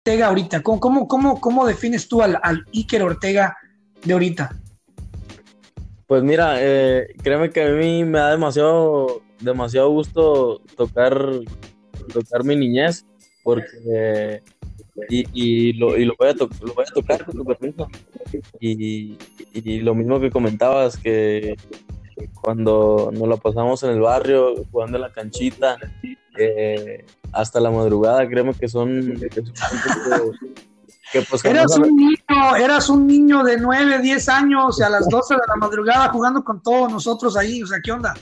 Ortega 0.00 0.28
ahorita? 0.28 0.62
¿Cómo, 0.62 0.80
cómo, 0.80 1.06
cómo, 1.06 1.40
cómo 1.42 1.66
defines 1.66 2.08
tú 2.08 2.22
al, 2.22 2.40
al 2.42 2.64
Iker 2.72 3.02
Ortega 3.02 3.54
de 4.02 4.14
ahorita? 4.14 4.56
Pues 6.06 6.22
mira, 6.22 6.54
eh, 6.58 7.08
créeme 7.22 7.50
que 7.50 7.62
a 7.64 7.72
mí 7.72 8.02
me 8.04 8.18
da 8.18 8.30
demasiado, 8.30 9.20
demasiado 9.40 9.90
gusto 9.90 10.62
tocar, 10.74 11.22
tocar 12.14 12.44
mi 12.44 12.56
niñez, 12.56 13.04
porque 13.44 14.42
y, 15.10 15.26
y, 15.34 15.72
lo, 15.74 15.94
y 15.98 16.06
voy 16.06 16.28
a 16.28 16.32
lo 16.32 16.74
voy 16.74 16.84
a 16.88 16.94
tocar 16.94 17.26
con 17.26 17.36
tu 17.36 17.44
permiso. 17.44 17.86
Y, 18.58 19.18
y, 19.52 19.80
lo 19.80 19.94
mismo 19.94 20.18
que 20.18 20.30
comentabas, 20.30 20.96
que 20.96 21.56
cuando 22.40 23.10
nos 23.12 23.28
la 23.28 23.36
pasamos 23.36 23.82
en 23.82 23.90
el 23.90 24.00
barrio, 24.00 24.64
jugando 24.72 24.96
en 24.96 25.02
la 25.02 25.12
canchita, 25.12 25.76
eh, 26.38 27.04
hasta 27.32 27.60
la 27.60 27.70
madrugada, 27.70 28.26
créeme 28.28 28.54
que 28.54 28.68
son... 28.68 29.18
Que, 31.12 31.22
pues, 31.22 31.44
eras 31.44 31.76
un 31.76 31.96
niño, 31.96 32.56
eras 32.56 32.88
un 32.88 33.04
niño 33.04 33.42
de 33.42 33.58
9, 33.58 33.98
10 34.00 34.28
años 34.28 34.78
y 34.78 34.84
a 34.84 34.88
las 34.88 35.08
12 35.08 35.34
de 35.34 35.40
la 35.48 35.56
madrugada 35.56 36.08
jugando 36.10 36.44
con 36.44 36.62
todos 36.62 36.90
nosotros 36.90 37.36
ahí, 37.36 37.64
o 37.64 37.66
sea, 37.66 37.78
¿qué 37.82 37.90
onda? 37.90 38.14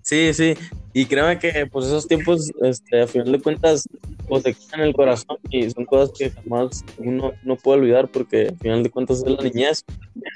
Sí, 0.00 0.32
sí, 0.32 0.54
y 0.96 1.06
créeme 1.06 1.38
que 1.38 1.66
pues 1.66 1.86
esos 1.86 2.06
tiempos, 2.06 2.52
este, 2.62 3.02
a 3.02 3.06
final 3.08 3.32
de 3.32 3.42
cuentas, 3.42 3.88
pues 4.28 4.44
te 4.44 4.54
quedan 4.54 4.80
en 4.80 4.86
el 4.86 4.94
corazón 4.94 5.38
y 5.50 5.68
son 5.68 5.84
cosas 5.84 6.16
que 6.16 6.30
jamás 6.30 6.84
uno 6.98 7.32
no 7.42 7.56
puede 7.56 7.80
olvidar 7.80 8.08
porque 8.08 8.48
al 8.48 8.58
final 8.58 8.82
de 8.84 8.90
cuentas 8.90 9.24
es 9.24 9.30
la 9.30 9.42
niñez 9.42 9.84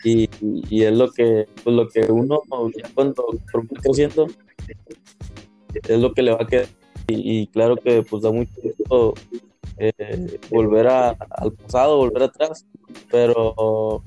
y, 0.04 0.28
y, 0.42 0.82
es 0.82 0.92
lo 0.92 1.12
que, 1.12 1.46
pues 1.62 1.76
lo 1.76 1.88
que 1.88 2.00
uno 2.10 2.42
cuando 2.94 3.24
creciendo 3.82 4.26
es 5.72 5.98
lo 6.00 6.12
que 6.12 6.22
le 6.22 6.32
va 6.32 6.42
a 6.42 6.46
quedar 6.46 6.66
y, 7.08 7.46
claro 7.48 7.76
que 7.76 8.02
pues 8.02 8.22
da 8.22 8.30
mucho 8.30 8.52
gusto 8.62 9.14
eh, 9.78 10.38
volver 10.50 10.86
a, 10.86 11.10
al 11.30 11.52
pasado, 11.52 11.96
volver 11.96 12.24
atrás, 12.24 12.66
pero 13.10 14.02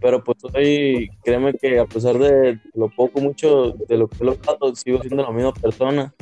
pero 0.00 0.22
pues 0.22 0.38
hoy 0.52 1.10
créeme 1.22 1.54
que 1.54 1.78
a 1.78 1.86
pesar 1.86 2.18
de 2.18 2.60
lo 2.74 2.88
poco, 2.90 3.20
mucho 3.20 3.72
de 3.88 3.96
lo 3.96 4.08
que 4.08 4.18
he 4.20 4.26
logrado, 4.26 4.74
sigo 4.74 5.00
siendo 5.00 5.22
la 5.22 5.30
misma 5.30 5.52
persona, 5.52 6.14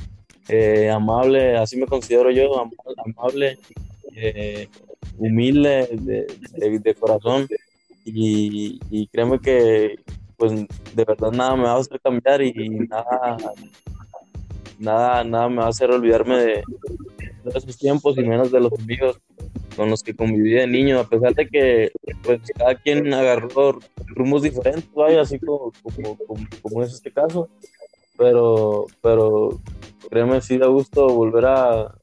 eh, 0.48 0.88
amable, 0.90 1.56
así 1.56 1.76
me 1.76 1.86
considero 1.86 2.30
yo, 2.30 2.70
amable, 3.04 3.58
eh, 4.14 4.68
humilde 5.18 5.88
de, 5.92 6.94
corazón. 6.94 7.48
Y, 8.04 8.80
y, 8.90 9.06
créeme 9.08 9.38
que 9.38 9.96
pues 10.36 10.52
de 10.52 11.04
verdad 11.04 11.30
nada 11.30 11.54
me 11.54 11.62
va 11.64 11.74
a 11.74 11.78
hacer 11.78 12.00
cambiar 12.00 12.42
y 12.42 12.52
nada, 12.88 13.36
nada, 14.82 15.24
nada 15.24 15.48
me 15.48 15.56
va 15.58 15.66
a 15.66 15.68
hacer 15.68 15.90
olvidarme 15.90 16.36
de, 16.36 16.64
esos 17.54 17.76
tiempos 17.78 18.18
y 18.18 18.22
menos 18.22 18.50
de 18.50 18.60
los 18.60 18.72
amigos 18.74 19.20
con 19.76 19.88
los 19.90 20.02
que 20.02 20.14
conviví 20.14 20.52
de 20.52 20.66
niño, 20.66 21.00
a 21.00 21.08
pesar 21.08 21.34
de 21.34 21.48
que 21.48 21.90
pues, 22.22 22.40
cada 22.56 22.74
quien 22.74 23.12
agarró 23.14 23.78
rumos 24.08 24.42
diferentes, 24.42 24.90
así 25.18 25.38
como, 25.38 25.72
como, 26.62 26.82
es 26.82 26.92
este 26.92 27.10
caso, 27.10 27.48
pero, 28.16 28.86
pero 29.00 29.60
créeme, 30.10 30.40
sí 30.40 30.58
da 30.58 30.66
gusto 30.66 31.06
volver 31.08 31.46
a 31.46 31.94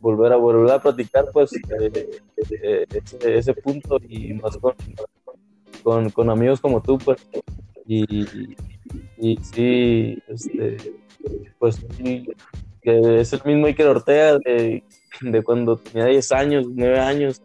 volver 0.00 0.32
a 0.32 0.36
volver 0.36 0.70
a 0.70 0.80
platicar 0.80 1.28
pues 1.32 1.50
eh, 1.52 2.20
eh, 2.62 2.86
ese, 3.24 3.52
punto 3.52 3.98
y 4.08 4.32
más 4.34 4.56
con, 5.82 6.10
con, 6.10 6.30
amigos 6.30 6.60
como 6.60 6.80
tú 6.80 6.98
pues 6.98 7.18
y, 7.84 8.04
y, 9.18 9.36
sí 9.38 10.22
este 10.28 10.76
pues 11.58 11.80
sí, 11.96 12.28
que 12.82 13.20
es 13.20 13.32
el 13.32 13.42
mismo 13.44 13.66
Iker 13.66 13.86
Ortega 13.86 14.38
de, 14.38 14.82
de 15.20 15.42
cuando 15.42 15.76
tenía 15.76 16.06
10 16.06 16.32
años, 16.32 16.66
9 16.68 16.98
años. 16.98 17.42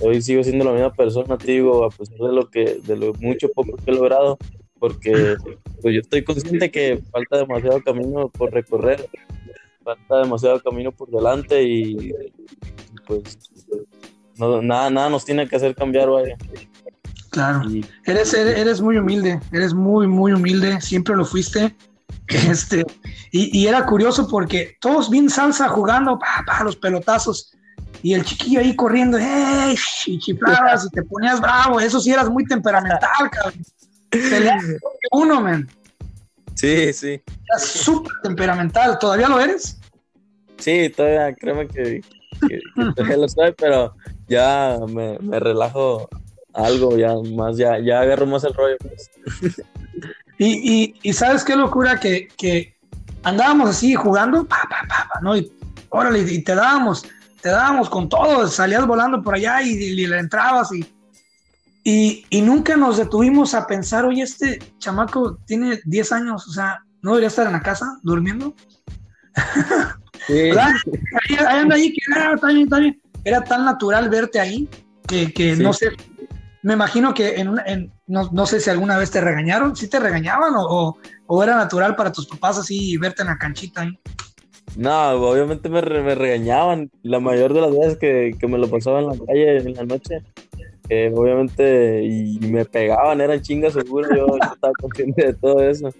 Hoy 0.00 0.20
sigo 0.20 0.42
siendo 0.42 0.64
la 0.64 0.72
misma 0.72 0.92
persona, 0.92 1.38
te 1.38 1.52
digo, 1.52 1.84
a 1.84 1.90
pesar 1.90 2.18
de 2.18 2.32
lo 2.32 2.50
que, 2.50 2.80
de 2.84 2.96
lo 2.96 3.14
mucho 3.14 3.48
poco 3.50 3.76
que 3.76 3.90
he 3.90 3.94
logrado, 3.94 4.38
porque 4.78 5.36
pues 5.80 5.94
yo 5.94 6.00
estoy 6.00 6.24
consciente 6.24 6.70
que 6.70 7.00
falta 7.12 7.38
demasiado 7.38 7.80
camino 7.80 8.28
por 8.28 8.52
recorrer, 8.52 9.08
falta 9.84 10.18
demasiado 10.18 10.60
camino 10.60 10.90
por 10.90 11.10
delante 11.10 11.62
y 11.62 12.12
pues 13.06 13.22
nada, 14.36 14.90
nada 14.90 15.08
nos 15.10 15.24
tiene 15.24 15.46
que 15.48 15.56
hacer 15.56 15.74
cambiar, 15.74 16.10
vaya. 16.10 16.36
Claro. 17.30 17.62
eres, 18.04 18.34
eres 18.34 18.80
muy 18.80 18.96
humilde, 18.96 19.40
eres 19.52 19.74
muy, 19.74 20.06
muy 20.06 20.32
humilde, 20.32 20.80
siempre 20.80 21.16
lo 21.16 21.24
fuiste. 21.24 21.74
Este, 22.50 22.84
y, 23.30 23.66
era 23.66 23.84
curioso 23.84 24.26
porque 24.28 24.76
todos 24.80 25.10
bien 25.10 25.28
salsa 25.28 25.68
jugando, 25.68 26.18
pa, 26.18 26.64
los 26.64 26.76
pelotazos, 26.76 27.52
y 28.02 28.14
el 28.14 28.24
chiquillo 28.24 28.60
ahí 28.60 28.74
corriendo, 28.74 29.18
¡eh! 29.18 29.74
y 30.06 30.18
chiflabas 30.18 30.86
y 30.86 30.90
te 30.90 31.02
ponías 31.02 31.40
bravo, 31.40 31.80
eso 31.80 32.00
sí 32.00 32.10
eras 32.12 32.30
muy 32.30 32.44
temperamental, 32.44 33.30
cabrón. 33.30 33.62
uno, 35.12 35.40
man. 35.40 35.68
Sí, 36.54 36.92
sí. 36.92 37.22
Eras 37.50 37.64
súper 37.64 38.12
temperamental, 38.22 38.98
¿todavía 38.98 39.28
lo 39.28 39.40
eres? 39.40 39.78
Sí, 40.58 40.90
todavía, 40.90 41.34
créeme 41.34 41.68
que, 41.68 42.00
todavía 42.94 43.16
lo 43.16 43.28
soy, 43.28 43.52
pero 43.56 43.94
ya 44.28 44.78
me, 44.88 45.18
me, 45.18 45.40
relajo 45.40 46.08
algo, 46.52 46.96
ya 46.96 47.14
más, 47.34 47.56
ya, 47.56 47.78
ya 47.78 48.00
agarro 48.00 48.26
más 48.26 48.44
el 48.44 48.54
rollo. 48.54 48.76
Pues. 48.78 49.10
Y, 50.38 50.94
y, 51.02 51.12
sabes 51.12 51.44
qué 51.44 51.54
locura 51.54 52.00
que, 52.00 52.28
que 52.36 52.76
andábamos 53.22 53.70
así 53.70 53.94
jugando, 53.94 54.44
pa, 54.46 54.66
pa, 54.68 54.86
pa, 54.88 55.20
¿no? 55.20 55.36
Y 55.36 55.50
órale, 55.90 56.20
y 56.20 56.42
te 56.42 56.54
dábamos, 56.54 57.06
te 57.40 57.50
dábamos 57.50 57.88
con 57.88 58.08
todo, 58.08 58.48
salías 58.48 58.86
volando 58.86 59.22
por 59.22 59.34
allá 59.34 59.62
y, 59.62 60.06
le 60.06 60.18
entrabas 60.18 60.72
y, 60.72 60.84
y, 61.84 62.26
y, 62.30 62.42
nunca 62.42 62.76
nos 62.76 62.96
detuvimos 62.96 63.54
a 63.54 63.66
pensar, 63.66 64.04
oye, 64.04 64.22
este 64.22 64.58
chamaco 64.78 65.38
tiene 65.46 65.80
10 65.84 66.12
años, 66.12 66.48
o 66.48 66.52
sea, 66.52 66.82
¿no 67.02 67.10
debería 67.10 67.28
estar 67.28 67.46
en 67.46 67.52
la 67.52 67.62
casa 67.62 67.98
durmiendo? 68.02 68.54
Sí. 70.26 70.32
ahí, 70.32 71.36
anda 71.46 71.74
ahí, 71.74 71.92
que 71.92 72.00
ah, 72.16 72.32
está 72.34 72.46
bien, 72.46 72.62
está 72.62 72.78
bien. 72.78 73.02
Era 73.24 73.44
tan 73.44 73.62
natural 73.66 74.08
verte 74.08 74.40
ahí 74.40 74.66
que, 75.06 75.30
que 75.30 75.54
no 75.54 75.74
sé, 75.74 75.90
me 76.64 76.72
imagino 76.72 77.12
que 77.12 77.34
en, 77.34 77.54
en 77.66 77.92
no, 78.06 78.30
no, 78.32 78.46
sé 78.46 78.58
si 78.58 78.70
alguna 78.70 78.96
vez 78.96 79.10
te 79.10 79.20
regañaron, 79.20 79.76
¿sí 79.76 79.86
te 79.88 80.00
regañaban 80.00 80.54
o, 80.56 80.96
era 81.42 81.56
natural 81.56 81.94
para 81.94 82.10
tus 82.10 82.26
papás 82.26 82.58
así 82.58 82.96
verte 82.96 83.20
en 83.20 83.28
la 83.28 83.36
canchita 83.36 83.82
ahí? 83.82 83.98
No, 84.74 85.10
obviamente 85.10 85.68
me, 85.68 85.82
me 85.82 86.14
regañaban 86.14 86.90
la 87.02 87.20
mayor 87.20 87.52
de 87.52 87.60
las 87.60 87.70
veces 87.70 87.98
que, 87.98 88.34
que, 88.40 88.48
me 88.48 88.56
lo 88.56 88.68
pasaba 88.68 89.00
en 89.00 89.08
la 89.08 89.12
calle 89.26 89.58
en 89.58 89.74
la 89.74 89.84
noche. 89.84 90.22
Eh, 90.88 91.10
obviamente, 91.14 92.02
y 92.04 92.38
me 92.40 92.64
pegaban, 92.64 93.20
eran 93.20 93.40
chingas 93.40 93.72
seguro, 93.72 94.08
yo, 94.10 94.26
yo 94.26 94.52
estaba 94.54 94.72
consciente 94.80 95.26
de 95.26 95.34
todo 95.34 95.62
eso. 95.62 95.90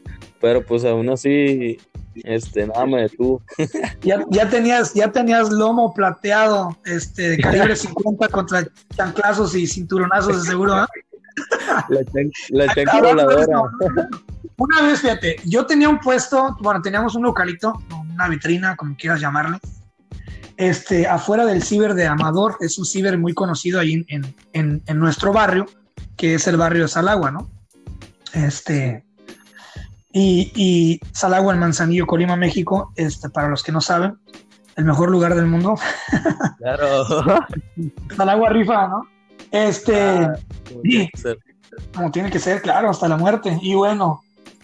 Pero 0.41 0.65
pues 0.65 0.85
aún 0.85 1.09
así, 1.09 1.79
este, 2.23 2.67
nada 2.67 2.87
me 2.87 3.03
detuvo. 3.03 3.43
Ya, 4.03 4.23
ya, 4.31 4.49
tenías, 4.49 4.93
ya 4.93 5.11
tenías 5.11 5.51
lomo 5.51 5.95
plateado, 5.95 6.77
este, 6.85 7.31
de 7.31 7.39
calibre 7.39 7.75
50 7.75 8.29
contra 8.29 8.67
chanclazos 8.95 9.55
y 9.55 9.67
cinturonazos 9.67 10.43
de 10.43 10.51
seguro, 10.51 10.75
¿ah? 10.75 10.87
La, 11.89 12.67
la 12.67 13.63
Una 14.57 14.83
vez, 14.83 15.01
fíjate, 15.01 15.37
yo 15.45 15.65
tenía 15.67 15.89
un 15.89 15.99
puesto, 15.99 16.57
bueno, 16.61 16.83
teníamos 16.83 17.15
un 17.15 17.23
localito, 17.23 17.73
una 18.13 18.29
vitrina, 18.29 18.77
como 18.77 18.95
quieras 18.97 19.21
llamarle, 19.21 19.59
este, 20.57 21.07
afuera 21.07 21.45
del 21.47 21.63
ciber 21.63 21.95
de 21.95 22.07
Amador, 22.07 22.57
es 22.61 22.79
un 22.79 22.85
ciber 22.85 23.19
muy 23.19 23.35
conocido 23.35 23.81
ahí 23.81 24.05
en, 24.09 24.35
en, 24.53 24.83
en 24.87 24.99
nuestro 24.99 25.33
barrio, 25.33 25.67
que 26.17 26.35
es 26.35 26.47
el 26.47 26.57
barrio 26.57 26.83
de 26.83 26.89
Salagua, 26.89 27.31
¿no? 27.31 27.51
Este, 28.33 29.05
y, 30.13 30.53
y 30.55 31.01
Salagua 31.13 31.55
en 31.55 31.61
Manzanillo, 31.61 32.07
Colima, 32.07 32.37
México, 32.37 32.93
este, 32.95 33.29
para 33.31 33.49
los 33.49 33.65
que 33.65 33.73
no 33.73 33.81
saben, 33.81 34.17
el 34.77 34.85
mejor 34.85 35.11
lugar 35.11 35.35
del 35.35 35.47
mundo. 35.47 35.75
Claro. 36.59 37.05
Salagua 38.17 38.49
rifa, 38.49 38.89
¿no? 38.89 39.03
Este, 39.51 40.01
ah, 40.01 40.35
como 41.95 42.11
tiene 42.11 42.31
que 42.31 42.39
ser, 42.39 42.63
claro, 42.63 42.89
hasta 42.89 43.09
la 43.09 43.17
muerte. 43.17 43.59
Y 43.61 43.75
bueno, 43.75 44.23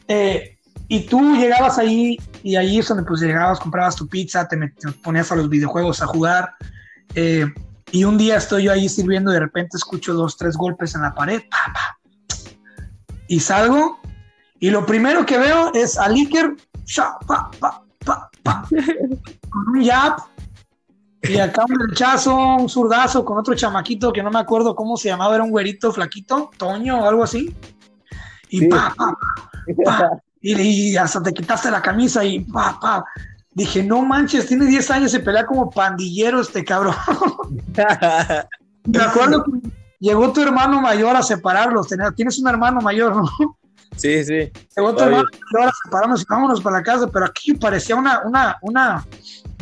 eh, 0.09 0.57
y 0.91 1.07
tú 1.07 1.37
llegabas 1.37 1.79
ahí 1.79 2.19
y 2.43 2.57
ahí 2.57 2.81
es 2.81 2.89
donde 2.89 3.05
pues 3.05 3.21
llegabas, 3.21 3.61
comprabas 3.61 3.95
tu 3.95 4.09
pizza, 4.09 4.49
te, 4.49 4.59
ponías 5.05 5.31
a 5.31 5.37
los 5.37 5.49
videojuegos 5.49 6.03
a 6.03 6.07
jugar. 6.09 6.53
Eh, 7.15 7.47
y 7.93 8.03
un 8.03 8.19
día 8.19 8.37
estoy 8.37 8.65
yo 8.65 8.73
ahí 8.73 8.89
sirviendo 8.89 9.31
y 9.31 9.35
de 9.35 9.41
repente 9.41 9.77
escucho 9.77 10.15
dos, 10.15 10.37
tres 10.37 10.57
golpes 10.57 10.97
en 10.97 11.03
la 11.03 11.15
pared. 11.15 11.43
Y 13.29 13.39
salgo 13.39 14.01
y 14.59 14.71
lo 14.71 14.85
primero 14.85 15.25
que 15.25 15.39
veo 15.39 15.73
es 15.75 15.97
a 15.97 16.09
Liker 16.09 16.57
con 19.49 19.69
un 19.69 19.85
jab 19.85 20.17
y 21.23 21.39
acá 21.39 21.67
un 21.69 21.79
derechazo, 21.79 22.57
un 22.57 22.69
zurdazo 22.69 23.25
con 23.25 23.39
otro 23.39 23.55
chamaquito 23.55 24.13
que 24.13 24.25
no 24.25 24.33
me 24.33 24.41
acuerdo 24.41 24.75
cómo 24.75 24.97
se 24.97 25.09
llamaba, 25.09 25.37
era 25.37 25.45
un 25.45 25.53
güerito 25.53 25.93
flaquito, 25.93 26.51
Toño 26.57 26.99
o 26.99 27.09
algo 27.09 27.23
así. 27.23 27.55
Y 28.49 28.67
pa, 28.67 28.93
pa, 28.97 29.17
pa, 29.85 30.23
y, 30.41 30.97
hasta 30.97 31.23
te 31.23 31.33
quitaste 31.33 31.71
la 31.71 31.83
camisa 31.83 32.25
y 32.25 32.41
pa, 32.41 32.79
pa. 32.81 33.05
Dije, 33.53 33.83
no 33.83 34.03
manches, 34.03 34.47
tiene 34.47 34.67
10 34.67 34.91
años 34.91 35.15
y 35.15 35.19
pelea 35.19 35.45
como 35.45 35.71
pandillero 35.71 36.41
este 36.41 36.65
cabrón. 36.65 36.95
Me 38.85 39.03
acuerdo 39.03 39.45
que 39.45 39.69
llegó 39.99 40.33
tu 40.33 40.41
hermano 40.41 40.81
mayor 40.81 41.17
a 41.17 41.23
separarlos. 41.23 41.89
Tienes 42.15 42.39
un 42.39 42.49
hermano 42.49 42.81
mayor, 42.81 43.17
¿no? 43.17 43.29
Sí, 43.97 44.25
sí. 44.25 44.51
Llegó 44.77 44.95
tu 44.95 45.03
hermano 45.03 45.25
mayor 45.53 45.69
a 45.69 45.73
separarnos 45.85 46.23
y 46.23 46.25
vámonos 46.29 46.61
para 46.61 46.77
la 46.77 46.83
casa, 46.83 47.09
pero 47.09 47.27
aquí 47.27 47.55
parecía 47.55 47.97
una, 47.97 48.23
una, 48.25 48.57
una, 48.63 49.05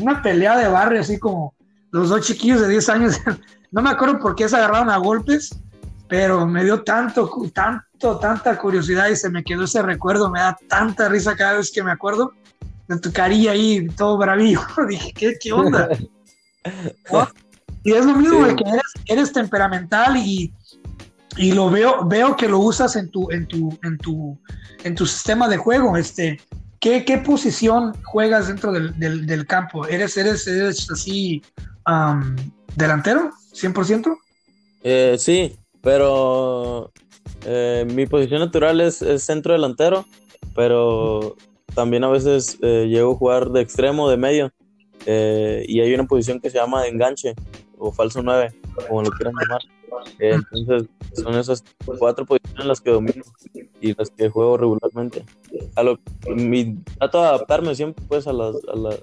una 0.00 0.22
pelea 0.22 0.56
de 0.58 0.68
barrio, 0.68 1.00
así 1.00 1.18
como 1.18 1.54
los 1.90 2.10
dos 2.10 2.26
chiquillos 2.26 2.60
de 2.60 2.68
10 2.68 2.88
años. 2.88 3.20
No 3.70 3.82
me 3.82 3.90
acuerdo 3.90 4.18
por 4.18 4.34
qué 4.34 4.48
se 4.48 4.56
agarraron 4.56 4.88
a 4.88 4.96
golpes, 4.96 5.50
pero 6.08 6.46
me 6.46 6.64
dio 6.64 6.82
tanto, 6.82 7.30
tanto, 7.52 8.18
tanta 8.18 8.58
curiosidad 8.58 9.08
y 9.08 9.16
se 9.16 9.28
me 9.28 9.44
quedó 9.44 9.64
ese 9.64 9.82
recuerdo. 9.82 10.30
Me 10.30 10.40
da 10.40 10.58
tanta 10.68 11.08
risa 11.08 11.36
cada 11.36 11.58
vez 11.58 11.70
que 11.70 11.82
me 11.82 11.92
acuerdo 11.92 12.32
de 12.88 12.98
tu 12.98 13.12
carilla 13.12 13.52
ahí, 13.52 13.86
todo 13.96 14.16
bravío. 14.16 14.60
Dije, 14.88 15.12
¿qué, 15.12 15.34
qué 15.40 15.52
onda? 15.52 15.88
Y 17.84 17.92
es 17.92 18.04
lo 18.04 18.14
mismo, 18.16 18.44
que 18.56 18.64
eres, 18.68 18.82
eres 19.06 19.32
temperamental 19.32 20.16
y, 20.16 20.52
y, 21.36 21.52
lo 21.52 21.70
veo, 21.70 22.04
veo 22.04 22.36
que 22.36 22.48
lo 22.48 22.58
usas 22.58 22.96
en 22.96 23.08
tu, 23.08 23.30
en 23.30 23.46
tu, 23.46 23.78
en 23.82 23.96
tu, 23.96 24.36
en 24.84 24.94
tu 24.94 25.06
sistema 25.06 25.48
de 25.48 25.56
juego. 25.56 25.96
Este, 25.96 26.38
¿qué, 26.80 27.04
qué 27.04 27.18
posición 27.18 27.94
juegas 28.04 28.48
dentro 28.48 28.72
del, 28.72 28.98
del, 28.98 29.46
campo? 29.46 29.86
¿Eres, 29.86 30.16
eres, 30.18 30.46
eres 30.46 30.90
así 30.90 31.42
delantero? 32.74 33.30
¿100%? 33.54 34.18
Eh, 34.82 35.16
sí, 35.18 35.56
pero 35.88 36.92
eh, 37.46 37.86
mi 37.94 38.04
posición 38.04 38.40
natural 38.40 38.78
es, 38.82 39.02
centro 39.24 39.54
delantero, 39.54 40.04
pero 40.54 41.34
también 41.74 42.04
a 42.04 42.08
veces 42.08 42.58
eh, 42.60 42.88
llego 42.90 43.12
a 43.12 43.16
jugar 43.16 43.48
de 43.52 43.62
extremo, 43.62 44.10
de 44.10 44.18
medio, 44.18 44.52
eh, 45.06 45.64
y 45.66 45.80
hay 45.80 45.94
una 45.94 46.04
posición 46.04 46.40
que 46.40 46.50
se 46.50 46.58
llama 46.58 46.82
de 46.82 46.88
enganche 46.88 47.34
o 47.78 47.90
falso 47.90 48.20
9, 48.22 48.52
como 48.86 49.00
lo 49.02 49.10
quieran 49.12 49.32
llamar. 49.40 49.62
entonces, 50.18 50.90
son 51.14 51.34
esas 51.36 51.64
cuatro 51.98 52.26
posiciones 52.26 52.66
las 52.66 52.82
que 52.82 52.90
domino 52.90 53.24
y 53.80 53.94
las 53.94 54.10
que 54.10 54.28
juego 54.28 54.58
regularmente. 54.58 55.24
A 55.74 55.82
lo, 55.82 55.98
mi, 56.28 56.74
trato 56.98 57.22
de 57.22 57.28
adaptarme 57.28 57.74
siempre 57.74 58.04
pues 58.06 58.26
a, 58.26 58.34
las, 58.34 58.56
a, 58.70 58.76
la, 58.76 58.94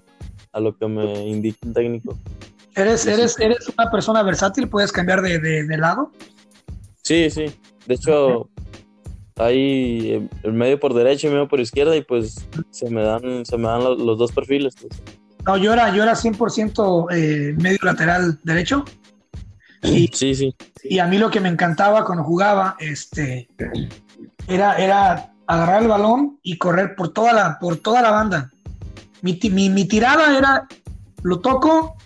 a 0.52 0.60
lo 0.60 0.78
que 0.78 0.88
me 0.88 1.30
indica 1.30 1.58
un 1.64 1.74
técnico. 1.74 2.16
¿Eres, 2.76 3.08
eres, 3.08 3.40
¿Eres 3.40 3.70
una 3.76 3.90
persona 3.90 4.22
versátil? 4.22 4.68
¿Puedes 4.70 4.92
cambiar 4.92 5.24
de, 5.24 5.40
de, 5.40 5.78
lado? 5.78 6.12
Sí, 7.06 7.30
sí. 7.30 7.46
De 7.86 7.94
hecho, 7.94 8.50
hay 9.38 10.28
el 10.42 10.54
medio 10.54 10.80
por 10.80 10.96
derecha 10.96 11.28
y 11.28 11.30
medio 11.30 11.48
por 11.48 11.60
izquierda 11.60 11.96
y 11.96 12.02
pues 12.02 12.48
se 12.72 12.90
me 12.90 13.04
dan, 13.04 13.46
se 13.46 13.58
me 13.58 13.68
dan 13.68 13.84
los, 13.84 14.18
dos 14.18 14.32
perfiles. 14.32 14.74
Pues. 14.82 15.02
No, 15.46 15.56
yo 15.56 15.72
era, 15.72 15.96
yo 15.96 16.02
era 16.02 16.14
100% 16.14 17.08
eh, 17.12 17.56
medio 17.62 17.78
lateral 17.84 18.40
derecho. 18.44 18.84
Y, 19.84 20.10
sí, 20.14 20.34
sí. 20.34 20.56
Y 20.84 20.98
a 20.98 21.06
mí 21.06 21.20
lo 21.20 21.30
que 21.30 21.40
me 21.40 21.50
encantaba 21.50 22.04
cuando 22.04 22.24
jugaba 22.24 22.76
este, 22.80 23.48
era, 24.48 24.76
era 24.78 25.32
agarrar 25.46 25.84
el 25.84 25.88
balón 25.88 26.40
y 26.42 26.58
correr 26.58 26.96
por 26.96 27.14
toda 27.14 27.34
la, 27.34 27.60
por 27.60 27.78
toda 27.78 28.02
la 28.02 28.10
banda. 28.10 28.52
Mi, 29.22 29.40
mi, 29.52 29.70
mi 29.70 29.86
tirada 29.86 30.36
era, 30.36 30.68
lo 31.22 31.40
toco, 31.40 31.98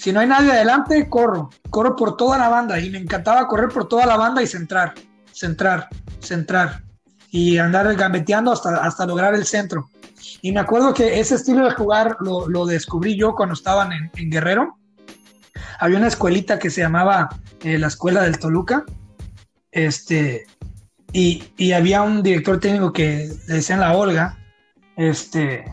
si 0.00 0.14
no 0.14 0.20
hay 0.20 0.26
nadie 0.26 0.50
adelante, 0.50 1.10
corro. 1.10 1.50
Corro 1.68 1.94
por 1.94 2.16
toda 2.16 2.38
la 2.38 2.48
banda 2.48 2.80
y 2.80 2.88
me 2.88 2.96
encantaba 2.96 3.46
correr 3.46 3.68
por 3.68 3.86
toda 3.86 4.06
la 4.06 4.16
banda 4.16 4.42
y 4.42 4.46
centrar, 4.46 4.94
centrar, 5.30 5.90
centrar. 6.20 6.84
Y 7.30 7.58
andar 7.58 7.94
gambeteando 7.94 8.50
hasta, 8.50 8.76
hasta 8.76 9.04
lograr 9.04 9.34
el 9.34 9.44
centro. 9.44 9.90
Y 10.40 10.52
me 10.52 10.60
acuerdo 10.60 10.94
que 10.94 11.20
ese 11.20 11.34
estilo 11.34 11.66
de 11.66 11.72
jugar 11.72 12.16
lo, 12.20 12.64
descubrí 12.64 13.14
yo 13.14 13.34
cuando 13.34 13.52
estaban 13.52 13.92
en, 13.92 14.30
Guerrero. 14.30 14.78
Había 15.78 15.98
una 15.98 16.08
escuelita 16.08 16.58
que 16.58 16.70
se 16.70 16.80
llamaba 16.80 17.28
eh, 17.62 17.78
la 17.78 17.88
Escuela 17.88 18.22
del 18.22 18.38
Toluca. 18.38 18.86
Este, 19.70 20.46
y, 21.12 21.44
y, 21.58 21.72
había 21.72 22.00
un 22.00 22.22
director 22.22 22.58
técnico 22.58 22.90
que 22.90 23.30
le 23.46 23.54
decían 23.54 23.80
la 23.80 23.92
Olga. 23.94 24.38
Este, 24.96 25.66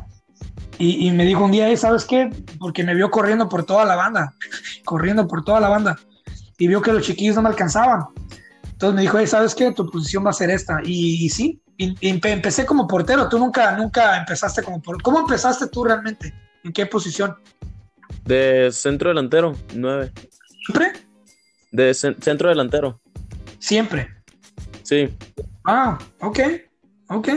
y, 0.80 1.10
me 1.12 1.26
dijo 1.26 1.44
un 1.44 1.52
día, 1.52 1.76
¿sabes 1.76 2.06
qué? 2.06 2.30
Porque 2.60 2.84
me 2.84 2.94
vio 2.94 3.10
corriendo 3.10 3.50
por 3.50 3.66
toda 3.66 3.84
la 3.84 3.96
banda, 3.96 4.34
corriendo 4.86 5.28
por 5.28 5.44
toda 5.44 5.60
la 5.60 5.70
banda. 5.70 5.98
Y 6.60 6.68
vio 6.68 6.82
que 6.82 6.94
los 6.94 7.04
chiquillos 7.04 7.36
no 7.36 7.42
me 7.42 7.50
alcanzaban. 7.50 8.06
Entonces 8.64 8.96
me 8.96 9.02
dijo, 9.02 9.26
¿sabes 9.26 9.56
qué? 9.56 9.72
Tu 9.72 9.90
posición 9.90 10.24
va 10.24 10.30
a 10.30 10.34
ser 10.34 10.52
esta. 10.52 10.80
Y, 10.84 11.30
sí, 11.30 11.60
empecé 11.78 12.66
como 12.66 12.88
portero. 12.88 13.28
Tú 13.28 13.40
nunca, 13.40 13.76
nunca 13.76 14.18
empezaste 14.18 14.62
como 14.62 14.80
portero. 14.82 15.04
¿Cómo 15.04 15.20
empezaste 15.20 15.68
tú 15.68 15.84
realmente? 15.84 16.32
¿En 16.64 16.72
qué 16.72 16.86
posición? 16.86 17.36
De 18.24 18.70
centro 18.72 19.10
delantero, 19.10 19.56
nueve. 19.74 20.12
¿Siempre? 20.66 20.92
De 21.72 21.94
centro 21.94 22.50
delantero. 22.50 23.00
¿Siempre? 23.58 24.10
Sí. 24.84 25.10
Ah, 25.66 25.98
ok, 26.22 26.40
ok. 27.10 27.30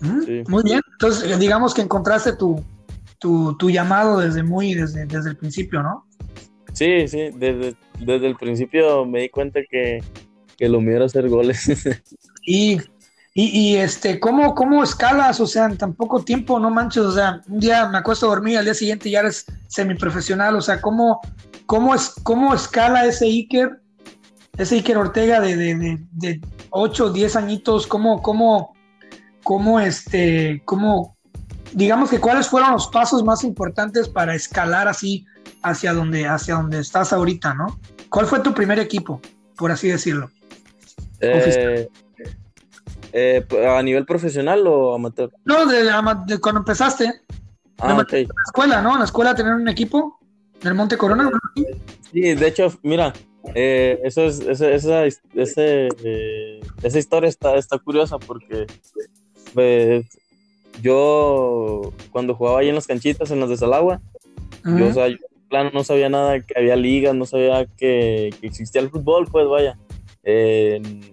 Muy 0.00 0.62
bien. 0.62 0.80
Entonces, 0.92 1.38
digamos 1.38 1.74
que 1.74 1.82
encontraste 1.82 2.34
tu, 2.34 2.62
tu, 3.18 3.70
llamado 3.70 4.18
desde 4.20 4.42
muy, 4.42 4.74
desde, 4.74 5.06
desde 5.06 5.30
el 5.30 5.36
principio, 5.36 5.82
¿no? 5.82 6.06
Sí, 6.72 7.08
sí, 7.08 7.30
desde, 7.34 7.76
el 8.26 8.36
principio 8.36 9.04
me 9.04 9.22
di 9.22 9.28
cuenta 9.28 9.60
que, 9.68 10.02
lo 10.60 10.80
mío 10.80 10.96
era 10.96 11.06
hacer 11.06 11.28
goles. 11.28 11.68
y, 12.46 12.78
y, 13.34 13.76
este, 13.76 14.20
¿cómo, 14.20 14.54
¿cómo 14.54 14.82
escalas? 14.82 15.40
O 15.40 15.46
sea, 15.46 15.66
en 15.66 15.76
tan 15.76 15.94
poco 15.94 16.24
tiempo, 16.24 16.58
no 16.58 16.70
manches, 16.70 17.02
o 17.02 17.12
sea, 17.12 17.42
un 17.48 17.60
día 17.60 17.88
me 17.88 17.98
acuesto 17.98 18.26
a 18.26 18.30
dormir, 18.30 18.58
al 18.58 18.64
día 18.64 18.74
siguiente 18.74 19.10
ya 19.10 19.20
eres 19.20 19.44
semiprofesional, 19.66 20.56
o 20.56 20.60
sea, 20.60 20.80
¿cómo, 20.80 21.20
cómo, 21.66 21.94
es, 21.94 22.14
cómo 22.22 22.54
escala 22.54 23.06
ese 23.06 23.26
Iker, 23.26 23.80
ese 24.56 24.76
Iker 24.76 24.98
Ortega 24.98 25.40
de, 25.40 25.56
de, 25.56 25.98
de, 26.12 26.40
8 26.70 27.06
o 27.06 27.10
10 27.10 27.36
añitos, 27.36 27.86
cómo, 27.86 28.22
cómo, 28.22 28.74
cómo, 29.42 29.80
este, 29.80 30.62
cómo, 30.64 31.16
digamos 31.72 32.10
que 32.10 32.20
cuáles 32.20 32.48
fueron 32.48 32.72
los 32.72 32.88
pasos 32.88 33.24
más 33.24 33.44
importantes 33.44 34.08
para 34.08 34.34
escalar 34.34 34.88
así 34.88 35.26
hacia 35.62 35.92
donde, 35.92 36.26
hacia 36.26 36.54
donde 36.54 36.80
estás 36.80 37.12
ahorita, 37.12 37.54
¿no? 37.54 37.78
¿Cuál 38.08 38.26
fue 38.26 38.40
tu 38.40 38.54
primer 38.54 38.78
equipo, 38.78 39.20
por 39.56 39.70
así 39.70 39.88
decirlo? 39.88 40.30
Eh, 41.20 41.88
eh, 43.12 43.46
¿A 43.68 43.82
nivel 43.82 44.04
profesional 44.04 44.66
o 44.66 44.94
amateur? 44.94 45.30
No, 45.44 45.66
de, 45.66 46.38
cuando 46.40 46.60
empezaste. 46.60 47.22
Ah, 47.78 47.90
En 47.90 47.96
la 47.96 48.34
escuela, 48.46 48.82
¿no? 48.82 48.94
En 48.94 48.98
la 49.00 49.04
escuela 49.04 49.34
tener 49.34 49.54
un 49.54 49.68
equipo 49.68 50.18
en 50.60 50.68
el 50.68 50.74
Monte 50.74 50.96
Corona. 50.96 51.30
Sí, 52.12 52.20
de 52.34 52.46
hecho, 52.46 52.72
mira, 52.82 53.12
eh, 53.54 54.00
eso 54.02 54.22
es, 54.22 54.40
esa, 54.40 54.70
esa, 54.70 55.04
esa 56.82 56.98
historia 56.98 57.28
está, 57.28 57.56
está 57.56 57.78
curiosa 57.78 58.18
porque 58.18 58.66
pues 59.54 60.06
yo 60.82 61.92
cuando 62.10 62.34
jugaba 62.34 62.60
ahí 62.60 62.68
en 62.68 62.74
las 62.74 62.86
canchitas, 62.86 63.30
en 63.30 63.40
las 63.40 63.48
de 63.48 63.56
Salagua, 63.56 64.00
yo, 64.64 64.88
o 64.88 64.92
sea, 64.92 65.08
plano 65.48 65.70
no 65.72 65.82
sabía 65.82 66.08
nada 66.08 66.40
que 66.40 66.54
había 66.56 66.76
ligas, 66.76 67.14
no 67.14 67.24
sabía 67.24 67.66
que, 67.76 68.28
existía 68.42 68.80
el 68.80 68.90
fútbol, 68.90 69.26
pues 69.30 69.46
vaya, 69.48 69.78
en, 70.22 71.10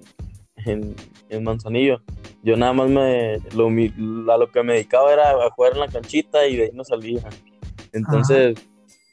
en, 0.66 1.44
Manzanillo. 1.44 2.02
Yo 2.44 2.56
nada 2.56 2.74
más 2.74 2.90
me, 2.90 3.40
lo, 3.56 3.68
a 4.32 4.38
lo 4.38 4.52
que 4.52 4.64
me 4.64 4.74
dedicaba 4.74 5.12
era 5.12 5.32
a 5.32 5.50
jugar 5.52 5.74
en 5.74 5.80
la 5.80 5.88
canchita 5.88 6.48
y 6.48 6.56
de 6.56 6.64
ahí 6.64 6.72
no 6.74 6.84
salía. 6.84 7.22
Entonces, 7.92 8.56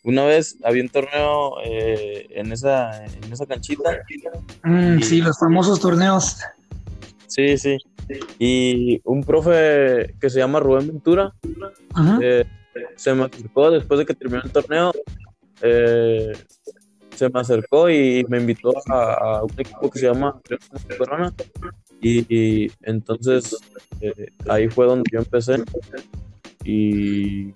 una 0.05 0.25
vez 0.25 0.59
había 0.65 0.83
un 0.83 0.89
torneo 0.89 1.55
eh, 1.65 2.27
en, 2.31 2.53
esa, 2.53 3.05
en 3.05 3.33
esa 3.33 3.47
canchita. 3.47 4.03
Mm, 4.65 5.01
sí, 5.01 5.21
los 5.21 5.39
famosos 5.39 5.81
torneos. 5.81 6.39
Sí, 7.33 7.57
sí. 7.57 7.79
Y 8.39 9.01
un 9.05 9.25
profe 9.25 10.15
que 10.21 10.29
se 10.29 10.39
llama 10.39 10.61
Rubén 10.61 10.89
Ventura 10.89 11.33
eh, 12.21 12.45
se 12.97 13.15
me 13.15 13.25
acercó 13.25 13.71
después 13.71 13.99
de 14.01 14.05
que 14.05 14.15
terminó 14.15 14.43
el 14.43 14.53
torneo. 14.53 14.93
Eh, 15.63 16.33
se 17.15 17.31
me 17.31 17.41
acercó 17.41 17.89
y 17.89 18.25
me 18.29 18.39
invitó 18.39 18.75
a, 18.91 19.45
un 19.45 19.53
equipo 19.57 19.89
que 19.91 19.99
se 19.99 20.07
llama 20.09 20.43
Corona. 20.99 21.33
Y, 22.03 22.71
entonces 22.83 23.57
eh, 24.03 24.31
ahí 24.47 24.69
fue 24.69 24.87
donde 24.87 25.09
yo 25.11 25.21
empecé. 25.21 25.63
Y, 26.65 27.51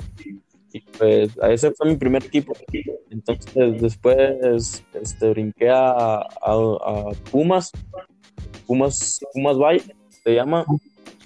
pues 0.99 1.31
ese 1.51 1.71
fue 1.73 1.89
mi 1.89 1.97
primer 1.97 2.25
equipo. 2.25 2.55
Entonces 3.11 3.83
después 3.83 4.83
este, 4.95 5.31
brinqué 5.31 5.69
a, 5.69 6.21
a 6.21 7.11
Pumas, 7.31 7.73
Pumas, 8.67 9.21
Pumas 9.33 9.59
Valle 9.59 9.97
se 10.23 10.35
llama. 10.35 10.65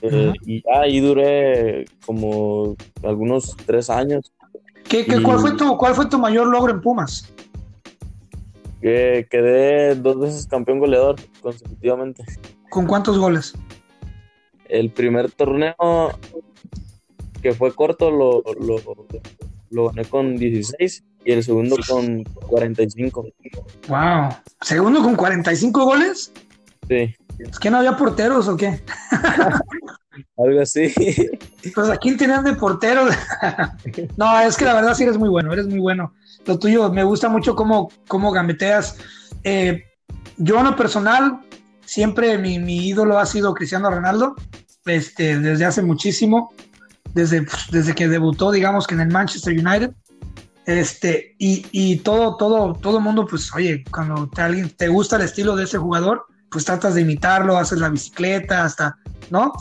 Eh, 0.02 0.32
y 0.46 0.62
ahí 0.74 1.00
duré 1.00 1.84
como 2.06 2.76
algunos 3.02 3.56
tres 3.66 3.90
años. 3.90 4.32
¿Qué, 4.88 5.06
cuál, 5.22 5.38
fue 5.38 5.52
tu, 5.52 5.76
¿Cuál 5.76 5.94
fue 5.94 6.06
tu 6.06 6.18
mayor 6.18 6.46
logro 6.46 6.72
en 6.72 6.80
Pumas? 6.80 7.32
Que 8.80 9.26
quedé 9.30 9.94
dos 9.94 10.18
veces 10.18 10.46
campeón 10.46 10.78
goleador 10.78 11.16
consecutivamente. 11.42 12.24
¿Con 12.70 12.86
cuántos 12.86 13.18
goles? 13.18 13.54
El 14.68 14.90
primer 14.90 15.30
torneo 15.30 15.74
que 17.42 17.52
fue 17.52 17.74
corto 17.74 18.10
lo, 18.10 18.42
lo, 18.60 18.76
lo 19.70 19.88
gané 19.88 20.04
con 20.04 20.36
16 20.36 21.04
y 21.24 21.32
el 21.32 21.44
segundo 21.44 21.76
con 21.88 22.24
45. 22.24 23.26
Wow. 23.88 24.28
¿Segundo 24.60 25.02
con 25.02 25.16
45 25.16 25.84
goles? 25.84 26.32
Sí. 26.88 27.14
¿Es 27.48 27.58
que 27.58 27.70
no 27.70 27.78
había 27.78 27.96
porteros 27.96 28.48
o 28.48 28.56
qué? 28.56 28.82
Algo 30.36 30.60
así. 30.60 30.92
Pues 31.74 31.90
a 31.90 31.96
quién 31.96 32.16
tenían 32.16 32.44
de 32.44 32.54
portero. 32.54 33.06
no, 34.16 34.40
es 34.40 34.56
que 34.56 34.64
la 34.64 34.74
verdad 34.74 34.94
sí 34.94 35.04
eres 35.04 35.18
muy 35.18 35.28
bueno, 35.28 35.52
eres 35.52 35.66
muy 35.66 35.78
bueno. 35.78 36.12
Lo 36.46 36.58
tuyo, 36.58 36.90
me 36.92 37.04
gusta 37.04 37.28
mucho 37.28 37.54
cómo, 37.54 37.90
cómo 38.08 38.32
gambeteas. 38.32 38.96
Eh, 39.44 39.84
yo 40.36 40.58
en 40.58 40.64
lo 40.64 40.76
personal, 40.76 41.40
siempre 41.84 42.38
mi, 42.38 42.58
mi, 42.58 42.88
ídolo 42.88 43.18
ha 43.18 43.26
sido 43.26 43.54
Cristiano 43.54 43.90
Ronaldo, 43.90 44.34
este, 44.86 45.38
desde 45.38 45.64
hace 45.64 45.82
muchísimo, 45.82 46.52
desde, 47.14 47.46
desde 47.70 47.94
que 47.94 48.08
debutó, 48.08 48.50
digamos 48.50 48.86
que 48.86 48.94
en 48.94 49.00
el 49.00 49.08
Manchester 49.08 49.52
United. 49.52 49.92
Este, 50.66 51.34
y, 51.38 51.66
y 51.72 51.96
todo, 51.96 52.36
todo, 52.36 52.74
todo 52.74 52.98
el 52.98 53.04
mundo, 53.04 53.26
pues, 53.26 53.52
oye, 53.54 53.84
cuando 53.90 54.28
te, 54.28 54.42
alguien 54.42 54.70
te 54.70 54.88
gusta 54.88 55.16
el 55.16 55.22
estilo 55.22 55.56
de 55.56 55.64
ese 55.64 55.78
jugador, 55.78 56.26
pues 56.50 56.64
tratas 56.64 56.94
de 56.94 57.02
imitarlo, 57.02 57.56
haces 57.56 57.78
la 57.78 57.88
bicicleta, 57.88 58.64
hasta, 58.64 58.96
¿no? 59.30 59.52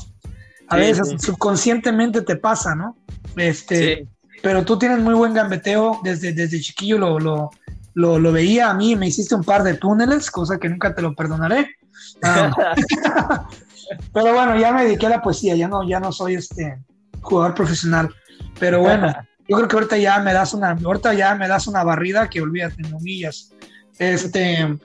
A 0.68 0.76
sí, 0.76 0.82
veces 0.82 1.10
sí. 1.10 1.20
subconscientemente 1.20 2.22
te 2.22 2.36
pasa, 2.36 2.76
¿no? 2.76 2.98
Este, 3.36 3.96
sí. 3.96 4.10
pero 4.42 4.66
tú 4.66 4.78
tienes 4.78 5.00
muy 5.00 5.14
buen 5.14 5.34
gambeteo, 5.34 6.00
desde, 6.04 6.34
desde 6.34 6.60
chiquillo 6.60 6.98
lo, 6.98 7.20
lo, 7.20 7.50
lo, 7.94 8.20
lo, 8.20 8.32
veía 8.32 8.70
a 8.70 8.74
mí, 8.74 8.96
me 8.96 9.08
hiciste 9.08 9.36
un 9.36 9.44
par 9.44 9.64
de 9.64 9.76
túneles, 9.76 10.32
cosa 10.32 10.58
que 10.58 10.70
nunca 10.70 10.94
te 10.94 11.02
lo 11.02 11.14
perdonaré. 11.16 11.76
Um, 12.24 12.54
pero 14.14 14.34
bueno, 14.34 14.58
ya 14.58 14.72
me 14.72 14.84
dediqué 14.84 15.08
a 15.08 15.10
la 15.10 15.22
poesía, 15.22 15.56
ya 15.56 15.68
no, 15.68 15.88
ya 15.88 16.00
no 16.00 16.12
soy 16.12 16.36
este 16.36 16.80
jugador 17.22 17.54
profesional. 17.54 18.14
Pero 18.60 18.82
bueno, 18.82 19.14
yo 19.48 19.58
creo 19.58 19.68
que 19.68 19.76
ahorita 19.76 19.98
ya 19.98 20.20
me 20.20 20.34
das 20.34 20.54
una, 20.54 20.72
ahorita 20.72 21.14
ya 21.14 21.36
me 21.36 21.48
das 21.48 21.68
una 21.68 21.84
barrida 21.84 22.30
que 22.30 22.42
olvídate, 22.42 22.82
no 22.84 23.00
millas. 23.00 23.52
Este, 23.98 24.78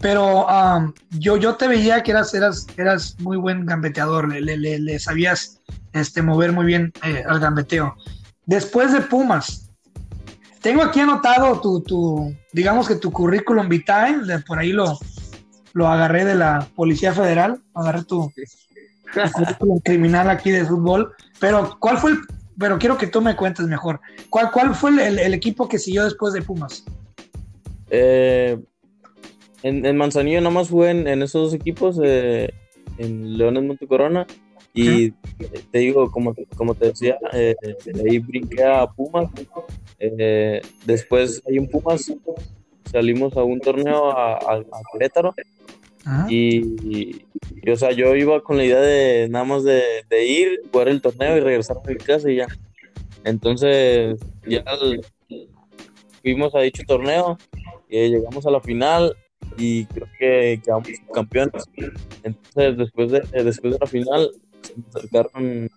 pero 0.00 0.46
um, 0.46 0.92
yo, 1.10 1.36
yo 1.36 1.56
te 1.56 1.68
veía 1.68 2.02
que 2.02 2.12
eras, 2.12 2.32
eras, 2.34 2.66
eras 2.76 3.16
muy 3.20 3.36
buen 3.36 3.66
gambeteador, 3.66 4.28
le, 4.28 4.56
le, 4.56 4.78
le 4.78 4.98
sabías 4.98 5.60
este, 5.92 6.22
mover 6.22 6.52
muy 6.52 6.64
bien 6.64 6.92
eh, 7.04 7.22
al 7.28 7.40
gambeteo. 7.40 7.94
Después 8.46 8.92
de 8.92 9.02
Pumas, 9.02 9.68
tengo 10.62 10.82
aquí 10.82 11.00
anotado 11.00 11.60
tu, 11.60 11.82
tu 11.82 12.34
digamos 12.52 12.88
que 12.88 12.96
tu 12.96 13.10
currículum 13.10 13.68
vitae, 13.68 14.16
por 14.46 14.58
ahí 14.58 14.72
lo, 14.72 14.98
lo 15.74 15.88
agarré 15.88 16.24
de 16.24 16.34
la 16.34 16.66
Policía 16.74 17.12
Federal, 17.12 17.60
agarré 17.74 18.04
tu, 18.04 18.32
currículum 19.34 19.80
criminal 19.80 20.30
aquí 20.30 20.50
de 20.50 20.64
fútbol, 20.64 21.12
pero 21.38 21.76
¿cuál 21.78 21.98
fue 21.98 22.12
el, 22.12 22.18
pero 22.58 22.78
quiero 22.78 22.96
que 22.96 23.06
tú 23.06 23.20
me 23.20 23.36
cuentes 23.36 23.66
mejor, 23.66 24.00
¿cuál, 24.30 24.50
cuál 24.50 24.74
fue 24.74 24.90
el, 24.90 25.18
el 25.18 25.34
equipo 25.34 25.68
que 25.68 25.78
siguió 25.78 26.04
después 26.04 26.32
de 26.32 26.42
Pumas? 26.42 26.84
Eh, 27.90 28.58
en, 29.62 29.84
en, 29.86 29.96
Manzanillo 29.96 30.40
nomás 30.40 30.68
fue 30.68 30.90
en, 30.90 31.06
en 31.06 31.22
esos 31.22 31.50
dos 31.50 31.54
equipos, 31.54 32.00
eh, 32.02 32.50
en 32.98 33.36
Leones 33.36 33.64
Montecorona, 33.64 34.26
y 34.72 35.10
te 35.72 35.78
digo, 35.78 36.10
como, 36.10 36.34
como 36.56 36.74
te 36.74 36.86
decía, 36.86 37.18
eh, 37.32 37.56
de 37.84 38.10
ahí 38.10 38.18
brinqué 38.18 38.64
a 38.64 38.86
Pumas, 38.86 39.28
eh, 39.98 40.60
después 40.84 41.42
ahí 41.48 41.56
en 41.56 41.68
Pumas 41.68 42.12
salimos 42.90 43.36
a 43.36 43.42
un 43.42 43.60
torneo 43.60 44.10
a, 44.10 44.34
a, 44.34 44.54
a 44.56 44.82
Querétaro, 44.92 45.34
y, 46.28 46.60
y, 46.88 47.26
o 47.70 47.76
sea, 47.76 47.92
yo 47.92 48.16
iba 48.16 48.42
con 48.42 48.56
la 48.56 48.64
idea 48.64 48.80
de 48.80 49.28
nada 49.28 49.44
más 49.44 49.64
de, 49.64 49.82
de, 50.08 50.26
ir, 50.26 50.62
jugar 50.72 50.88
el 50.88 51.02
torneo 51.02 51.36
y 51.36 51.40
regresar 51.40 51.76
a 51.76 51.88
mi 51.88 51.96
casa 51.96 52.30
y 52.30 52.36
ya. 52.36 52.46
Entonces, 53.24 54.18
ya 54.46 54.64
fuimos 56.22 56.54
a 56.54 56.60
dicho 56.60 56.82
torneo, 56.86 57.36
y 57.88 58.08
llegamos 58.08 58.46
a 58.46 58.50
la 58.50 58.60
final 58.60 59.14
y 59.56 59.84
creo 59.86 60.08
que 60.18 60.60
quedamos 60.64 60.88
campeones. 61.12 61.64
Entonces, 62.22 62.78
después 62.78 63.10
de, 63.10 63.20
después 63.44 63.74
de 63.74 63.78
la 63.78 63.86
final, 63.86 64.30
se 64.62 64.98
acercaron 64.98 65.70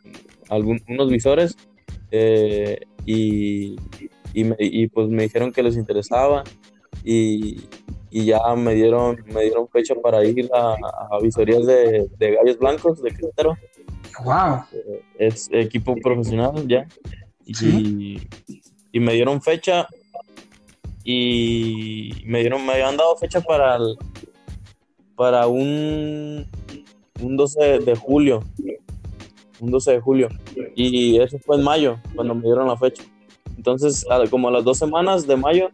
algún, 0.50 0.82
unos 0.88 1.10
visores 1.10 1.56
eh, 2.12 2.80
y, 3.06 3.76
y, 4.34 4.44
me, 4.44 4.56
y, 4.60 4.88
pues 4.88 5.10
me 5.10 5.24
dijeron 5.24 5.52
que 5.52 5.64
les 5.64 5.76
interesaba 5.76 6.44
y, 7.04 7.62
y, 8.12 8.26
ya 8.26 8.40
me 8.56 8.76
dieron, 8.76 9.18
me 9.34 9.42
dieron 9.42 9.68
fecha 9.70 9.96
para 9.96 10.24
ir 10.24 10.50
a, 10.54 10.76
a 11.12 11.20
visorías 11.22 11.66
de, 11.66 12.08
de, 12.18 12.32
Gallos 12.32 12.60
Blancos 12.60 13.02
de 13.02 13.12
Querétaro. 13.12 13.58
¡Wow! 14.24 14.64
Es 15.18 15.50
equipo 15.52 15.96
profesional 15.96 16.68
ya. 16.68 16.88
¿Sí? 17.52 18.28
Y, 18.48 18.58
y 18.92 19.00
me 19.00 19.14
dieron 19.14 19.42
fecha 19.42 19.88
y 21.04 22.12
me 22.26 22.40
dieron 22.40 22.66
me 22.66 22.74
habían 22.74 22.98
dado 22.98 23.16
fecha 23.18 23.42
para 23.42 23.76
el, 23.76 23.98
para 25.16 25.48
un 25.48 26.46
un 27.22 27.38
12 27.38 27.80
de 27.80 27.96
julio 27.96 28.42
un 29.60 29.72
12 29.72 29.92
de 29.92 30.00
julio 30.00 30.30
y 30.76 31.20
eso 31.20 31.38
fue 31.40 31.58
en 31.58 31.64
mayo 31.64 31.98
cuando 32.16 32.36
me 32.36 32.44
dieron 32.44 32.68
la 32.68 32.78
fecha 32.78 33.04
entonces 33.56 34.06
como 34.30 34.48
a 34.48 34.52
las 34.52 34.64
dos 34.64 34.78
semanas 34.78 35.28
de 35.28 35.36
mayo 35.36 35.70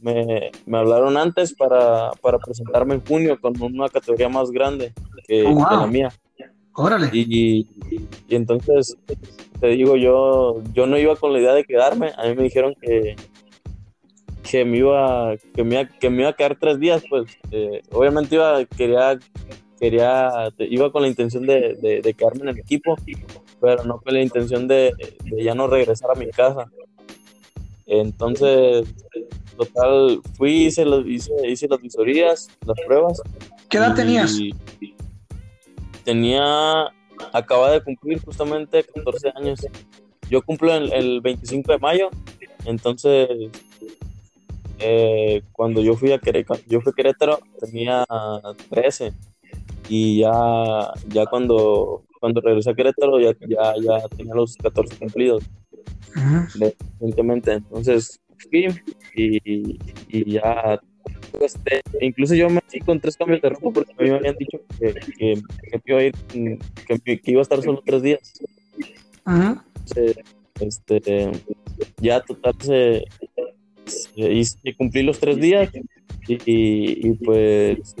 me, 0.00 0.52
me 0.64 0.78
hablaron 0.78 1.16
antes 1.16 1.52
para, 1.54 2.12
para, 2.22 2.38
presentarme 2.38 2.94
en 2.94 3.04
junio 3.04 3.40
con 3.40 3.60
una 3.60 3.88
categoría 3.88 4.28
más 4.28 4.50
grande 4.50 4.92
que, 5.26 5.44
oh, 5.44 5.54
wow. 5.54 5.68
que 5.68 5.76
la 5.76 5.86
mía 5.86 6.12
Órale. 6.80 7.10
Y, 7.12 7.26
y, 7.28 7.68
y, 8.28 8.36
entonces 8.36 8.96
te 9.60 9.66
digo 9.66 9.96
yo 9.96 10.62
yo 10.72 10.86
no 10.86 10.96
iba 10.96 11.16
con 11.16 11.32
la 11.32 11.40
idea 11.40 11.52
de 11.52 11.64
quedarme 11.64 12.12
a 12.16 12.28
mí 12.28 12.36
me 12.36 12.44
dijeron 12.44 12.76
que 12.80 13.16
que 14.48 14.64
me 14.64 14.78
iba 14.78 15.36
que 15.54 15.62
me 15.62 15.74
iba, 15.74 15.88
que 15.88 16.10
me 16.10 16.22
iba 16.22 16.30
a 16.30 16.32
quedar 16.32 16.56
tres 16.58 16.80
días 16.80 17.02
pues 17.08 17.38
eh, 17.50 17.82
obviamente 17.92 18.34
iba 18.34 18.64
quería 18.64 19.18
quería 19.78 20.48
iba 20.58 20.90
con 20.90 21.02
la 21.02 21.08
intención 21.08 21.46
de, 21.46 21.76
de, 21.80 22.00
de, 22.00 22.14
quedarme 22.14 22.42
en 22.42 22.48
el 22.48 22.58
equipo 22.58 22.96
pero 23.60 23.84
no 23.84 24.00
con 24.00 24.14
la 24.14 24.22
intención 24.22 24.66
de, 24.66 24.92
de, 25.24 25.44
ya 25.44 25.54
no 25.54 25.66
regresar 25.66 26.10
a 26.10 26.14
mi 26.14 26.28
casa. 26.30 26.70
Entonces 27.86 28.86
total 29.56 30.20
fui 30.36 30.66
hice, 30.66 30.84
hice, 31.06 31.32
hice 31.46 31.68
las 31.68 31.80
visorías 31.80 32.48
las 32.64 32.78
pruebas. 32.86 33.20
¿qué 33.68 33.78
edad 33.78 33.94
tenías? 33.94 34.38
tenía 36.04 36.86
acaba 37.32 37.70
de 37.72 37.82
cumplir 37.82 38.20
justamente 38.20 38.82
14 38.82 39.32
años. 39.36 39.66
Yo 40.30 40.42
cumplo 40.42 40.74
el, 40.74 40.92
el 40.92 41.20
25 41.20 41.72
de 41.72 41.78
mayo 41.78 42.10
entonces 42.64 43.28
eh, 44.80 45.42
cuando 45.52 45.82
yo 45.82 45.94
fui 45.94 46.12
a 46.12 46.18
Querétaro, 46.18 46.60
yo 46.66 46.80
fui 46.80 46.90
a 46.90 46.94
Querétaro 46.94 47.38
tenía 47.60 48.04
13 48.70 49.12
y 49.88 50.20
ya, 50.20 50.92
ya 51.08 51.26
cuando, 51.26 52.04
cuando 52.20 52.40
regresé 52.40 52.70
a 52.70 52.74
Querétaro 52.74 53.20
ya, 53.20 53.32
ya, 53.40 53.74
ya 53.80 54.08
tenía 54.16 54.34
los 54.34 54.56
14 54.56 54.96
cumplidos 54.98 55.44
recientemente. 56.54 57.52
Entonces 57.52 58.20
fui 58.50 58.68
y, 59.14 59.78
y 60.08 60.32
ya 60.32 60.80
este, 61.40 61.82
incluso 62.00 62.34
yo 62.34 62.48
me 62.48 62.60
fui 62.66 62.80
con 62.80 63.00
tres 63.00 63.16
cambios 63.16 63.40
de 63.42 63.50
ropa 63.50 63.70
porque 63.70 63.94
me 63.98 64.14
habían 64.14 64.36
dicho 64.36 64.58
que, 64.78 64.94
que, 65.16 65.42
que 65.70 65.82
iba 65.86 65.98
a 65.98 66.02
ir, 66.04 66.14
que, 66.86 67.18
que, 67.18 67.30
iba 67.30 67.40
a 67.40 67.42
estar 67.42 67.62
solo 67.62 67.82
tres 67.84 68.02
días. 68.02 68.32
Entonces, 69.26 70.16
este, 70.60 71.32
ya 71.98 72.20
total 72.20 72.54
se, 72.60 73.04
y, 74.14 74.42
y 74.62 74.74
cumplí 74.74 75.02
los 75.02 75.18
tres 75.18 75.36
días 75.36 75.70
y, 76.26 77.08
y, 77.08 77.12
pues 77.14 77.94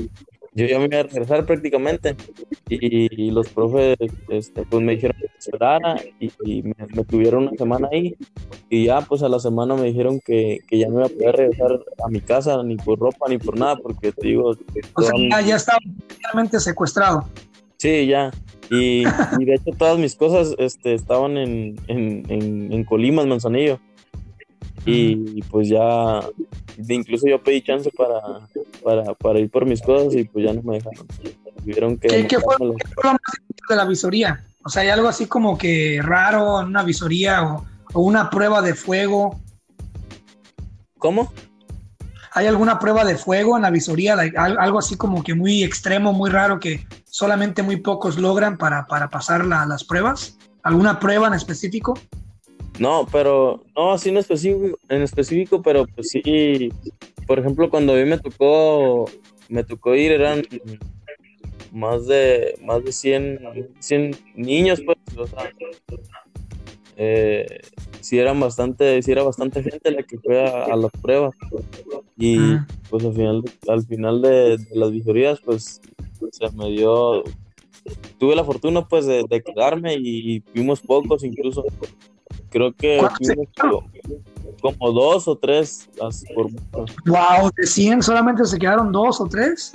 yo 0.54 0.66
ya 0.66 0.78
me 0.78 0.86
iba 0.86 1.00
a 1.00 1.02
regresar 1.04 1.46
prácticamente. 1.46 2.16
Y, 2.68 3.30
los 3.30 3.48
profes 3.48 3.96
este, 4.28 4.64
pues 4.64 4.82
me 4.82 4.92
dijeron 4.92 5.16
que 5.20 5.26
esperara 5.38 5.96
y, 6.18 6.62
me, 6.62 6.74
me, 6.94 7.04
tuvieron 7.04 7.44
una 7.44 7.56
semana 7.56 7.88
ahí. 7.92 8.16
Y 8.68 8.86
ya 8.86 9.00
pues 9.00 9.22
a 9.22 9.28
la 9.28 9.38
semana 9.38 9.74
me 9.76 9.84
dijeron 9.84 10.20
que, 10.20 10.60
que, 10.68 10.78
ya 10.78 10.88
no 10.88 10.96
iba 10.96 11.06
a 11.06 11.08
poder 11.08 11.36
regresar 11.36 11.80
a 12.04 12.08
mi 12.08 12.20
casa 12.20 12.62
ni 12.62 12.76
por 12.76 12.98
ropa 12.98 13.28
ni 13.28 13.38
por 13.38 13.58
nada 13.58 13.76
porque 13.76 14.12
te 14.12 14.28
digo 14.28 14.50
o 14.94 15.02
sea, 15.02 15.12
ya, 15.30 15.40
ya 15.40 15.56
estaba 15.56 15.78
totalmente 16.08 16.60
secuestrado. 16.60 17.28
Sí 17.78 18.06
ya. 18.06 18.30
Y, 18.70 19.04
y, 19.38 19.44
de 19.44 19.54
hecho 19.54 19.70
todas 19.78 19.98
mis 19.98 20.14
cosas 20.16 20.54
este, 20.58 20.92
estaban 20.92 21.38
en, 21.38 21.76
en, 21.86 22.24
en, 22.28 22.72
en 22.72 22.84
Colima, 22.84 23.22
en 23.22 23.28
Manzanillo 23.30 23.80
y 24.90 25.42
pues 25.42 25.68
ya 25.68 26.20
incluso 26.88 27.26
yo 27.26 27.42
pedí 27.42 27.62
chance 27.62 27.90
para, 27.90 28.20
para, 28.82 29.14
para, 29.14 29.38
ir 29.38 29.50
por 29.50 29.66
mis 29.66 29.82
cosas 29.82 30.14
y 30.14 30.24
pues 30.24 30.44
ya 30.44 30.52
no 30.52 30.62
me 30.62 30.76
dejaron. 30.76 31.06
Tuvieron 31.56 31.98
que 31.98 32.08
¿Qué, 32.08 32.26
¿qué 32.26 32.38
fue, 32.38 32.56
lo 32.58 32.72
más 32.72 33.18
de 33.68 33.76
la 33.76 33.84
visoría? 33.84 34.44
O 34.64 34.68
sea, 34.68 34.82
hay 34.82 34.88
algo 34.88 35.08
así 35.08 35.26
como 35.26 35.58
que 35.58 36.00
raro 36.02 36.60
en 36.60 36.68
una 36.68 36.82
visoría 36.82 37.42
o, 37.42 37.66
o 37.94 38.00
una 38.02 38.30
prueba 38.30 38.62
de 38.62 38.74
fuego. 38.74 39.40
¿Cómo? 40.98 41.32
¿Hay 42.32 42.46
alguna 42.46 42.78
prueba 42.78 43.04
de 43.04 43.16
fuego 43.16 43.56
en 43.56 43.62
la 43.62 43.70
visoría? 43.70 44.16
Algo 44.36 44.78
así 44.78 44.96
como 44.96 45.22
que 45.22 45.34
muy 45.34 45.64
extremo, 45.64 46.12
muy 46.12 46.30
raro 46.30 46.60
que 46.60 46.86
solamente 47.04 47.62
muy 47.62 47.76
pocos 47.78 48.18
logran 48.18 48.58
para, 48.58 48.86
para 48.86 49.08
pasar 49.10 49.44
la, 49.44 49.66
las 49.66 49.84
pruebas. 49.84 50.38
¿Alguna 50.62 51.00
prueba 51.00 51.26
en 51.26 51.34
específico? 51.34 51.98
No, 52.78 53.06
pero, 53.10 53.64
no, 53.76 53.92
así 53.92 54.10
en 54.10 54.18
específico, 54.18 54.78
en 54.88 55.02
específico, 55.02 55.62
pero 55.62 55.86
pues 55.86 56.10
sí, 56.10 56.70
por 57.26 57.38
ejemplo, 57.38 57.70
cuando 57.70 57.92
a 57.92 57.96
mí 57.96 58.04
me 58.04 58.18
tocó, 58.18 59.10
me 59.48 59.64
tocó 59.64 59.94
ir, 59.94 60.12
eran 60.12 60.42
más 61.72 62.06
de, 62.06 62.58
más 62.64 62.84
de 62.84 62.92
100, 62.92 63.40
100 63.80 64.16
niños, 64.36 64.80
pues, 64.84 64.98
o 65.16 65.26
sea, 65.26 65.50
eh, 66.96 67.60
sí 68.00 68.18
eran 68.18 68.40
bastante, 68.40 69.00
sí 69.02 69.12
era 69.12 69.22
bastante 69.22 69.62
gente 69.62 69.90
la 69.90 70.02
que 70.02 70.18
fue 70.18 70.44
a, 70.44 70.74
las 70.76 70.90
pruebas. 71.00 71.34
Y 72.16 72.38
pues 72.90 73.04
al 73.04 73.14
final, 73.14 73.44
al 73.68 73.86
final 73.86 74.22
de, 74.22 74.58
las 74.72 74.90
visorías, 74.90 75.40
pues 75.40 75.80
se 76.32 76.50
me 76.56 76.70
dio, 76.70 77.22
tuve 78.18 78.34
la 78.34 78.44
fortuna 78.44 78.86
pues 78.86 79.06
de, 79.06 79.24
quedarme 79.44 79.94
y, 79.94 80.40
fuimos 80.52 80.80
pocos 80.80 81.22
incluso. 81.22 81.64
Creo 82.50 82.72
que 82.72 83.00
como, 84.60 84.92
dos 84.92 85.28
o 85.28 85.36
tres. 85.36 85.88
Por... 86.34 86.50
Wow, 87.06 87.50
de 87.56 87.66
100 87.66 88.02
solamente 88.02 88.44
se 88.44 88.58
quedaron 88.58 88.92
dos 88.92 89.20
o 89.20 89.26
tres. 89.26 89.72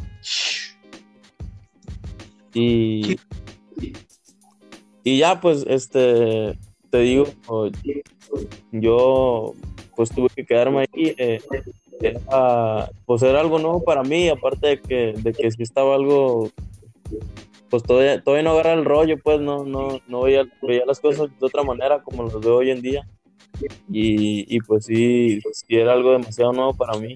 Y, 2.54 3.18
y 5.04 5.18
ya 5.18 5.40
pues 5.42 5.66
este 5.68 6.58
te 6.94 7.00
digo, 7.00 7.26
yo 8.72 9.56
pues 9.96 10.12
tuve 10.12 10.30
que 10.30 10.46
quedarme 10.46 10.82
ahí. 10.82 11.16
Eh, 11.18 11.42
era, 12.00 12.92
pues 13.06 13.24
era 13.24 13.40
algo 13.40 13.58
nuevo 13.58 13.84
para 13.84 14.04
mí, 14.04 14.30
aparte 14.30 14.68
de 14.68 14.82
que, 14.82 15.14
de 15.18 15.34
que 15.34 15.50
si 15.50 15.64
estaba 15.64 15.96
algo, 15.96 16.52
pues 17.74 17.82
todavía, 17.82 18.24
todavía 18.24 18.44
no 18.44 18.52
agarra 18.52 18.74
el 18.74 18.86
rollo, 18.86 19.18
pues 19.18 19.42
no, 19.42 19.66
no, 19.66 20.00
no 20.08 20.22
veía, 20.22 20.44
veía 20.62 20.86
las 20.86 21.00
cosas 21.00 21.28
de 21.40 21.44
otra 21.48 21.64
manera 21.64 22.04
como 22.04 22.22
las 22.22 22.40
veo 22.40 22.58
hoy 22.58 22.70
en 22.70 22.84
día. 22.84 23.02
Y, 23.90 24.46
y 24.48 24.60
pues 24.60 24.86
sí, 24.86 25.42
sí, 25.52 25.76
era 25.76 25.94
algo 25.94 26.12
demasiado 26.12 26.54
nuevo 26.54 26.76
para 26.76 27.00
mí. 27.00 27.16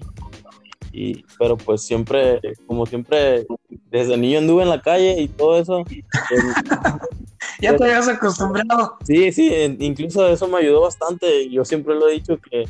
Y, 0.90 1.24
pero 1.38 1.56
pues 1.56 1.82
siempre, 1.82 2.40
como 2.66 2.86
siempre, 2.86 3.46
desde 3.88 4.16
niño 4.16 4.40
anduve 4.40 4.64
en 4.64 4.70
la 4.70 4.82
calle 4.82 5.20
y 5.20 5.28
todo 5.28 5.60
eso. 5.60 5.84
ya 7.60 7.76
te 7.76 7.84
habías 7.84 8.08
acostumbrado. 8.08 8.98
Sí, 9.04 9.30
sí, 9.30 9.76
incluso 9.78 10.26
eso 10.26 10.48
me 10.48 10.58
ayudó 10.58 10.80
bastante. 10.80 11.48
Yo 11.50 11.64
siempre 11.64 11.94
lo 11.94 12.08
he 12.08 12.14
dicho 12.14 12.36
que, 12.36 12.64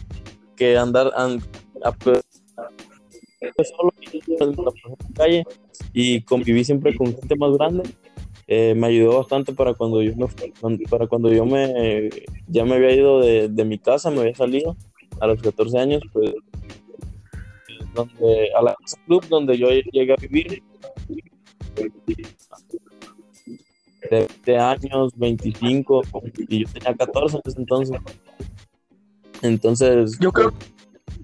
que 0.57 0.77
andar 0.77 1.11
solo 3.77 3.93
en 4.01 4.65
la 4.65 4.73
calle 5.15 5.45
y 5.93 6.23
conviví 6.23 6.65
siempre 6.65 6.97
con 6.97 7.15
gente 7.15 7.37
más 7.37 7.57
grande. 7.57 7.83
Eh, 8.47 8.75
me 8.75 8.87
ayudó 8.87 9.19
bastante 9.19 9.53
para 9.53 9.75
cuando 9.75 10.03
yo 10.03 10.15
me 10.17 10.27
para 10.89 11.07
cuando 11.07 11.31
yo 11.31 11.45
me 11.45 12.09
ya 12.47 12.65
me 12.65 12.77
había 12.77 12.93
ido 12.93 13.21
de, 13.21 13.49
de 13.49 13.65
mi 13.65 13.79
casa, 13.79 14.11
me 14.11 14.21
había 14.21 14.35
salido 14.35 14.75
a 15.21 15.27
los 15.27 15.43
14 15.43 15.79
años, 15.79 16.03
pues 16.13 16.33
donde 17.95 18.51
a 18.55 18.63
la 18.63 18.77
club 19.07 19.27
donde 19.29 19.59
yo 19.59 19.69
llegué 19.71 20.13
a 20.13 20.17
vivir 20.17 20.63
de, 24.45 24.57
años, 24.57 25.13
25, 25.17 26.03
y 26.49 26.65
yo 26.65 26.69
tenía 26.73 26.95
14 26.95 27.37
en 27.37 27.43
ese 27.45 27.59
entonces. 27.59 27.97
Entonces. 29.43 30.19
Yo 30.19 30.33
creo, 30.33 30.53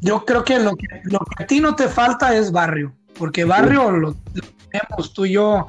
yo 0.04 0.24
creo 0.26 0.44
que 0.44 0.58
lo, 0.58 0.76
que 0.76 0.86
lo 1.04 1.18
que 1.20 1.44
a 1.44 1.46
ti 1.46 1.60
no 1.60 1.74
te 1.74 1.88
falta 1.88 2.36
es 2.36 2.52
barrio, 2.52 2.94
porque 3.18 3.44
barrio 3.44 3.90
lo, 3.90 4.14
tenemos 4.70 5.14
tú 5.14 5.24
y 5.24 5.32
yo 5.32 5.66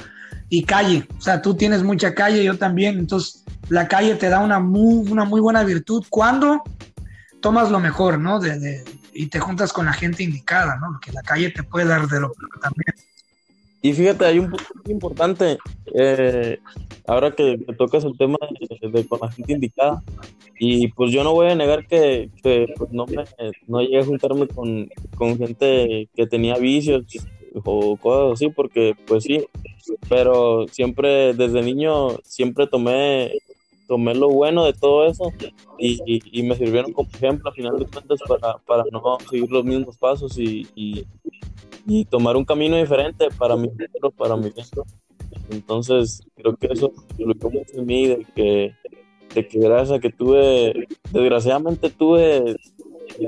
y 0.50 0.66
calle. 0.66 1.08
O 1.18 1.22
sea, 1.22 1.42
tú 1.42 1.56
tienes 1.56 1.84
mucha 1.84 2.14
calle, 2.14 2.44
yo 2.44 2.58
también. 2.58 3.00
Entonces, 3.00 3.46
la 3.70 3.88
calle 3.88 4.16
te 4.16 4.28
da 4.28 4.40
una 4.40 4.60
muy, 4.60 5.10
una 5.10 5.24
muy 5.24 5.40
buena 5.40 5.64
virtud 5.64 6.06
cuando 6.10 6.62
tomas 7.40 7.72
lo 7.72 7.80
mejor, 7.80 8.20
¿no? 8.20 8.42
De, 8.42 8.84
y 9.14 9.28
te 9.28 9.40
juntas 9.40 9.72
con 9.72 9.86
la 9.86 9.94
gente 9.94 10.24
indicada, 10.24 10.76
¿no? 10.76 11.00
Que 11.00 11.14
la 11.14 11.22
calle 11.22 11.50
te 11.52 11.64
puede 11.64 11.88
dar 11.88 12.06
de 12.06 12.20
lo 12.20 12.34
también. 12.62 12.94
Y 13.86 13.94
fíjate, 13.94 14.26
hay 14.26 14.40
un 14.40 14.50
punto 14.50 14.66
muy 14.84 14.94
importante, 14.94 15.60
eh, 15.94 16.58
ahora 17.06 17.36
que, 17.36 17.64
tocas 17.78 18.04
el 18.04 18.18
tema 18.18 18.40
de, 18.82 19.06
con 19.06 19.20
la 19.22 19.32
gente 19.32 19.54
indicada, 19.54 20.02
y 20.60 20.88
pues 20.88 21.12
yo 21.12 21.24
no 21.24 21.34
voy 21.34 21.52
a 21.52 21.56
negar 21.56 21.86
que, 21.86 22.32
pues 22.42 22.92
no, 22.92 23.06
me, 23.06 23.26
no 23.68 23.82
llegué 23.82 24.00
a 24.00 24.06
juntarme 24.06 24.48
con, 24.48 24.90
con 25.16 25.38
gente 25.38 26.10
que 26.16 26.26
tenía 26.26 26.58
vicios 26.58 27.04
o 27.64 27.96
cosas 27.98 28.34
así, 28.34 28.50
porque 28.50 28.96
pues 29.06 29.24
sí, 29.26 29.46
pero 30.10 30.68
siempre 30.70 31.36
desde 31.36 31.62
niño 31.62 32.18
siempre 32.24 32.66
tomé 32.66 33.34
tomé 33.88 34.16
lo 34.16 34.30
bueno 34.30 34.66
de 34.66 34.74
todo 34.74 35.06
eso 35.06 35.32
y, 35.78 36.02
y, 36.08 36.42
me 36.42 36.56
sirvieron 36.56 36.92
como 36.92 37.08
ejemplo 37.14 37.52
a 37.52 37.54
final 37.54 37.78
de 37.78 37.86
cuentas 37.86 38.20
para, 38.28 38.58
para 38.66 38.84
no 38.92 39.20
seguir 39.30 39.52
los 39.52 39.64
mismos 39.64 39.96
pasos 39.96 40.40
y, 40.40 40.68
y 40.74 41.06
tomar 42.10 42.36
un 42.36 42.46
camino 42.46 42.78
diferente 42.78 43.28
para 43.38 43.56
mi 43.56 43.70
futuro, 43.70 44.12
para 44.12 44.36
mi 44.36 44.50
vida. 44.50 44.64
Entonces, 45.50 46.24
creo 46.36 46.56
que 46.56 46.68
eso 46.68 46.92
lo 47.18 47.28
mucho 47.28 47.74
en 47.74 47.86
mí, 47.86 48.08
de 48.08 48.26
que, 48.36 48.74
de 49.34 49.48
que 49.48 49.60
gracias 49.60 49.98
a 49.98 50.00
que 50.00 50.10
tuve, 50.10 50.88
desgraciadamente 51.12 51.90
tuve 51.90 52.56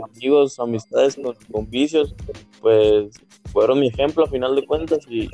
amigos, 0.03 0.59
amistades 0.59 1.17
con, 1.51 1.69
vicios, 1.69 2.15
pues 2.61 3.15
fueron 3.51 3.79
mi 3.79 3.87
ejemplo 3.87 4.23
a 4.23 4.29
final 4.29 4.55
de 4.55 4.65
cuentas 4.65 4.99
y, 5.09 5.29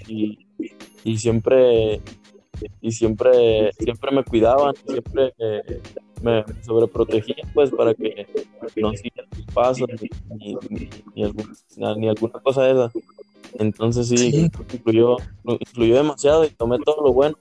y, 1.03 1.17
siempre 1.17 2.01
y 2.81 2.91
siempre 2.91 3.71
siempre 3.73 4.11
me 4.11 4.23
cuidaban, 4.23 4.75
siempre 4.85 5.33
eh, 5.39 5.81
me 6.23 6.43
sobreprotegían 6.61 7.49
pues 7.53 7.69
para 7.69 7.93
que, 7.93 8.25
no 8.77 8.93
sigan 8.93 9.25
sus 9.35 9.45
pasos 9.47 9.87
ni, 10.39 10.55
ni, 10.69 11.29
ni, 11.97 12.07
alguna 12.07 12.39
cosa 12.39 12.63
de 12.63 12.71
esa. 12.71 12.91
Entonces 13.59 14.07
sí, 14.07 14.49
Influyó, 14.73 15.17
influyó 15.43 15.97
demasiado 15.97 16.45
y 16.45 16.49
tomé 16.49 16.79
todo 16.79 17.03
lo 17.03 17.13
bueno 17.13 17.37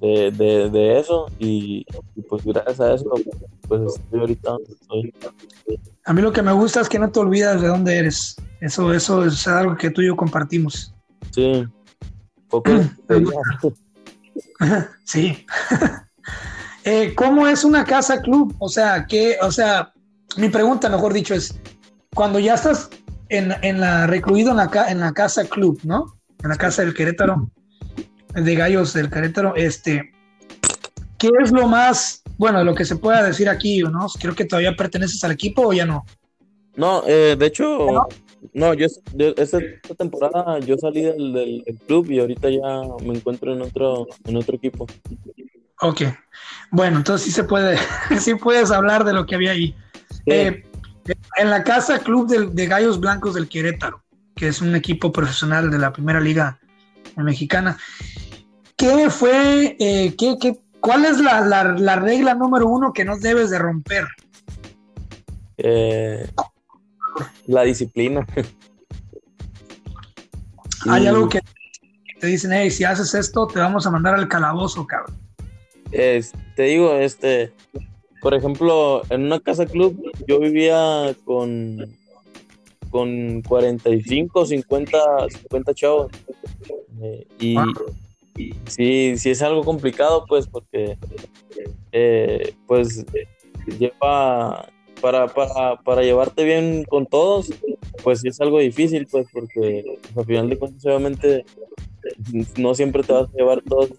de, 0.00 0.30
de, 0.30 0.70
de 0.70 0.98
eso 0.98 1.26
y, 1.38 1.84
pues 2.28 2.44
gracias 2.44 2.80
a 2.80 2.94
eso 2.94 3.10
pues 3.68 3.82
estoy 3.82 4.20
ahorita 4.20 4.50
donde 4.52 4.72
estoy. 4.72 5.14
A 6.04 6.12
mí 6.12 6.22
lo 6.22 6.32
que 6.32 6.42
me 6.42 6.52
gusta 6.52 6.80
es 6.80 6.88
que 6.88 6.98
no 6.98 7.10
te 7.10 7.20
olvidas 7.20 7.60
de 7.60 7.68
dónde 7.68 7.98
eres. 7.98 8.36
Eso, 8.60 8.92
eso 8.94 9.24
es 9.24 9.46
algo 9.46 9.76
que 9.76 9.90
tú 9.90 10.00
y 10.00 10.06
yo 10.06 10.16
compartimos. 10.16 10.94
Sí, 11.32 11.64
poco. 12.48 12.70
sí. 15.04 15.44
Eh, 16.84 17.14
¿Cómo 17.14 17.46
es 17.46 17.64
una 17.64 17.84
casa 17.84 18.22
club? 18.22 18.54
O 18.58 18.68
sea, 18.68 19.06
que, 19.06 19.36
o 19.42 19.52
sea, 19.52 19.92
mi 20.36 20.48
pregunta, 20.48 20.88
mejor 20.88 21.12
dicho, 21.12 21.34
es 21.34 21.60
cuando 22.14 22.38
ya 22.38 22.54
estás 22.54 22.88
en, 23.28 23.52
en 23.62 23.80
la 23.80 24.06
recluido 24.06 24.50
en 24.50 24.56
la, 24.56 24.70
en 24.88 25.00
la 25.00 25.12
casa 25.12 25.44
club, 25.44 25.78
¿no? 25.84 26.14
En 26.42 26.48
la 26.48 26.56
casa 26.56 26.82
del 26.82 26.94
Querétaro, 26.94 27.50
de 28.34 28.54
Gallos 28.54 28.92
del 28.94 29.10
Querétaro, 29.10 29.54
este, 29.56 30.10
¿qué 31.18 31.28
es 31.42 31.52
lo 31.52 31.66
más, 31.68 32.22
bueno, 32.38 32.64
lo 32.64 32.74
que 32.74 32.84
se 32.84 32.96
pueda 32.96 33.22
decir 33.22 33.48
aquí, 33.48 33.82
¿no? 33.82 34.06
Creo 34.18 34.34
que 34.34 34.46
todavía 34.46 34.74
perteneces 34.74 35.22
al 35.22 35.32
equipo 35.32 35.68
o 35.68 35.72
ya 35.72 35.84
no. 35.84 36.04
No, 36.76 37.02
eh, 37.06 37.36
de 37.38 37.46
hecho, 37.46 38.08
¿No? 38.54 38.74
yo, 38.74 38.86
esta, 39.36 39.58
temporada 39.98 40.58
yo 40.60 40.78
salí 40.78 41.02
del, 41.02 41.32
del, 41.32 41.78
club 41.86 42.10
y 42.10 42.20
ahorita 42.20 42.48
ya 42.48 42.82
me 43.04 43.14
encuentro 43.14 43.52
en 43.52 43.60
otro, 43.60 44.06
en 44.24 44.36
otro 44.36 44.56
equipo. 44.56 44.86
Ok, 45.82 46.02
bueno, 46.70 46.98
entonces 46.98 47.26
sí 47.26 47.32
se 47.32 47.44
puede, 47.44 47.78
sí 48.20 48.34
puedes 48.34 48.70
hablar 48.70 49.04
de 49.04 49.12
lo 49.12 49.26
que 49.26 49.34
había 49.34 49.52
ahí. 49.52 49.74
Eh, 50.26 50.64
en 51.36 51.50
la 51.50 51.64
casa 51.64 51.98
Club 51.98 52.52
de, 52.52 52.66
Gallos 52.66 53.00
Blancos 53.00 53.34
del 53.34 53.48
Querétaro, 53.48 54.02
que 54.36 54.48
es 54.48 54.60
un 54.60 54.74
equipo 54.76 55.10
profesional 55.10 55.70
de 55.70 55.78
la 55.78 55.92
primera 55.92 56.20
liga 56.20 56.58
mexicana. 57.16 57.78
¿Qué 58.76 59.10
fue, 59.10 59.76
eh, 59.78 60.14
qué, 60.16 60.58
cuál 60.80 61.04
es 61.04 61.18
la, 61.20 61.96
regla 61.96 62.34
número 62.34 62.68
uno 62.68 62.92
que 62.92 63.04
no 63.04 63.18
debes 63.18 63.50
de 63.50 63.58
romper? 63.58 64.06
Eh, 65.58 66.30
la 67.46 67.62
disciplina. 67.62 68.26
Hay 70.88 71.06
algo 71.06 71.28
que 71.28 71.40
te 72.20 72.26
dicen, 72.26 72.52
hey, 72.52 72.70
si 72.70 72.84
haces 72.84 73.14
esto, 73.14 73.46
te 73.46 73.58
vamos 73.58 73.86
a 73.86 73.90
mandar 73.90 74.14
al 74.14 74.28
calabozo, 74.28 74.86
cabrón. 74.86 75.19
Te 75.90 76.62
digo, 76.62 76.94
este, 76.94 77.52
por 78.20 78.34
ejemplo, 78.34 79.02
en 79.10 79.24
una 79.24 79.40
casa 79.40 79.66
club 79.66 80.12
yo 80.26 80.38
vivía 80.38 81.14
con, 81.24 81.96
con 82.90 83.42
45, 83.42 84.46
50, 84.46 85.28
50 85.28 85.74
chavos. 85.74 86.12
Eh, 87.02 87.26
y, 87.38 87.56
sí, 88.66 89.16
sí 89.16 89.30
es 89.30 89.42
algo 89.42 89.64
complicado, 89.64 90.24
pues, 90.28 90.46
porque 90.46 90.98
eh, 91.92 92.54
pues 92.66 93.04
lleva 93.78 94.68
para, 95.00 95.26
para, 95.28 95.76
para 95.76 96.02
llevarte 96.02 96.44
bien 96.44 96.84
con 96.84 97.06
todos, 97.06 97.50
pues 98.02 98.20
sí 98.20 98.28
es 98.28 98.40
algo 98.40 98.58
difícil, 98.58 99.06
pues, 99.06 99.26
porque 99.32 99.98
pues, 100.02 100.16
al 100.16 100.24
final 100.26 100.50
de 100.50 100.58
cuentas, 100.58 100.84
obviamente, 100.84 101.44
no 102.58 102.74
siempre 102.74 103.02
te 103.02 103.12
vas 103.12 103.28
a 103.28 103.36
llevar 103.36 103.62
todos 103.62 103.90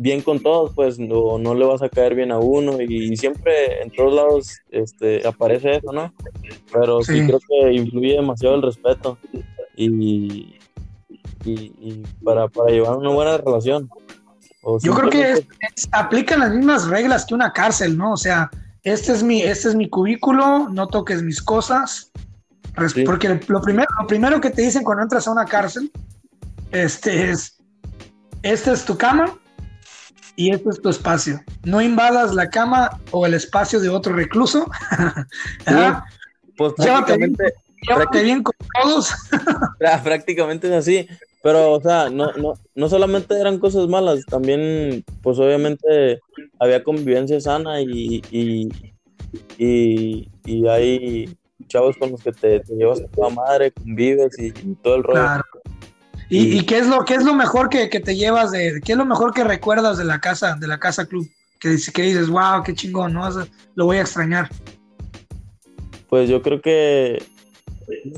bien 0.00 0.22
con 0.22 0.40
todos, 0.40 0.72
pues 0.74 0.98
no, 0.98 1.36
no 1.38 1.54
le 1.54 1.66
vas 1.66 1.82
a 1.82 1.90
caer 1.90 2.14
bien 2.14 2.32
a 2.32 2.38
uno 2.38 2.80
y, 2.80 3.14
siempre 3.18 3.82
en 3.82 3.90
todos 3.90 4.14
lados 4.14 4.58
este, 4.70 5.28
aparece 5.28 5.76
eso, 5.76 5.92
¿no? 5.92 6.10
Pero 6.72 7.02
sí. 7.02 7.26
creo 7.26 7.38
que 7.38 7.74
influye 7.74 8.14
demasiado 8.14 8.54
el 8.54 8.62
respeto 8.62 9.18
y, 9.76 10.56
y, 11.44 12.02
para, 12.24 12.48
para, 12.48 12.70
llevar 12.70 12.96
una 12.96 13.10
buena 13.10 13.36
relación. 13.36 13.90
Yo 14.80 14.94
creo 14.94 15.10
que 15.10 15.46
aplican 15.92 16.40
las 16.40 16.54
mismas 16.54 16.88
reglas 16.88 17.26
que 17.26 17.34
una 17.34 17.52
cárcel, 17.52 17.98
¿no? 17.98 18.14
O 18.14 18.16
sea, 18.16 18.50
este 18.82 19.12
es 19.12 19.22
mi, 19.22 19.42
este 19.42 19.68
es 19.68 19.74
mi 19.74 19.90
cubículo, 19.90 20.70
no 20.70 20.86
toques 20.86 21.22
mis 21.22 21.42
cosas. 21.42 22.10
Porque 23.04 23.38
lo 23.48 23.60
primero, 23.60 23.88
lo 24.00 24.06
primero 24.06 24.40
que 24.40 24.48
te 24.48 24.62
dicen 24.62 24.82
cuando 24.82 25.02
entras 25.02 25.28
a 25.28 25.32
una 25.32 25.44
cárcel 25.44 25.90
este 26.72 27.30
es, 27.30 27.58
esta 28.42 28.72
es 28.72 28.84
tu 28.84 28.96
cama 28.96 29.39
y 30.36 30.50
este 30.50 30.70
es 30.70 30.80
tu 30.80 30.88
espacio. 30.88 31.40
No 31.64 31.80
invadas 31.80 32.34
la 32.34 32.50
cama 32.50 32.98
o 33.10 33.26
el 33.26 33.34
espacio 33.34 33.80
de 33.80 33.88
otro 33.88 34.14
recluso. 34.14 34.66
pues 36.56 36.72
prácticamente, 36.76 37.54
llévate 37.88 38.22
bien 38.22 38.42
con 38.42 38.54
todos. 38.82 39.12
prácticamente 40.04 40.68
es 40.68 40.74
así. 40.74 41.08
Pero, 41.42 41.72
o 41.72 41.80
sea, 41.80 42.10
no, 42.10 42.32
no, 42.34 42.54
no 42.74 42.88
solamente 42.88 43.38
eran 43.38 43.58
cosas 43.58 43.88
malas, 43.88 44.26
también, 44.26 45.04
pues 45.22 45.38
obviamente 45.38 46.20
había 46.58 46.84
convivencia 46.84 47.40
sana 47.40 47.80
y, 47.80 48.22
y, 48.30 48.68
y, 49.56 50.68
hay 50.68 51.34
chavos 51.66 51.96
con 51.96 52.10
los 52.10 52.22
que 52.22 52.32
te, 52.32 52.62
llevas 52.76 53.00
a 53.00 53.08
tu 53.08 53.30
madre, 53.30 53.72
convives 53.72 54.38
y, 54.38 54.52
todo 54.82 54.96
el 54.96 55.02
rollo. 55.02 55.20
Claro. 55.20 55.44
¿Y, 56.30 56.64
qué 56.64 56.78
es 56.78 56.86
lo 56.86 57.04
qué 57.04 57.14
es 57.14 57.24
lo 57.24 57.34
mejor 57.34 57.68
que, 57.68 57.88
te 57.88 58.16
llevas 58.16 58.52
de 58.52 58.80
qué 58.84 58.92
es 58.92 58.98
lo 58.98 59.04
mejor 59.04 59.34
que 59.34 59.42
recuerdas 59.42 59.98
de 59.98 60.04
la 60.04 60.20
casa 60.20 60.54
de 60.54 60.68
la 60.68 60.78
casa 60.78 61.06
club 61.06 61.28
que, 61.58 61.76
que 61.92 62.02
dices 62.02 62.28
wow 62.28 62.62
qué 62.64 62.72
chingón 62.72 63.12
no 63.14 63.28
lo 63.74 63.84
voy 63.84 63.96
a 63.96 64.02
extrañar. 64.02 64.48
Pues 66.08 66.28
yo 66.28 66.40
creo 66.40 66.60
que 66.60 67.20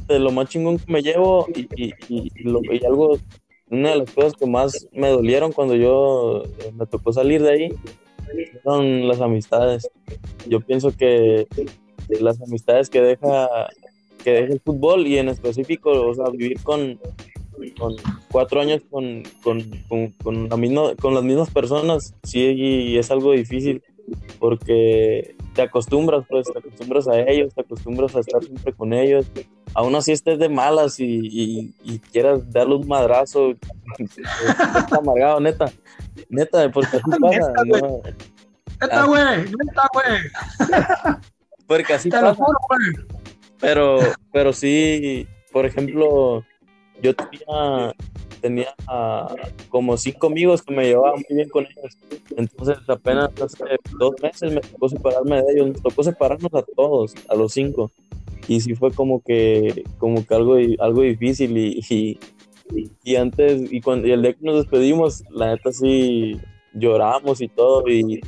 de 0.08 0.18
lo 0.18 0.30
más 0.30 0.48
chingón 0.48 0.78
que 0.78 0.92
me 0.92 1.02
llevo 1.02 1.46
y, 1.54 1.94
y, 2.08 2.86
algo, 2.86 3.18
una 3.70 3.90
de 3.90 3.96
las 3.96 4.10
cosas 4.10 4.34
que 4.34 4.46
más 4.46 4.86
me 4.92 5.08
dolieron 5.08 5.52
cuando 5.52 5.74
yo 5.74 6.42
eh, 6.60 6.72
me 6.76 6.86
tocó 6.86 7.12
salir 7.12 7.42
de 7.42 7.50
ahí 7.50 7.68
son 8.64 9.08
las 9.08 9.20
amistades. 9.20 9.88
Yo 10.46 10.60
pienso 10.60 10.94
que 10.96 11.46
las 12.20 12.40
amistades 12.40 12.88
que 12.90 13.00
deja 13.00 13.48
que 14.22 14.30
deja 14.30 14.52
el 14.52 14.60
fútbol 14.60 15.06
y 15.06 15.18
en 15.18 15.28
específico, 15.28 15.90
o 15.90 16.14
sea, 16.14 16.26
vivir 16.30 16.62
con, 16.62 16.98
con 17.78 17.94
cuatro 18.30 18.60
años 18.60 18.82
con, 18.90 19.22
con, 19.42 19.62
con, 20.22 20.48
la 20.48 20.56
misma, 20.56 20.94
con 20.96 21.14
las 21.14 21.24
mismas 21.24 21.50
personas, 21.50 22.14
sí, 22.22 22.96
es 22.96 23.10
algo 23.10 23.32
difícil 23.32 23.82
porque 24.38 25.36
te 25.54 25.62
acostumbras, 25.62 26.24
pues, 26.28 26.50
te 26.52 26.58
acostumbras 26.58 27.08
a 27.08 27.20
ellos, 27.20 27.54
te 27.54 27.60
acostumbras 27.60 28.14
a 28.16 28.20
estar 28.20 28.42
siempre 28.42 28.72
con 28.72 28.92
ellos. 28.92 29.30
Aún 29.74 29.94
así 29.94 30.12
estés 30.12 30.38
de 30.38 30.48
malas 30.48 30.98
y, 30.98 31.74
y, 31.82 31.98
quieras 32.10 32.50
darle 32.52 32.76
un 32.76 32.88
madrazo, 32.88 33.54
está 33.98 34.96
amargado, 34.98 35.40
neta. 35.40 35.66
Neta, 36.28 36.70
porque 36.70 36.96
así 36.96 37.10
pasa. 37.20 37.52
Neta, 38.80 39.04
güey, 39.04 39.24
neta, 39.24 39.88
güey. 39.92 40.82
Porque 41.66 41.94
así 41.94 42.10
pasa. 42.10 42.36
Pero, 43.60 44.00
pero 44.32 44.52
sí, 44.52 45.26
por 45.52 45.66
ejemplo, 45.66 46.44
yo 47.02 47.14
tenía 47.14 47.94
tenía 48.42 48.74
como 49.68 49.96
cinco 49.96 50.26
amigos 50.26 50.62
que 50.62 50.74
me 50.74 50.84
llevaban 50.84 51.22
muy 51.28 51.36
bien 51.36 51.48
con 51.48 51.64
ellos. 51.64 51.96
Entonces 52.36 52.76
apenas 52.88 53.30
hace 53.40 53.64
dos 53.98 54.14
meses 54.20 54.52
me 54.52 54.60
tocó 54.60 54.88
separarme 54.88 55.42
de 55.42 55.52
ellos, 55.52 55.68
nos 55.68 55.82
tocó 55.82 56.02
separarnos 56.02 56.52
a 56.52 56.62
todos, 56.62 57.14
a 57.28 57.34
los 57.36 57.52
cinco. 57.52 57.90
Y 58.48 58.60
sí 58.60 58.74
fue 58.74 58.90
como 58.90 59.22
que, 59.22 59.84
como 59.98 60.26
que 60.26 60.34
algo, 60.34 60.56
algo 60.80 61.02
difícil 61.02 61.56
y, 61.56 62.18
y, 63.04 63.16
antes, 63.16 63.72
y, 63.72 63.80
cuando, 63.80 64.08
y 64.08 64.10
el 64.10 64.22
día 64.22 64.32
que 64.32 64.44
nos 64.44 64.56
despedimos, 64.56 65.22
la 65.30 65.54
neta 65.54 65.72
sí 65.72 66.40
lloramos 66.74 67.40
y 67.40 67.48
todo 67.48 67.86
y, 67.88 68.20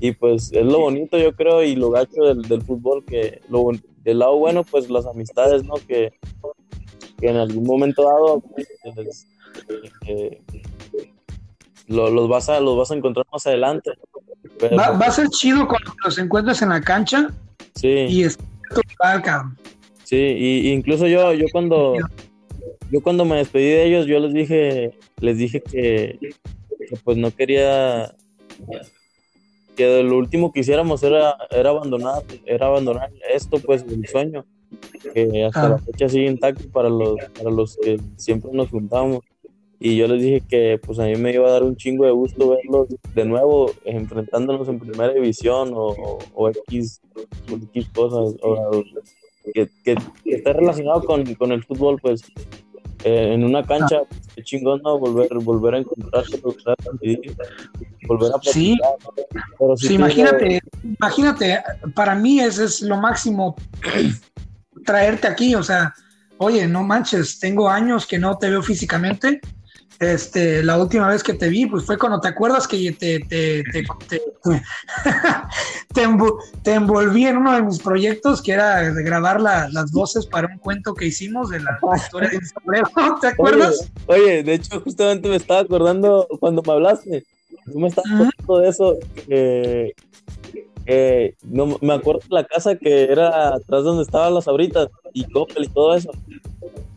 y 0.00 0.12
pues 0.12 0.50
es 0.52 0.64
lo 0.64 0.80
bonito 0.80 1.18
yo 1.18 1.36
creo 1.36 1.62
y 1.62 1.76
lo 1.76 1.90
gacho 1.90 2.22
del, 2.22 2.40
del 2.42 2.62
fútbol 2.62 3.04
que 3.04 3.42
lo, 3.50 3.68
del 4.02 4.18
lado 4.18 4.36
bueno 4.38 4.64
pues 4.64 4.88
las 4.88 5.04
amistades 5.04 5.62
no 5.62 5.74
que 5.86 6.10
que 7.20 7.28
en 7.28 7.36
algún 7.36 7.64
momento 7.64 8.02
dado 8.02 8.40
pues, 8.40 9.26
eh, 10.06 10.40
los, 11.86 12.28
vas 12.28 12.48
a, 12.48 12.60
los 12.60 12.76
vas 12.76 12.90
a 12.90 12.94
encontrar 12.94 13.26
más 13.32 13.46
adelante. 13.46 13.90
va, 14.76 14.86
a 14.86 15.10
ser 15.10 15.28
chido 15.28 15.66
cuando 15.66 15.92
los 16.04 16.18
encuentres 16.18 16.62
en 16.62 16.70
la 16.70 16.80
cancha. 16.80 17.28
Sí. 17.74 18.06
Y 18.08 18.24
es 18.24 18.38
Sí, 20.04 20.16
y, 20.16 20.70
incluso 20.72 21.06
yo, 21.06 21.32
yo 21.34 21.46
cuando 21.52 21.94
yo 22.90 23.00
cuando 23.00 23.24
me 23.24 23.36
despedí 23.36 23.66
de 23.66 23.84
ellos, 23.84 24.06
yo 24.06 24.18
les 24.18 24.32
dije, 24.32 24.92
les 25.20 25.38
dije 25.38 25.60
que, 25.60 26.18
pues 27.04 27.16
no 27.16 27.30
quería 27.30 28.14
que 29.76 30.02
lo 30.02 30.18
último 30.18 30.52
que 30.52 30.60
hiciéramos 30.60 31.02
era, 31.02 31.36
era 31.50 31.70
abandonar, 31.70 32.22
era 32.44 32.66
abandonar 32.66 33.10
esto, 33.32 33.58
pues, 33.60 33.84
el 33.88 34.06
sueño 34.08 34.44
que 35.14 35.44
hasta 35.44 35.68
la 35.68 35.78
fecha 35.78 36.08
sigue 36.08 36.26
intacto 36.26 36.68
para 36.70 36.88
los, 36.88 37.16
para 37.36 37.50
los 37.50 37.76
que 37.76 38.00
siempre 38.16 38.50
nos 38.52 38.70
juntamos. 38.70 39.24
Y 39.82 39.96
yo 39.96 40.06
les 40.08 40.22
dije 40.22 40.42
que 40.46 40.78
pues 40.84 40.98
a 40.98 41.04
mí 41.04 41.16
me 41.16 41.32
iba 41.32 41.48
a 41.48 41.52
dar 41.52 41.62
un 41.62 41.74
chingo 41.74 42.04
de 42.04 42.10
gusto 42.10 42.50
verlos 42.50 42.88
de 43.14 43.24
nuevo 43.24 43.72
enfrentándonos 43.84 44.68
en 44.68 44.78
primera 44.78 45.12
división 45.14 45.70
o, 45.74 46.18
o, 46.34 46.48
X, 46.50 47.00
cosas, 47.94 48.36
o, 48.42 48.84
que, 49.54 49.70
que, 49.82 49.96
esté 50.26 50.52
relacionado 50.52 51.02
con, 51.04 51.34
con, 51.34 51.52
el 51.52 51.64
fútbol, 51.64 51.98
pues 52.00 52.22
eh, 53.04 53.32
en 53.32 53.44
una 53.44 53.64
cancha, 53.64 54.02
qué 54.34 54.42
chingón, 54.42 54.82
¿no? 54.82 54.98
Volver, 54.98 55.28
volver 55.38 55.74
a 55.76 55.78
encontrarse, 55.78 56.36
volver 56.38 56.62
a 56.68 58.06
volver 58.06 58.32
a 58.34 58.38
Sí, 58.42 58.76
Pero 59.58 59.76
sí, 59.78 59.94
imagínate, 59.94 60.60
imagínate, 60.84 61.62
para 61.94 62.14
mí 62.14 62.40
ese 62.40 62.64
es 62.64 62.82
lo 62.82 62.98
máximo 62.98 63.56
traerte 64.84 65.26
aquí, 65.26 65.54
o 65.54 65.62
sea, 65.62 65.94
oye, 66.38 66.66
no 66.66 66.82
manches, 66.82 67.38
tengo 67.38 67.68
años 67.68 68.06
que 68.06 68.18
no 68.18 68.38
te 68.38 68.50
veo 68.50 68.62
físicamente. 68.62 69.40
Este, 69.98 70.62
la 70.62 70.78
última 70.78 71.08
vez 71.08 71.22
que 71.22 71.34
te 71.34 71.50
vi, 71.50 71.66
pues 71.66 71.84
fue 71.84 71.98
cuando 71.98 72.22
te 72.22 72.28
acuerdas 72.28 72.66
que 72.66 72.90
te, 72.92 73.20
te, 73.20 73.62
te, 73.64 73.84
te, 75.92 76.02
envolví 76.72 77.26
en 77.26 77.36
uno 77.36 77.52
de 77.52 77.62
mis 77.62 77.78
proyectos, 77.80 78.40
que 78.40 78.52
era 78.52 78.82
grabar 78.90 79.42
las 79.42 79.92
voces 79.92 80.24
para 80.24 80.46
un 80.46 80.58
cuento 80.58 80.94
que 80.94 81.08
hicimos 81.08 81.50
de 81.50 81.60
la 81.60 81.78
historia 81.94 82.30
de 82.30 82.38
un 82.38 83.20
¿te 83.20 83.26
acuerdas? 83.26 83.90
Oye, 84.06 84.42
de 84.42 84.54
hecho, 84.54 84.80
justamente 84.80 85.28
me 85.28 85.36
estaba 85.36 85.60
acordando 85.60 86.26
cuando 86.40 86.62
me 86.62 86.72
hablaste, 86.72 87.26
tú 87.70 87.78
me 87.78 87.88
estabas 87.88 88.10
hablando 88.10 88.58
de 88.58 88.68
eso, 88.70 88.98
que 89.14 89.94
eh, 90.86 91.34
no, 91.42 91.78
me 91.80 91.94
acuerdo 91.94 92.20
de 92.20 92.34
la 92.34 92.44
casa 92.44 92.76
que 92.76 93.04
era 93.04 93.54
atrás 93.54 93.84
donde 93.84 94.02
estaban 94.02 94.34
las 94.34 94.48
abritas 94.48 94.88
y 95.12 95.24
Coppel 95.24 95.64
y 95.64 95.68
todo 95.68 95.94
eso. 95.94 96.10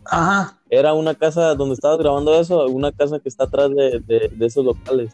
Ajá. 0.06 0.58
Era 0.68 0.92
una 0.94 1.14
casa 1.14 1.54
donde 1.54 1.74
estabas 1.74 1.98
grabando 1.98 2.38
eso, 2.38 2.66
una 2.66 2.92
casa 2.92 3.18
que 3.18 3.28
está 3.28 3.44
atrás 3.44 3.70
de, 3.70 4.00
de, 4.00 4.46
esos 4.46 4.64
locales. 4.64 5.12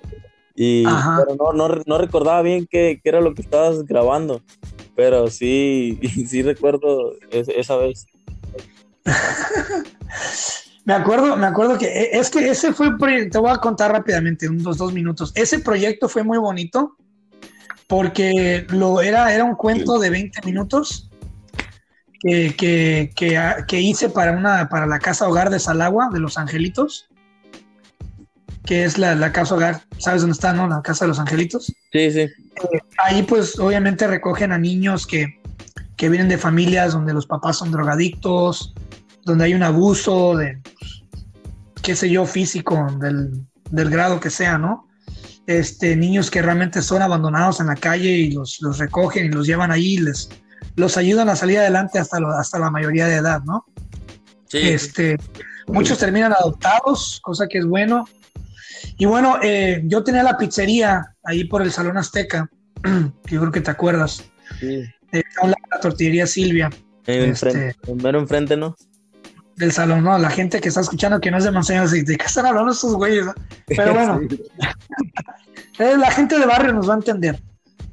Y 0.54 0.84
pero 0.84 1.36
no, 1.38 1.52
no, 1.52 1.82
no, 1.86 1.98
recordaba 1.98 2.42
bien 2.42 2.66
qué, 2.68 3.00
qué, 3.02 3.08
era 3.08 3.20
lo 3.20 3.34
que 3.34 3.42
estabas 3.42 3.84
grabando, 3.84 4.42
pero 4.96 5.28
sí, 5.28 5.98
sí 6.26 6.42
recuerdo 6.42 7.14
esa 7.30 7.76
vez. 7.76 8.06
me 10.84 10.94
acuerdo, 10.94 11.36
me 11.36 11.46
acuerdo 11.46 11.78
que 11.78 11.86
e, 11.86 12.18
es 12.18 12.30
que 12.30 12.48
ese 12.50 12.72
fue, 12.72 12.90
te 13.30 13.38
voy 13.38 13.50
a 13.50 13.58
contar 13.58 13.92
rápidamente, 13.92 14.48
unos 14.48 14.76
dos 14.76 14.92
minutos. 14.92 15.32
Ese 15.34 15.60
proyecto 15.60 16.08
fue 16.08 16.22
muy 16.22 16.38
bonito 16.38 16.96
porque 17.90 18.68
lo, 18.70 19.02
era, 19.02 19.34
era 19.34 19.42
un 19.42 19.56
cuento 19.56 19.98
de 19.98 20.10
20 20.10 20.42
minutos 20.46 21.10
que, 22.20 22.54
que, 22.56 23.10
que, 23.66 23.80
hice 23.80 24.08
para, 24.08 24.30
una, 24.30 24.68
para 24.68 24.86
la 24.86 25.00
casa 25.00 25.28
hogar 25.28 25.50
de 25.50 25.58
Salagua, 25.58 26.08
de 26.12 26.20
Los 26.20 26.38
Angelitos, 26.38 27.08
que 28.64 28.84
es 28.84 28.96
la, 28.96 29.16
la, 29.16 29.32
casa 29.32 29.56
hogar, 29.56 29.82
¿sabes 29.98 30.20
dónde 30.20 30.34
está, 30.34 30.52
no? 30.52 30.68
La 30.68 30.82
casa 30.82 31.04
de 31.04 31.08
los 31.08 31.18
Angelitos. 31.18 31.66
Sí, 31.66 32.10
sí. 32.12 32.20
Eh, 32.20 32.30
ahí 32.98 33.24
pues 33.24 33.58
obviamente 33.58 34.06
recogen 34.06 34.52
a 34.52 34.58
niños 34.58 35.04
que, 35.04 35.40
que 35.96 36.08
vienen 36.08 36.28
de 36.28 36.38
familias 36.38 36.92
donde 36.92 37.12
los 37.12 37.26
papás 37.26 37.58
son 37.58 37.72
drogadictos, 37.72 38.72
donde 39.24 39.46
hay 39.46 39.54
un 39.54 39.64
abuso 39.64 40.36
de, 40.36 40.62
qué 41.82 41.96
sé 41.96 42.08
yo, 42.08 42.24
físico, 42.24 42.86
del, 43.00 43.32
del 43.68 43.90
grado 43.90 44.20
que 44.20 44.30
sea, 44.30 44.58
¿no? 44.58 44.86
Este, 45.46 45.96
niños 45.96 46.30
que 46.30 46.42
realmente 46.42 46.82
son 46.82 47.02
abandonados 47.02 47.60
en 47.60 47.66
la 47.66 47.76
calle 47.76 48.10
y 48.10 48.32
los, 48.32 48.60
los 48.60 48.78
recogen 48.78 49.26
y 49.26 49.28
los 49.30 49.46
llevan 49.46 49.70
ahí 49.70 49.94
y 49.94 49.98
les, 49.98 50.28
los 50.76 50.96
ayudan 50.96 51.28
a 51.28 51.36
salir 51.36 51.58
adelante 51.58 51.98
hasta, 51.98 52.18
hasta 52.38 52.58
la 52.58 52.70
mayoría 52.70 53.06
de 53.06 53.16
edad, 53.16 53.42
¿no? 53.44 53.64
Sí. 54.48 54.58
Este, 54.58 55.16
muchos 55.66 55.98
terminan 55.98 56.32
adoptados, 56.32 57.20
cosa 57.22 57.46
que 57.48 57.58
es 57.58 57.66
bueno. 57.66 58.06
Y 58.98 59.06
bueno, 59.06 59.38
eh, 59.42 59.82
yo 59.84 60.02
tenía 60.02 60.22
la 60.22 60.36
pizzería 60.36 61.14
ahí 61.24 61.44
por 61.44 61.62
el 61.62 61.72
Salón 61.72 61.98
Azteca, 61.98 62.48
que 62.82 63.34
yo 63.34 63.40
creo 63.40 63.52
que 63.52 63.60
te 63.60 63.70
acuerdas. 63.70 64.24
Sí. 64.58 64.82
Eh, 65.12 65.22
la 65.42 65.80
tortillería 65.80 66.26
Silvia. 66.26 66.70
Este, 67.06 67.74
enfrente, 67.86 68.56
¿no? 68.56 68.76
Del 69.60 69.72
salón, 69.72 70.04
no, 70.04 70.18
la 70.18 70.30
gente 70.30 70.58
que 70.58 70.68
está 70.68 70.80
escuchando 70.80 71.20
que 71.20 71.30
no 71.30 71.36
es 71.36 71.44
de 71.44 71.50
Manzano, 71.50 71.86
¿de 71.86 72.04
qué 72.04 72.24
están 72.24 72.46
hablando 72.46 72.72
estos 72.72 72.94
güeyes? 72.94 73.26
Pero 73.66 73.92
bueno, 73.92 74.20
la 75.78 76.10
gente 76.10 76.38
de 76.38 76.46
barrio 76.46 76.72
nos 76.72 76.88
va 76.88 76.94
a 76.94 76.96
entender. 76.96 77.38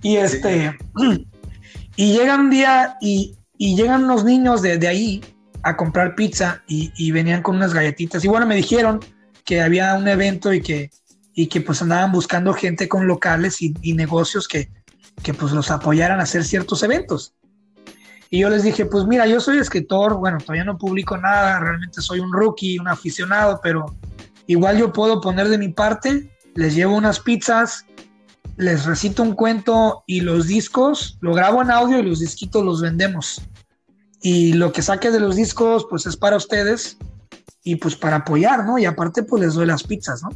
Y 0.02 0.16
este, 0.16 0.78
y 1.98 2.14
llegan 2.14 2.40
un 2.40 2.50
día 2.50 2.98
y, 3.02 3.36
llegan 3.58 4.06
unos 4.06 4.24
niños 4.24 4.62
de, 4.62 4.78
de, 4.78 4.88
ahí 4.88 5.22
a 5.64 5.76
comprar 5.76 6.16
pizza 6.16 6.64
y, 6.68 7.12
venían 7.12 7.42
con 7.42 7.58
unas 7.58 7.74
galletitas. 7.74 8.24
Y 8.24 8.30
bueno, 8.30 8.46
me 8.46 8.56
dijeron 8.56 9.02
que 9.44 9.62
había 9.62 9.94
un 9.96 10.08
evento 10.08 10.54
y 10.54 10.62
que, 10.62 10.92
y 11.34 11.48
que 11.48 11.60
pues 11.60 11.82
andaban 11.82 12.14
buscando 12.14 12.54
gente 12.54 12.88
con 12.88 13.08
locales 13.08 13.62
y, 13.62 13.94
negocios 13.94 14.48
que, 14.48 14.70
que 15.22 15.34
pues 15.34 15.52
los 15.52 15.70
apoyaran 15.70 16.22
a 16.22 16.24
hacer 16.24 16.46
ciertos 16.46 16.82
eventos. 16.84 17.34
Y 18.30 18.40
yo 18.40 18.50
les 18.50 18.64
dije, 18.64 18.86
pues 18.86 19.06
mira, 19.06 19.26
yo 19.28 19.40
soy 19.40 19.58
escritor, 19.58 20.16
bueno, 20.16 20.38
todavía 20.40 20.66
no 20.66 20.78
publico 20.78 21.18
nada, 21.18 21.60
realmente 21.60 22.02
soy 22.02 22.20
un 22.20 22.32
rookie, 22.34 22.78
un 22.80 22.88
aficionado, 22.88 23.60
pero 23.64 23.86
igual 24.48 24.78
yo 24.78 24.92
puedo 24.92 25.22
poner 25.22 25.48
de 25.48 25.58
mi 25.58 25.70
parte, 25.70 26.30
les 26.56 26.76
llevo 26.76 26.96
unas 26.96 27.20
pizzas, 27.20 27.86
les 28.58 28.86
recito 28.86 29.24
un 29.24 29.34
cuento 29.34 30.04
y 30.08 30.22
los 30.22 30.48
discos, 30.48 31.18
lo 31.22 31.34
grabo 31.34 31.62
en 31.62 31.72
audio 31.72 32.00
y 32.00 32.04
los 32.04 32.20
disquitos 32.20 32.66
los 32.66 32.82
vendemos. 32.82 33.42
Y 34.22 34.54
lo 34.54 34.72
que 34.72 34.82
saque 34.82 35.12
de 35.12 35.20
los 35.20 35.36
discos, 35.36 35.86
pues 35.90 36.06
es 36.06 36.18
para 36.18 36.38
ustedes 36.38 36.98
y 37.64 37.76
pues 37.76 37.96
para 37.96 38.18
apoyar, 38.18 38.66
¿no? 38.66 38.80
Y 38.80 38.86
aparte, 38.86 39.24
pues 39.24 39.44
les 39.44 39.54
doy 39.54 39.68
las 39.68 39.84
pizzas, 39.84 40.24
¿no? 40.24 40.30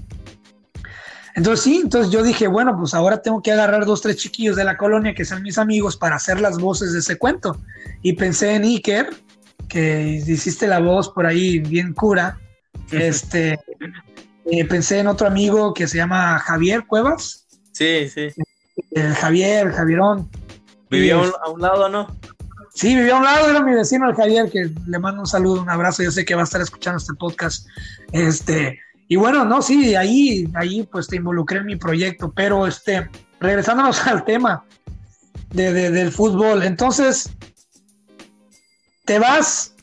Entonces 1.36 1.64
sí, 1.64 1.82
entonces 1.84 2.12
yo 2.12 2.24
dije, 2.24 2.48
bueno, 2.48 2.78
pues 2.78 2.94
ahora 2.94 3.22
tengo 3.22 3.42
que 3.42 3.52
agarrar 3.52 3.86
dos, 3.86 4.02
tres 4.02 4.18
chiquillos 4.18 4.56
de 4.56 4.64
la 4.64 4.78
colonia 4.78 5.14
que 5.14 5.26
sean 5.26 5.44
mis 5.44 5.58
amigos 5.58 5.98
para 5.98 6.16
hacer 6.16 6.42
las 6.42 6.58
voces 6.58 6.94
de 6.94 7.00
ese 7.00 7.18
cuento. 7.18 7.58
Y 8.02 8.14
pensé 8.14 8.56
en 8.56 8.64
Iker, 8.64 9.10
que 9.68 10.22
hiciste 10.28 10.68
la 10.68 10.80
voz 10.80 11.10
por 11.10 11.26
ahí 11.26 11.60
bien 11.60 11.94
cura. 11.94 12.38
Este, 12.92 13.60
eh, 14.46 14.66
pensé 14.66 15.00
en 15.00 15.08
otro 15.08 15.28
amigo 15.28 15.74
que 15.74 15.88
se 15.88 15.98
llama 15.98 16.40
Javier 16.40 16.86
Cuevas. 16.86 17.48
Sí, 17.72 18.10
sí. 18.10 18.28
El 18.92 19.14
Javier, 19.14 19.72
Javierón. 19.72 20.30
Vivía 20.90 21.16
a 21.16 21.50
un 21.50 21.62
lado, 21.62 21.88
¿no? 21.88 22.08
Sí, 22.74 22.96
vivía 22.96 23.16
a 23.16 23.20
un 23.20 23.24
lado, 23.24 23.50
era 23.50 23.62
mi 23.62 23.74
vecino 23.74 24.10
el 24.10 24.16
Javier, 24.16 24.50
que 24.50 24.70
le 24.88 25.00
mando 25.00 25.22
un 25.22 25.28
saludo, 25.28 25.62
un 25.62 25.70
abrazo, 25.70 26.04
yo 26.04 26.12
sé 26.12 26.26
que 26.26 26.36
va 26.36 26.42
a 26.42 26.44
estar 26.46 26.62
escuchando 26.62 26.98
este 26.98 27.14
podcast. 27.14 27.68
Este, 28.12 28.80
y 29.12 29.18
bueno, 29.18 29.44
no, 29.44 29.62
sí, 29.62 29.94
ahí, 29.94 30.48
ahí 30.54 30.84
pues 30.84 31.08
te 31.08 31.18
involucré 31.18 31.58
en 31.58 31.66
mi 31.66 31.76
proyecto, 31.76 32.32
pero 32.34 32.66
este, 32.66 33.10
regresándonos 33.42 34.00
al 34.08 34.24
tema 34.24 34.64
de, 35.50 35.74
del 35.92 36.14
fútbol, 36.14 36.64
entonces, 36.64 37.30
te 39.04 39.20
vas, 39.20 39.76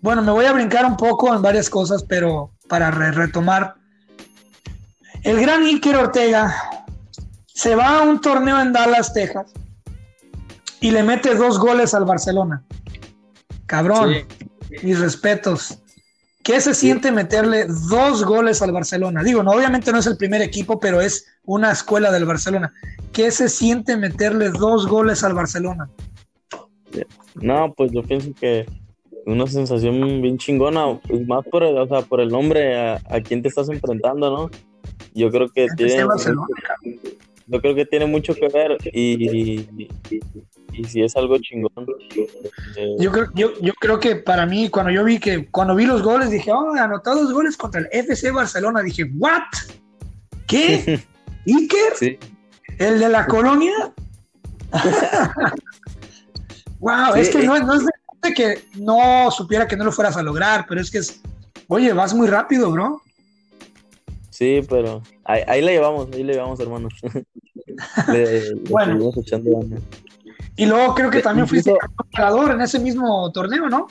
bueno, 0.00 0.22
me 0.22 0.30
voy 0.30 0.44
a 0.44 0.52
brincar 0.52 0.86
un 0.86 0.96
poco 0.96 1.34
en 1.34 1.42
varias 1.42 1.68
cosas, 1.68 2.04
pero 2.04 2.52
para 2.68 2.92
retomar, 2.92 3.74
el 5.24 5.40
gran 5.40 5.64
Iker 5.64 5.96
Ortega 5.96 6.54
se 7.46 7.74
va 7.74 7.98
a 7.98 8.02
un 8.02 8.20
torneo 8.20 8.60
en 8.60 8.72
Dallas, 8.72 9.12
Texas, 9.12 9.54
y 10.80 10.92
le 10.92 11.02
mete 11.02 11.34
dos 11.34 11.58
goles 11.58 11.94
al 11.94 12.04
Barcelona. 12.04 12.62
Cabrón, 13.66 14.24
mis 14.84 15.00
respetos. 15.00 15.80
¿Qué 16.48 16.62
se 16.62 16.72
siente 16.72 17.12
meterle 17.12 17.66
dos 17.90 18.24
goles 18.24 18.62
al 18.62 18.72
Barcelona? 18.72 19.22
Digo, 19.22 19.42
no, 19.42 19.50
obviamente 19.50 19.92
no 19.92 19.98
es 19.98 20.06
el 20.06 20.16
primer 20.16 20.40
equipo, 20.40 20.80
pero 20.80 20.98
es 20.98 21.26
una 21.44 21.70
escuela 21.70 22.10
del 22.10 22.24
Barcelona. 22.24 22.72
¿Qué 23.12 23.30
se 23.30 23.50
siente 23.50 23.98
meterle 23.98 24.48
dos 24.48 24.86
goles 24.86 25.22
al 25.22 25.34
Barcelona? 25.34 25.90
No, 27.34 27.74
pues 27.74 27.92
yo 27.92 28.02
pienso 28.02 28.32
que 28.32 28.64
una 29.26 29.46
sensación 29.46 30.22
bien 30.22 30.38
chingona, 30.38 30.98
y 31.10 31.18
más 31.26 31.44
por 31.48 31.64
el, 31.64 31.76
o 31.76 31.86
sea, 31.86 32.00
por 32.00 32.18
el 32.18 32.30
nombre 32.30 32.78
a, 32.78 32.94
a 33.10 33.20
quién 33.20 33.42
te 33.42 33.48
estás 33.48 33.68
enfrentando, 33.68 34.30
¿no? 34.30 34.50
Yo 35.14 35.30
creo 35.30 35.50
que 35.50 35.66
tiene, 35.76 36.02
yo 37.46 37.60
creo 37.60 37.74
que 37.74 37.84
tiene 37.84 38.06
mucho 38.06 38.34
que 38.34 38.48
ver 38.48 38.78
y, 38.90 39.68
y 39.82 39.88
si 40.84 41.02
es 41.02 41.16
algo 41.16 41.38
chingón. 41.38 41.86
Eh, 42.76 42.96
yo, 42.98 43.10
creo, 43.12 43.26
yo, 43.34 43.52
yo 43.60 43.72
creo 43.74 43.98
que 43.98 44.16
para 44.16 44.46
mí, 44.46 44.68
cuando 44.68 44.92
yo 44.92 45.04
vi 45.04 45.18
que, 45.18 45.46
cuando 45.50 45.74
vi 45.74 45.86
los 45.86 46.02
goles, 46.02 46.30
dije, 46.30 46.52
oh, 46.52 46.74
anotó 46.74 47.14
dos 47.14 47.32
goles 47.32 47.56
contra 47.56 47.80
el 47.80 47.88
FC 47.90 48.30
Barcelona. 48.30 48.82
Dije, 48.82 49.04
¿what? 49.16 49.42
¿Qué? 50.46 51.00
¿Iker? 51.46 51.96
Sí. 51.96 52.18
¿El 52.78 52.98
de 52.98 53.08
la 53.08 53.26
colonia? 53.26 53.92
wow, 56.80 57.14
es 57.16 57.30
que 57.30 57.42
no, 57.42 57.56
eh. 57.56 57.60
no 57.60 57.74
es 57.74 57.82
de 58.22 58.34
que 58.34 58.62
no 58.76 59.30
supiera 59.30 59.66
que 59.66 59.76
no 59.76 59.84
lo 59.84 59.92
fueras 59.92 60.16
a 60.16 60.22
lograr, 60.22 60.66
pero 60.68 60.80
es 60.80 60.90
que 60.90 60.98
es, 60.98 61.20
oye, 61.68 61.92
vas 61.92 62.14
muy 62.14 62.28
rápido, 62.28 62.70
bro. 62.70 63.02
Sí, 64.30 64.60
pero 64.68 65.02
ahí, 65.24 65.42
ahí 65.46 65.62
le 65.62 65.72
llevamos, 65.72 66.08
ahí 66.12 66.22
le 66.24 66.34
llevamos, 66.34 66.60
hermano. 66.60 66.88
le, 68.12 68.54
bueno, 68.68 69.10
echando 69.16 69.60
y 70.58 70.66
luego 70.66 70.92
creo 70.94 71.08
que 71.08 71.22
también 71.22 71.46
fuiste 71.46 71.72
ganador 72.12 72.50
en 72.50 72.60
ese 72.60 72.80
mismo 72.80 73.30
torneo, 73.30 73.68
¿no? 73.68 73.86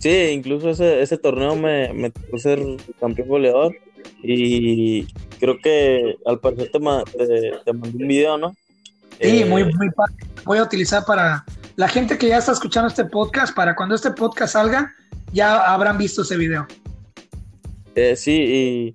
Sí, 0.00 0.10
incluso 0.32 0.70
ese, 0.70 1.00
ese 1.00 1.16
torneo 1.16 1.54
me, 1.54 1.92
me 1.94 2.10
tocó 2.10 2.38
ser 2.38 2.60
campeón 3.00 3.28
goleador 3.28 3.74
y 4.20 5.04
creo 5.38 5.58
que 5.62 6.16
al 6.26 6.40
parecer 6.40 6.70
te, 6.72 6.80
te, 7.64 7.72
mandé 7.72 8.02
un 8.02 8.08
video, 8.08 8.36
¿no? 8.36 8.54
Sí, 9.20 9.44
muy, 9.44 9.62
eh, 9.62 9.70
muy 9.76 9.90
padre. 9.92 10.14
Voy 10.44 10.58
a 10.58 10.64
utilizar 10.64 11.04
para 11.04 11.44
la 11.76 11.88
gente 11.88 12.18
que 12.18 12.28
ya 12.28 12.38
está 12.38 12.50
escuchando 12.50 12.88
este 12.88 13.04
podcast, 13.04 13.54
para 13.54 13.76
cuando 13.76 13.94
este 13.94 14.10
podcast 14.10 14.54
salga, 14.54 14.92
ya 15.32 15.72
habrán 15.72 15.98
visto 15.98 16.22
ese 16.22 16.36
video. 16.36 16.66
Eh, 17.94 18.16
sí, 18.16 18.94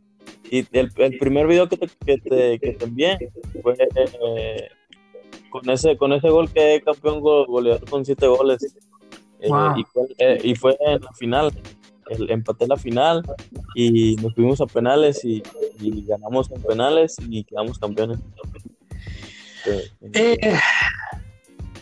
y, 0.51 0.57
y 0.57 0.67
el, 0.73 0.91
el, 0.97 1.17
primer 1.17 1.47
video 1.47 1.69
que 1.69 1.77
te, 1.77 1.87
que 2.05 2.17
te, 2.17 2.59
que 2.59 2.73
te 2.73 2.85
envié 2.85 3.31
fue 3.63 3.75
eh, 3.95 4.69
con 5.51 5.69
ese, 5.69 5.95
con 5.97 6.13
ese 6.13 6.29
gol 6.29 6.49
que 6.51 6.81
campeón 6.83 7.19
goleador 7.19 7.87
con 7.87 8.03
siete 8.03 8.25
goles. 8.25 8.63
Eh, 9.39 9.49
y, 9.75 9.83
fue, 9.83 10.03
eh, 10.17 10.39
y, 10.43 10.55
fue, 10.55 10.77
en 10.79 11.01
la 11.01 11.11
final. 11.13 11.61
El, 12.09 12.29
empaté 12.29 12.67
la 12.67 12.75
final 12.75 13.23
y 13.75 14.15
nos 14.17 14.33
fuimos 14.33 14.59
a 14.59 14.65
penales 14.65 15.23
y, 15.23 15.43
ganamos 16.05 16.51
en 16.51 16.61
penales 16.61 17.15
y 17.29 17.43
quedamos 17.43 17.79
campeones. 17.79 18.19
Eh, 20.13 20.59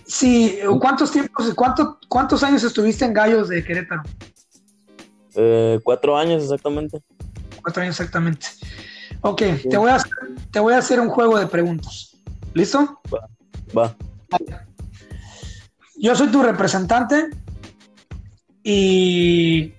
sí, 0.05 0.60
¿cuántos 0.79 1.12
tiempos, 1.12 1.53
cuánto, 1.55 1.97
cuántos 2.08 2.43
años 2.43 2.63
estuviste 2.63 3.05
en 3.05 3.13
Gallos 3.13 3.47
de 3.47 3.63
Querétaro? 3.63 4.03
cuatro 5.84 6.17
años 6.17 6.43
exactamente. 6.43 7.01
Cuatro 7.62 7.82
años 7.82 7.99
exactamente. 7.99 8.47
Ok, 9.21 9.41
te, 9.69 9.77
voy 9.77 9.89
a 9.89 9.95
hacer, 9.95 10.12
te 10.51 10.60
voy 10.60 10.73
a 10.73 10.77
hacer 10.77 10.99
un 10.99 11.10
juego 11.10 11.39
de 11.39 11.47
preguntas. 11.47 12.17
¿Listo? 12.53 13.01
Va. 13.77 13.95
Yo 15.97 16.15
soy 16.15 16.27
tu 16.29 16.41
representante 16.41 17.29
y, 18.63 19.73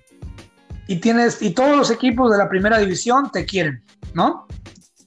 y 0.87 0.95
tienes 0.97 1.41
y 1.41 1.51
todos 1.51 1.77
los 1.77 1.91
equipos 1.91 2.31
de 2.31 2.37
la 2.37 2.49
primera 2.49 2.77
división 2.77 3.31
te 3.31 3.45
quieren, 3.45 3.83
¿no? 4.13 4.47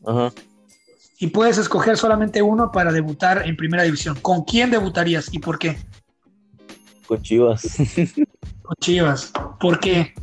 Ajá. 0.07 0.33
Y 1.19 1.29
puedes 1.29 1.59
escoger 1.59 1.97
solamente 1.97 2.43
uno 2.43 2.73
para 2.73 2.93
debutar 2.93 3.47
en 3.47 3.57
primera 3.57 3.85
división. 3.85 4.19
¿Con 4.21 4.43
quién 4.45 4.71
debutarías 4.71 5.33
y 5.33 5.39
por 5.39 5.59
qué? 5.59 5.79
Con 7.07 7.23
Chivas. 7.23 7.77
Con 8.63 8.77
Chivas. 8.81 9.33
¿Por 9.61 9.79
qué? 9.81 10.15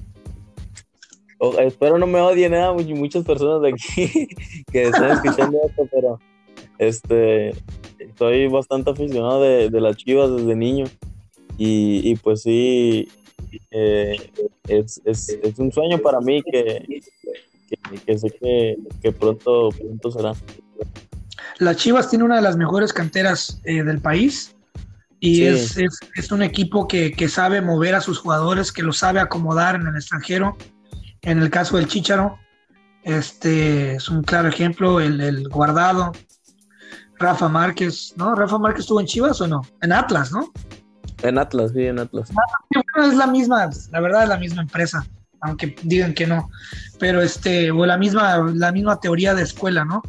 espero 1.60 1.97
no 1.97 2.06
me 2.06 2.19
odien 2.21 2.52
nada 2.52 2.71
muchas 2.74 3.24
personas 3.24 3.62
de 3.62 3.69
aquí 3.69 4.28
que 4.71 4.84
están 4.84 5.12
escuchando 5.12 5.60
esto, 5.67 5.88
pero 5.91 6.19
este 6.78 7.56
estoy 8.06 8.48
bastante 8.48 8.92
aficionado 8.92 9.42
de, 9.42 9.82
las 9.82 9.96
chivas 9.98 10.32
desde 10.36 10.56
niño. 10.56 10.86
Y, 11.58 12.16
pues 12.16 12.42
sí, 12.42 13.08
eh, 13.70 14.18
es, 14.68 15.02
un 15.58 15.72
sueño 15.72 16.00
para 16.00 16.20
mí 16.20 16.42
que, 16.42 17.02
que, 18.06 18.18
sé 18.18 18.32
que, 19.02 19.12
pronto, 19.12 19.70
pronto 19.70 20.12
será. 20.12 20.34
Las 21.60 21.78
Chivas 21.78 22.10
tiene 22.10 22.26
una 22.26 22.38
de 22.38 22.42
las 22.42 22.58
mejores 22.58 22.92
canteras 22.92 23.62
eh, 23.66 23.84
del 23.84 24.00
país 24.00 24.56
y 25.20 25.44
es, 25.44 25.78
un 26.32 26.42
equipo 26.42 26.88
que, 26.88 27.30
sabe 27.30 27.62
mover 27.62 27.94
a 27.94 28.02
sus 28.02 28.18
jugadores, 28.18 28.72
que 28.72 28.82
lo 28.82 28.92
sabe 28.92 29.20
acomodar 29.20 29.76
en 29.76 29.86
el 29.86 29.96
extranjero. 29.96 30.58
En 31.22 31.40
el 31.40 31.52
caso 31.52 31.78
del 31.78 31.86
Chicharo, 31.86 32.40
este 33.04 33.96
es 33.96 34.10
un 34.10 34.24
claro 34.24 34.50
ejemplo, 34.50 35.00
el, 35.00 35.22
el 35.22 35.48
guardado, 35.48 36.12
Rafa 37.22 37.48
Márquez, 37.48 38.14
¿no? 38.18 38.36
Rafa 38.36 38.58
Márquez 38.58 38.82
estuvo 38.82 39.00
en 39.00 39.08
Chivas 39.08 39.40
o 39.42 39.48
no? 39.48 39.62
En 39.82 39.94
Atlas, 39.94 40.32
¿no? 40.32 40.52
En 41.24 41.38
Atlas, 41.38 41.72
sí, 41.74 41.86
en 41.86 42.00
Atlas. 42.00 42.30
es 42.98 43.16
la 43.16 43.28
misma, 43.28 43.70
la 43.92 44.00
verdad 44.00 44.24
es 44.24 44.30
la 44.30 44.38
misma 44.38 44.62
empresa. 44.64 45.06
aunque 45.42 45.76
digan 45.84 46.14
que 46.14 46.28
no, 46.28 46.50
pero 47.00 47.22
este, 47.22 47.72
o 47.72 47.86
la 47.86 47.98
misma, 47.98 48.52
la 48.54 48.72
misma 48.72 49.00
teoría 49.00 49.34
de 49.34 49.44
escuela, 49.44 49.84
¿no? 49.84 50.04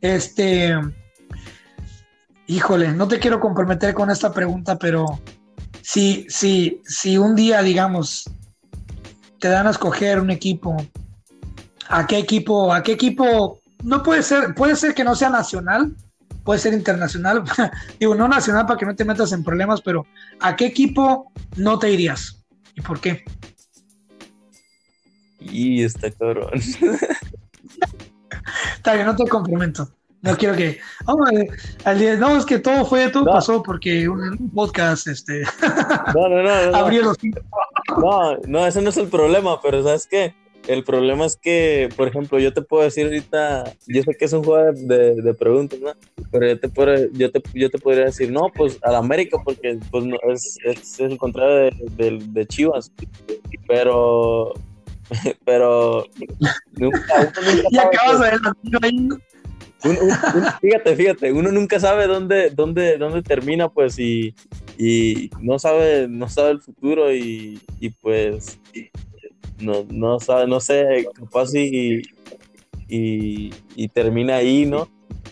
Este, 0.00 0.72
híjole, 2.46 2.92
no 2.92 3.08
te 3.08 3.18
quiero 3.18 3.40
comprometer 3.40 3.92
con 3.94 4.10
esta 4.10 4.32
pregunta, 4.32 4.78
pero 4.78 5.20
si, 5.82 6.26
si, 6.28 6.80
si 6.84 7.18
un 7.18 7.34
día, 7.34 7.62
digamos, 7.62 8.30
te 9.40 9.48
dan 9.48 9.66
a 9.66 9.70
escoger 9.70 10.20
un 10.20 10.30
equipo, 10.30 10.76
¿a 11.88 12.06
qué 12.06 12.18
equipo, 12.18 12.72
a 12.72 12.82
qué 12.82 12.92
equipo, 12.92 13.60
no 13.82 14.02
puede 14.02 14.22
ser, 14.22 14.54
puede 14.54 14.76
ser 14.76 14.94
que 14.94 15.04
no 15.04 15.14
sea 15.14 15.30
nacional, 15.30 15.94
puede 16.48 16.60
ser 16.60 16.72
internacional, 16.72 17.44
digo, 18.00 18.14
no 18.14 18.26
nacional 18.26 18.64
para 18.64 18.78
que 18.78 18.86
no 18.86 18.96
te 18.96 19.04
metas 19.04 19.32
en 19.32 19.44
problemas, 19.44 19.82
pero 19.82 20.06
¿a 20.40 20.56
qué 20.56 20.64
equipo 20.64 21.30
no 21.56 21.78
te 21.78 21.92
irías? 21.92 22.42
¿Y 22.74 22.80
por 22.80 23.02
qué? 23.02 23.22
Y 25.40 25.82
está 25.82 26.10
cabrón. 26.10 26.48
Está 28.76 28.94
bien, 28.94 29.04
no 29.04 29.14
te 29.14 29.28
comprometo. 29.28 29.90
No 30.22 30.38
quiero 30.38 30.56
que. 30.56 30.80
al 31.84 31.98
día, 31.98 32.16
no, 32.16 32.38
es 32.38 32.46
que 32.46 32.58
todo 32.58 32.86
fue, 32.86 33.10
todo 33.10 33.26
pasó 33.26 33.62
porque 33.62 34.08
un, 34.08 34.50
podcast, 34.54 35.06
este. 35.06 35.42
No, 36.14 36.30
no, 36.30 36.42
no. 36.42 36.70
no. 36.70 36.76
abrió 36.78 37.02
los. 37.02 37.18
No, 37.98 38.38
no, 38.46 38.66
ese 38.66 38.80
no 38.80 38.88
es 38.88 38.96
el 38.96 39.08
problema, 39.08 39.60
pero 39.60 39.82
¿sabes 39.82 40.08
qué? 40.10 40.34
El 40.68 40.84
problema 40.84 41.24
es 41.24 41.34
que, 41.34 41.88
por 41.96 42.08
ejemplo, 42.08 42.38
yo 42.38 42.52
te 42.52 42.60
puedo 42.60 42.84
decir 42.84 43.06
ahorita, 43.06 43.72
yo 43.86 44.02
sé 44.02 44.14
que 44.14 44.26
es 44.26 44.32
un 44.34 44.44
juego 44.44 44.70
de, 44.74 45.14
de 45.14 45.32
preguntas, 45.32 45.80
¿no? 45.80 45.92
Pero 46.30 46.46
yo 46.46 46.60
te, 46.60 46.68
puedo, 46.68 47.10
yo, 47.12 47.32
te, 47.32 47.42
yo 47.54 47.70
te 47.70 47.78
podría 47.78 48.04
decir, 48.04 48.30
no, 48.30 48.52
pues 48.54 48.78
al 48.82 48.96
América, 48.96 49.38
porque 49.42 49.78
pues, 49.90 50.04
no, 50.04 50.18
es, 50.30 50.58
es, 50.64 51.00
el 51.00 51.16
contrario 51.16 51.70
de, 51.96 52.18
de, 52.22 52.46
Chivas. 52.46 52.92
Pero, 53.66 54.52
pero 55.46 56.04
nunca, 56.76 57.32
y 57.70 57.78
acabas 57.78 58.20
de 58.20 58.30
ver 58.78 58.92
fíjate, 60.60 60.96
fíjate, 60.96 61.32
uno 61.32 61.50
nunca 61.50 61.80
sabe 61.80 62.06
dónde, 62.06 62.50
dónde, 62.50 62.98
dónde 62.98 63.22
termina, 63.22 63.70
pues, 63.70 63.98
y, 63.98 64.34
y 64.76 65.30
no 65.40 65.58
sabe, 65.58 66.08
no 66.08 66.28
sabe 66.28 66.50
el 66.50 66.60
futuro, 66.60 67.10
y, 67.10 67.58
y 67.80 67.88
pues 67.88 68.58
no, 69.60 69.84
no 69.90 70.20
sabe, 70.20 70.46
no 70.46 70.60
sé, 70.60 71.06
capaz 71.14 71.54
y, 71.54 72.02
y, 72.88 73.52
y, 73.74 73.88
termina 73.88 74.36
ahí, 74.36 74.66
¿no? 74.66 74.88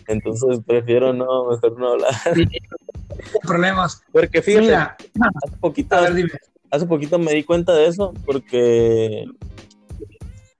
Entonces 0.08 0.60
prefiero 0.66 1.12
no, 1.12 1.50
mejor 1.50 1.78
no 1.78 1.92
hablar. 1.92 2.12
problemas. 3.42 4.02
Porque 4.12 4.42
fíjate, 4.42 4.74
hace 4.74 5.56
poquito, 5.60 5.96
hace 6.70 6.86
poquito 6.86 7.18
me 7.18 7.32
di 7.32 7.44
cuenta 7.44 7.74
de 7.74 7.86
eso, 7.86 8.12
porque 8.24 9.26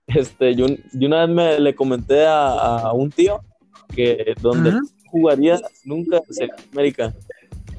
este, 0.07 0.55
yo, 0.55 0.67
yo 0.93 1.07
una 1.07 1.25
vez 1.25 1.35
me 1.35 1.59
le 1.59 1.75
comenté 1.75 2.25
a, 2.25 2.79
a 2.79 2.93
un 2.93 3.09
tío 3.09 3.41
que 3.93 4.33
donde 4.41 4.73
jugaría 5.07 5.59
nunca 5.85 6.21
sería 6.29 6.55
América. 6.71 7.13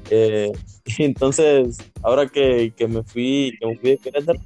Eh, 0.09 0.51
entonces, 0.97 1.77
ahora 2.01 2.27
que, 2.27 2.73
que, 2.75 2.87
me 2.87 3.03
fui, 3.03 3.57
que 3.59 3.67
me 3.67 3.77
fui 3.77 3.89
de 3.91 3.97
Querétaro, 3.97 4.39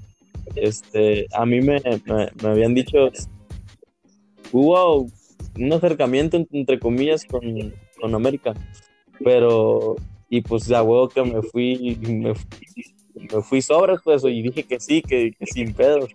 este, 0.55 1.27
a 1.33 1.45
mí 1.45 1.61
me, 1.61 1.81
me, 2.05 2.47
habían 2.47 2.73
dicho, 2.73 3.09
hubo 4.51 5.07
un 5.57 5.73
acercamiento, 5.73 6.37
entre 6.51 6.79
comillas, 6.79 7.25
con, 7.25 7.73
con 7.99 8.15
América, 8.15 8.53
pero, 9.23 9.95
y 10.29 10.41
pues 10.41 10.65
ya 10.65 10.83
huevo 10.83 11.09
que 11.09 11.23
me 11.23 11.41
fui, 11.41 11.97
me, 12.01 12.33
me 13.15 13.41
fui 13.41 13.61
sobre, 13.61 13.95
pues, 14.03 14.23
y 14.23 14.41
dije 14.41 14.63
que 14.63 14.79
sí, 14.79 15.01
que, 15.01 15.35
sin 15.41 15.73
pedo, 15.73 16.07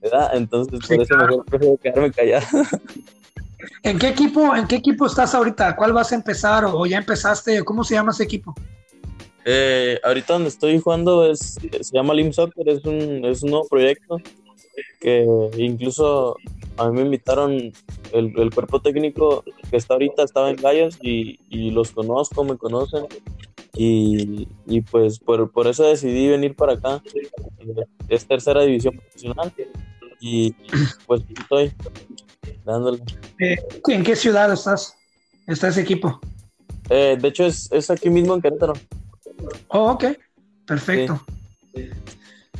¿verdad? 0.00 0.30
Entonces, 0.34 0.80
por 0.86 1.00
eso 1.00 1.16
mejor 1.16 1.44
prefiero 1.44 1.76
quedarme 1.76 2.10
callado. 2.10 2.46
¿En 3.82 3.98
qué 3.98 4.08
equipo, 4.08 4.54
en 4.56 4.66
qué 4.66 4.76
equipo 4.76 5.06
estás 5.06 5.34
ahorita? 5.34 5.76
¿Cuál 5.76 5.92
vas 5.92 6.12
a 6.12 6.14
empezar 6.14 6.64
o, 6.64 6.86
ya 6.86 6.98
empezaste? 6.98 7.62
¿Cómo 7.64 7.84
se 7.84 7.94
llama 7.94 8.12
ese 8.12 8.24
equipo? 8.24 8.54
Eh, 9.44 9.98
ahorita 10.04 10.34
donde 10.34 10.50
estoy 10.50 10.78
jugando 10.78 11.30
es, 11.30 11.58
se 11.80 11.92
llama 11.92 12.14
Lim 12.14 12.32
Soccer, 12.32 12.68
es 12.68 12.84
un, 12.84 13.24
es 13.24 13.42
un 13.42 13.50
nuevo 13.50 13.66
proyecto 13.68 14.18
que 15.00 15.26
incluso 15.56 16.36
a 16.76 16.88
mí 16.88 16.96
me 16.96 17.02
invitaron 17.02 17.72
el, 18.12 18.50
cuerpo 18.54 18.80
técnico 18.80 19.44
que 19.70 19.76
está 19.76 19.94
ahorita, 19.94 20.22
estaba 20.22 20.50
en 20.50 20.56
Gallos 20.56 20.98
y, 21.02 21.70
los 21.70 21.92
conozco, 21.92 22.44
me 22.44 22.56
conocen 22.56 23.06
y, 23.74 24.46
pues 24.90 25.18
por, 25.18 25.50
por, 25.50 25.66
eso 25.66 25.84
decidí 25.84 26.28
venir 26.28 26.54
para 26.54 26.74
acá. 26.74 27.02
Es 28.08 28.26
tercera 28.26 28.62
división 28.62 28.96
profesional 28.96 29.52
y 30.20 30.52
pues 31.06 31.22
estoy 31.28 31.72
dándole. 32.64 33.02
Eh, 33.38 33.56
¿En 33.88 34.02
qué 34.02 34.16
ciudad 34.16 34.52
estás? 34.52 34.96
¿Está 35.46 35.68
ese 35.68 35.80
equipo? 35.80 36.20
Eh, 36.88 37.16
de 37.20 37.28
hecho 37.28 37.44
es, 37.44 37.70
es 37.72 37.90
aquí 37.90 38.10
mismo 38.10 38.34
en 38.34 38.42
Querétaro. 38.42 38.74
Oh, 39.68 39.92
ok, 39.92 40.04
perfecto. 40.66 41.24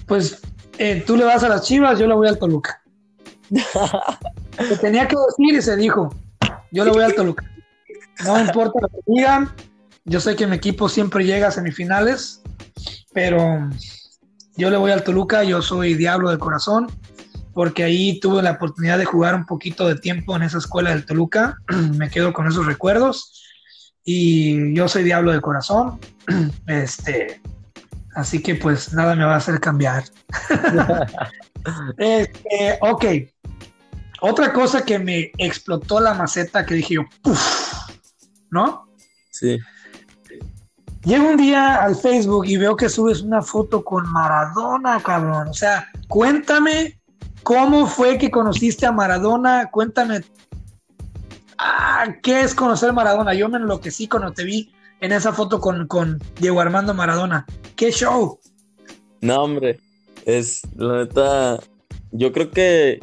Pues 0.07 0.41
eh, 0.79 1.03
tú 1.07 1.17
le 1.17 1.25
vas 1.25 1.43
a 1.45 1.49
las 1.49 1.63
Chivas, 1.63 1.99
yo 1.99 2.07
le 2.07 2.15
voy 2.15 2.29
al 2.29 2.39
Toluca. 2.39 2.83
se 3.51 4.77
tenía 4.79 5.09
que 5.09 5.17
decir 5.29 5.59
y 5.59 5.63
se 5.63 5.77
dijo, 5.77 6.15
yo 6.71 6.85
le 6.85 6.91
voy 6.91 7.03
al 7.03 7.15
Toluca. 7.15 7.45
No 8.25 8.41
importa 8.41 8.81
lo 8.83 8.89
que 8.89 8.99
digan, 9.07 9.51
yo 10.05 10.21
sé 10.21 10.37
que 10.37 10.47
mi 10.47 10.57
equipo 10.57 10.89
siempre 10.89 11.25
llega 11.25 11.49
a 11.49 11.53
semifinales, 11.53 12.43
pero 13.13 13.69
yo 14.57 14.71
le 14.71 14.77
voy 14.77 14.91
al 14.91 15.05
Toluca, 15.05 15.43
yo 15.45 15.63
soy 15.63 15.95
diablo 15.95 16.31
de 16.31 16.39
corazón, 16.39 16.87
porque 17.53 17.85
ahí 17.85 18.21
tuve 18.21 18.43
la 18.43 18.53
oportunidad 18.53 18.99
de 18.99 19.05
jugar 19.05 19.35
un 19.35 19.47
poquito 19.47 19.89
de 19.89 19.97
tiempo 19.97 20.37
en 20.37 20.43
esa 20.43 20.59
escuela 20.59 20.91
del 20.91 21.07
Toluca, 21.07 21.57
me 21.97 22.11
quedo 22.11 22.33
con 22.33 22.47
esos 22.47 22.67
recuerdos 22.67 23.40
y 24.13 24.75
yo 24.75 24.89
soy 24.89 25.05
diablo 25.05 25.31
de 25.31 25.41
corazón, 25.41 26.01
este, 26.67 27.41
así 28.17 28.43
que 28.43 28.57
pues 28.57 28.93
nada 28.93 29.15
me 29.15 29.25
va 29.25 29.35
a 29.35 29.37
hacer 29.37 29.61
cambiar. 29.61 30.03
este, 31.99 32.79
ok, 32.81 33.05
otra 34.21 34.53
cosa 34.53 34.85
que 34.85 34.99
me 34.99 35.31
explotó 35.39 36.01
la 36.01 36.15
maceta 36.15 36.67
que 36.67 36.75
dije 36.75 36.95
yo, 36.95 37.03
¿no? 38.51 38.89
Sí. 39.31 39.59
Llego 41.05 41.29
un 41.29 41.37
día 41.37 41.77
al 41.77 41.95
Facebook 41.95 42.47
y 42.47 42.57
veo 42.57 42.75
que 42.75 42.89
subes 42.89 43.23
una 43.23 43.43
foto 43.43 43.85
con 43.85 44.11
Maradona, 44.11 45.01
cabrón. 45.01 45.49
O 45.49 45.55
sea, 45.55 45.89
cuéntame 46.09 47.01
cómo 47.45 47.87
fue 47.87 48.19
que 48.19 48.29
conociste 48.29 48.87
a 48.87 48.93
Maradona. 48.93 49.71
Cuéntame 49.71 50.23
ah, 51.61 52.17
¿qué 52.23 52.41
es 52.41 52.55
conocer 52.55 52.93
Maradona? 52.93 53.35
Yo 53.35 53.49
me 53.49 53.59
enloquecí 53.59 54.09
cuando 54.09 54.33
te 54.33 54.45
vi 54.45 54.73
en 55.01 55.13
esa 55.13 55.33
foto 55.33 55.61
con, 55.61 56.19
Diego 56.41 56.61
Armando 56.61 56.95
Maradona. 56.95 57.47
¡Qué 57.77 57.93
show! 57.93 58.39
No, 59.21 59.43
hombre, 59.43 59.79
es 60.25 60.63
la 60.77 61.05
neta, 61.05 61.61
yo 62.11 62.33
creo 62.33 62.51
que, 62.51 63.01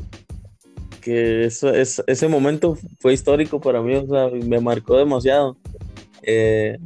que 1.02 1.46
ese 1.46 2.28
momento 2.28 2.78
fue 3.00 3.14
histórico 3.14 3.62
para 3.62 3.82
mí, 3.82 3.96
o 3.96 4.08
sea, 4.08 4.30
me 4.30 4.60
marcó 4.60 4.98
demasiado. 4.98 5.58
Eh, 6.24 6.78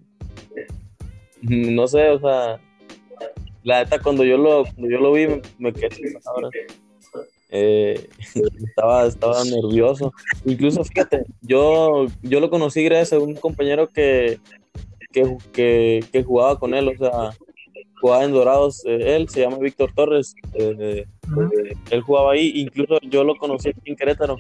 no 1.41 1.87
sé, 1.87 2.09
o 2.09 2.19
sea, 2.19 2.59
la 3.63 3.83
neta 3.83 3.99
cuando 3.99 4.23
yo 4.23 4.37
lo, 4.37 4.65
yo 4.77 4.99
lo 4.99 5.13
vi 5.13 5.27
me, 5.57 5.71
quedé. 5.71 5.89
Eh, 7.51 8.09
estaba, 8.65 9.05
estaba 9.05 9.43
nervioso. 9.43 10.13
Incluso, 10.45 10.83
fíjate, 10.83 11.25
yo, 11.41 12.07
yo 12.21 12.39
lo 12.39 12.49
conocí 12.49 12.83
gracias 12.83 13.13
a 13.13 13.23
un 13.23 13.35
compañero 13.35 13.89
que, 13.89 14.39
que, 15.11 16.03
que, 16.11 16.23
jugaba 16.23 16.57
con 16.57 16.73
él, 16.73 16.87
o 16.87 16.97
sea, 16.97 17.31
jugaba 17.99 18.23
en 18.23 18.31
Dorados, 18.31 18.83
eh, 18.85 19.15
él 19.15 19.27
se 19.27 19.41
llama 19.41 19.57
Víctor 19.57 19.91
Torres, 19.93 20.33
eh, 20.53 21.05
él 21.89 22.01
jugaba 22.01 22.31
ahí, 22.31 22.53
incluso 22.55 22.97
yo 23.01 23.23
lo 23.25 23.35
conocí 23.35 23.69
aquí 23.69 23.81
en 23.83 23.95
Querétaro. 23.97 24.37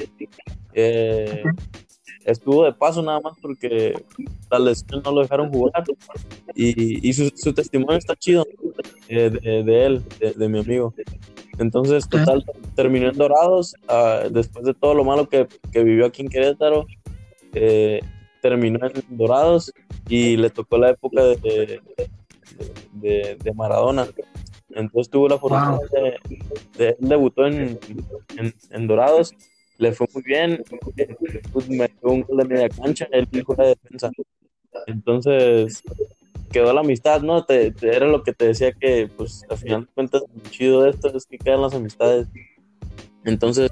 Estuvo 2.25 2.65
de 2.65 2.73
paso 2.73 3.01
nada 3.01 3.19
más 3.19 3.33
porque 3.41 3.93
la 4.49 4.59
lesión 4.59 5.01
no 5.03 5.11
lo 5.11 5.21
dejaron 5.21 5.51
jugar. 5.51 5.83
Y, 6.55 7.07
y 7.07 7.13
su, 7.13 7.53
testimonio 7.53 7.97
está 7.97 8.15
chido 8.15 8.45
de, 9.07 9.29
de, 9.29 9.85
él, 9.85 10.03
de, 10.19 10.31
de 10.33 10.49
mi 10.49 10.59
amigo. 10.59 10.93
Entonces, 11.61 12.07
total, 12.09 12.43
terminó 12.75 13.09
en 13.09 13.17
Dorados, 13.17 13.75
ah, 13.87 14.23
después 14.31 14.65
de 14.65 14.73
todo 14.73 14.95
lo 14.95 15.03
malo 15.03 15.29
que, 15.29 15.47
vivió 15.73 16.07
aquí 16.07 16.23
en 16.23 16.29
Querétaro, 16.29 16.87
eh, 17.53 17.99
terminó 18.41 18.79
en 18.87 18.93
Dorados 19.09 19.71
y 20.09 20.37
le 20.37 20.49
tocó 20.49 20.77
la 20.77 20.89
época 20.91 21.23
de, 21.23 21.81
de, 22.93 23.53
Maradona. 23.53 24.07
Entonces 24.71 25.11
tuvo 25.11 25.27
la 25.27 25.37
fortuna 25.37 25.77
de, 26.77 26.87
él 26.87 26.95
debutó 26.99 27.45
en, 27.45 28.87
Dorados, 28.87 29.35
le 29.81 29.91
fue 29.93 30.05
muy 30.13 30.21
bien, 30.21 30.63
pues, 31.51 31.67
me 31.67 31.87
dio 31.87 32.11
un 32.11 32.21
gol 32.21 32.37
de 32.37 32.45
media 32.45 32.69
cancha, 32.69 33.07
él 33.11 33.27
dijo 33.31 33.55
la 33.57 33.69
defensa. 33.69 34.11
Entonces, 34.85 35.81
quedó 36.51 36.71
la 36.71 36.81
amistad, 36.81 37.23
¿no? 37.23 37.43
Te, 37.43 37.73
era 37.81 38.05
lo 38.05 38.21
que 38.21 38.31
te 38.31 38.45
decía 38.45 38.71
que, 38.73 39.09
pues, 39.17 39.43
al 39.49 39.57
final 39.57 39.81
de 39.81 39.87
cuentas, 39.87 40.21
lo 40.21 40.49
chido 40.51 40.83
de 40.83 40.91
esto 40.91 41.17
es 41.17 41.25
que 41.25 41.39
quedan 41.39 41.63
las 41.63 41.73
amistades. 41.73 42.27
Entonces, 43.25 43.71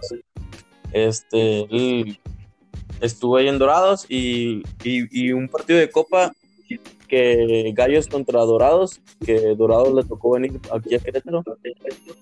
este, 0.93 1.61
él 1.69 2.19
estuvo 3.01 3.37
ahí 3.37 3.47
en 3.47 3.59
Dorados 3.59 4.07
y, 4.09 4.63
y, 4.83 5.31
un 5.31 5.47
partido 5.47 5.77
de 5.77 5.91
Copa 5.91 6.33
que 7.09 7.73
Gallos 7.75 8.07
contra 8.07 8.39
Dorados, 8.41 9.01
que 9.25 9.55
Dorados 9.55 9.93
le 9.93 10.03
tocó 10.03 10.31
venir 10.31 10.59
aquí 10.71 10.95
a 10.95 10.99
Querétaro. 10.99 11.43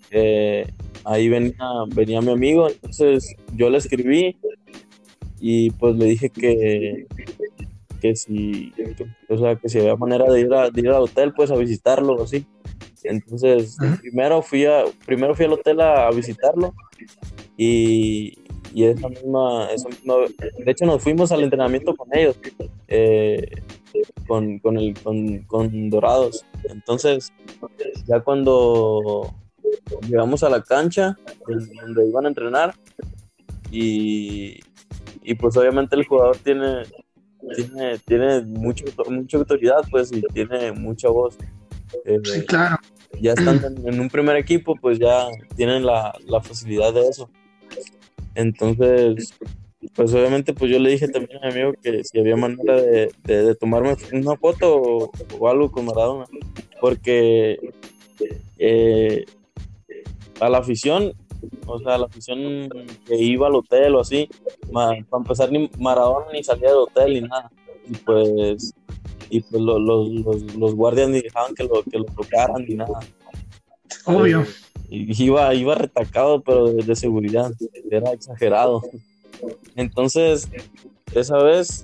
Eh, 0.10 0.66
ahí 1.04 1.30
venía, 1.30 1.56
venía 1.94 2.22
mi 2.22 2.32
amigo, 2.32 2.70
entonces 2.70 3.36
yo 3.54 3.70
le 3.70 3.78
escribí 3.78 4.38
y 5.40 5.70
pues 5.72 5.96
le 5.96 6.06
dije 6.06 6.30
que, 6.30 7.06
que 8.02 8.16
si, 8.16 8.74
o 9.30 9.38
sea, 9.38 9.56
que 9.56 9.70
si 9.70 9.80
había 9.80 9.96
manera 9.96 10.26
de 10.32 10.42
ir, 10.42 10.54
a, 10.54 10.70
de 10.70 10.82
ir 10.82 10.90
al 10.90 11.04
hotel, 11.04 11.34
pues 11.34 11.52
a 11.52 11.56
visitarlo 11.56 12.14
o 12.14 12.24
así. 12.24 12.46
Entonces, 13.04 13.78
primero 14.02 14.42
fui 14.42 14.66
a, 14.66 14.86
primero 15.06 15.36
fui 15.36 15.46
al 15.46 15.54
hotel 15.54 15.82
a, 15.82 16.10
visitarlo 16.12 16.74
y, 17.56 18.34
y 18.74 18.84
esa 18.86 19.08
misma, 19.10 19.68
de 19.68 20.72
hecho 20.72 20.86
nos 20.86 21.02
fuimos 21.02 21.32
al 21.32 21.44
entrenamiento 21.44 21.96
con 21.96 22.10
ellos, 22.14 22.38
eh, 22.88 23.62
con, 24.28 24.60
con, 24.60 24.78
el, 24.78 24.94
con, 25.02 25.40
con 25.44 25.90
Dorados. 25.90 26.46
Entonces, 26.70 27.32
ya 28.06 28.20
cuando 28.22 29.34
llegamos 30.08 30.44
a 30.44 30.50
la 30.50 30.62
cancha 30.62 31.18
donde 31.48 32.08
iban 32.08 32.26
a 32.26 32.30
entrenar 32.30 32.76
y, 33.72 34.60
y 35.22 35.36
pues 35.36 35.56
obviamente 35.58 35.96
el 35.96 36.06
jugador 36.06 36.38
tiene 36.38 36.84
tiene, 37.56 37.98
tiene 38.00 38.42
mucho, 38.42 38.86
mucha 39.10 39.38
autoridad 39.38 39.82
pues 39.90 40.12
y 40.12 40.22
tiene 40.34 40.72
mucha 40.72 41.10
voz 41.10 41.38
eh, 42.06 42.20
sí, 42.24 42.42
claro. 42.46 42.78
Ya 43.22 43.34
están 43.34 43.64
en, 43.86 44.00
un 44.00 44.10
primer 44.10 44.36
equipo, 44.36 44.76
pues 44.76 45.00
ya 45.00 45.28
tienen 45.56 45.86
la, 45.86 46.14
facilidad 46.42 46.94
de 46.94 47.08
eso. 47.08 47.30
Entonces, 48.36 49.34
pues 49.96 50.14
obviamente 50.14 50.54
pues 50.54 50.72
yo 50.72 50.80
le 50.80 50.90
dije 50.92 51.08
también 51.08 51.44
a 51.44 51.48
mi 51.48 51.54
amigo 51.54 51.74
que 51.82 52.04
si 52.04 52.20
había 52.20 52.36
manera 52.36 52.82
de, 52.82 53.56
tomarme 53.60 53.96
una 54.14 54.36
foto 54.36 55.12
o, 55.40 55.48
algo 55.48 55.72
con 55.72 55.86
Maradona, 55.86 56.26
porque 56.80 57.60
eh, 58.58 59.26
a 60.40 60.50
la 60.50 60.60
afición, 60.60 61.14
o 61.66 61.80
sea, 61.80 61.96
a 61.96 61.98
la 61.98 62.06
afición 62.06 62.70
que 63.06 63.16
iba 63.16 63.48
al 63.48 63.56
hotel 63.56 63.96
o 63.96 64.02
así, 64.02 64.30
para 64.72 64.98
empezar 64.98 65.52
ni 65.52 65.70
Maradona 65.78 66.28
ni 66.34 66.44
salía 66.44 66.70
del 66.70 66.80
hotel 66.80 67.14
ni 67.14 67.22
nada, 67.22 67.52
y 67.90 67.96
pues 67.98 68.74
y 69.30 69.42
pues 69.42 69.62
los, 69.62 69.82
los, 70.56 70.76
guardias 70.76 71.10
ni 71.10 71.22
dejaban 71.22 71.54
que 71.54 71.64
lo, 71.64 71.84
que 71.84 71.98
lo 71.98 72.06
tocaran 72.06 72.66
ni 72.66 72.76
nada. 72.76 73.00
Obvio. 74.06 74.42
Eh, 74.42 74.46
iba, 74.90 75.54
iba 75.54 75.76
retacado, 75.76 76.42
pero 76.42 76.68
de, 76.68 76.96
seguridad, 76.96 77.52
era 77.90 78.12
exagerado. 78.12 78.82
Entonces, 79.76 80.50
esa 81.14 81.38
vez 81.38 81.84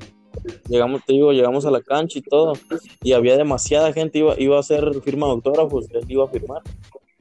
llegamos, 0.68 1.04
te 1.06 1.14
digo, 1.14 1.32
llegamos 1.32 1.66
a 1.66 1.72
la 1.72 1.82
cancha 1.82 2.20
y 2.20 2.22
todo, 2.22 2.54
y 3.02 3.14
había 3.14 3.38
demasiada 3.38 3.94
gente, 3.94 4.20
iba, 4.20 4.40
iba 4.40 4.58
a 4.58 4.62
hacer 4.62 5.02
firma 5.02 5.28
de 5.28 5.34
autógrafos, 5.34 5.88
él 5.92 6.06
iba 6.08 6.26
a 6.26 6.30
firmar, 6.30 6.62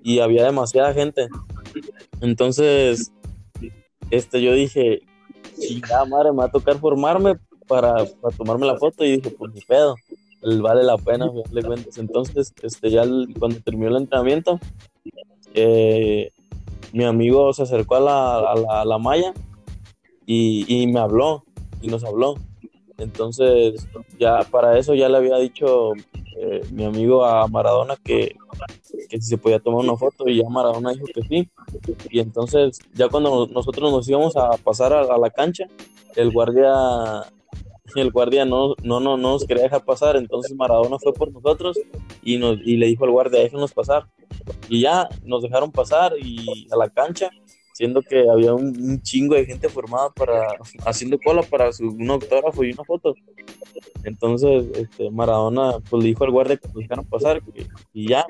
y 0.02 0.18
había 0.18 0.44
demasiada 0.44 0.92
gente. 0.92 1.28
Entonces, 2.20 3.12
este, 4.10 4.42
yo 4.42 4.52
dije, 4.52 5.00
chingada 5.58 6.04
madre, 6.04 6.32
me 6.32 6.38
va 6.38 6.44
a 6.46 6.50
tocar 6.50 6.78
formarme 6.78 7.38
para, 7.66 8.04
tomarme 8.36 8.66
la 8.66 8.76
foto 8.76 9.04
y 9.04 9.16
dije, 9.16 9.30
pues 9.30 9.52
ni 9.54 9.60
pedo, 9.60 9.96
vale 10.60 10.82
la 10.82 10.98
pena. 10.98 11.30
Entonces, 11.96 12.52
este, 12.62 12.90
ya 12.90 13.04
cuando 13.38 13.60
terminó 13.60 13.88
el 13.88 14.02
entrenamiento, 14.02 14.58
eh, 15.54 16.30
mi 16.92 17.04
amigo 17.04 17.52
se 17.52 17.62
acercó 17.62 17.96
a 17.96 18.00
la, 18.00 18.80
a 18.80 18.84
la, 18.84 18.98
malla 18.98 19.32
y, 20.26 20.86
me 20.86 21.00
habló, 21.00 21.44
y 21.80 21.88
nos 21.88 22.04
habló. 22.04 22.34
Entonces, 22.98 23.86
ya 24.18 24.40
para 24.50 24.78
eso 24.78 24.94
ya 24.94 25.08
le 25.08 25.16
había 25.16 25.36
dicho 25.38 25.92
eh, 26.38 26.60
mi 26.70 26.84
amigo 26.84 27.24
a 27.24 27.48
Maradona 27.48 27.96
que, 27.96 28.36
que 29.08 29.20
si 29.20 29.28
se 29.28 29.38
podía 29.38 29.58
tomar 29.58 29.84
una 29.84 29.96
foto 29.96 30.28
y 30.28 30.42
ya 30.42 30.48
Maradona 30.48 30.92
dijo 30.92 31.06
que 31.12 31.22
sí. 31.22 31.50
Y 32.10 32.20
entonces, 32.20 32.78
ya 32.94 33.08
cuando 33.08 33.46
nosotros 33.46 33.90
nos 33.90 34.08
íbamos 34.08 34.36
a 34.36 34.50
pasar 34.58 34.92
a 34.92 35.18
la 35.18 35.30
cancha, 35.30 35.66
el 36.16 36.30
guardia 36.30 37.24
el 38.00 38.10
guardia 38.10 38.44
no, 38.44 38.74
no, 38.82 39.00
no, 39.00 39.16
nos 39.16 39.44
quería 39.44 39.64
dejar 39.64 39.84
pasar, 39.84 40.16
entonces 40.16 40.54
Maradona 40.54 40.98
fue 40.98 41.12
por 41.12 41.30
nosotros 41.32 41.78
y, 42.22 42.38
nos, 42.38 42.58
y 42.64 42.76
le 42.76 42.86
dijo 42.86 43.04
al 43.04 43.10
guardia, 43.10 43.40
déjenos 43.40 43.72
pasar. 43.72 44.06
Y 44.68 44.80
ya 44.82 45.08
nos 45.24 45.42
dejaron 45.42 45.70
pasar 45.70 46.14
y 46.18 46.66
a 46.70 46.76
la 46.76 46.88
cancha, 46.88 47.30
siendo 47.82 48.00
que 48.00 48.30
había 48.30 48.54
un, 48.54 49.02
chingo 49.02 49.34
de 49.34 49.44
gente 49.44 49.68
formada 49.68 50.08
para, 50.10 50.54
haciendo 50.86 51.18
cola 51.18 51.42
para 51.42 51.72
su, 51.72 51.88
un 51.88 52.08
autógrafo 52.08 52.62
y 52.62 52.70
una 52.70 52.84
foto. 52.84 53.12
Entonces, 54.04 54.66
este, 54.76 55.10
Maradona 55.10 55.80
pues, 55.90 56.00
le 56.00 56.10
dijo 56.10 56.22
al 56.22 56.30
guardia 56.30 56.56
que 56.58 56.68
nos 56.68 56.76
dejaron 56.76 57.04
pasar 57.06 57.42
y 57.92 58.08
ya, 58.08 58.24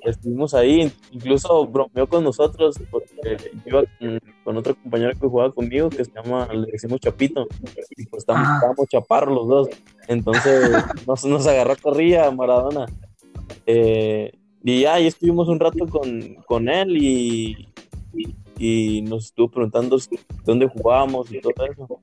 estuvimos 0.00 0.54
ahí, 0.54 0.90
incluso 1.10 1.66
bromeó 1.66 2.06
con 2.06 2.24
nosotros, 2.24 2.76
porque 2.90 3.36
iba 3.66 3.84
con, 4.42 4.56
otro 4.56 4.74
compañero 4.74 5.12
que 5.20 5.28
jugaba 5.28 5.52
conmigo, 5.52 5.90
que 5.90 6.06
se 6.06 6.12
llama, 6.12 6.48
le 6.50 6.72
decimos 6.72 6.98
Chapito, 7.00 7.46
y 7.94 8.06
pues 8.06 8.22
estábamos, 8.22 8.48
ah. 8.64 8.84
chaparros 8.88 9.34
los 9.34 9.48
dos, 9.48 9.68
entonces 10.06 10.70
nos, 11.06 11.26
nos 11.26 11.46
agarró 11.46 11.76
corría 11.76 12.30
Maradona. 12.30 12.86
Eh, 13.66 14.32
y 14.64 14.80
ya, 14.80 14.94
ahí 14.94 15.08
estuvimos 15.08 15.48
un 15.48 15.60
rato 15.60 15.86
con, 15.86 16.36
con 16.46 16.70
él 16.70 16.96
y, 16.96 17.68
y, 18.14 18.34
nos 19.02 19.26
estuvo 19.26 19.48
preguntando 19.48 19.98
dónde 20.44 20.68
jugábamos 20.68 21.32
y 21.32 21.40
todo 21.40 21.52
eso. 21.70 22.00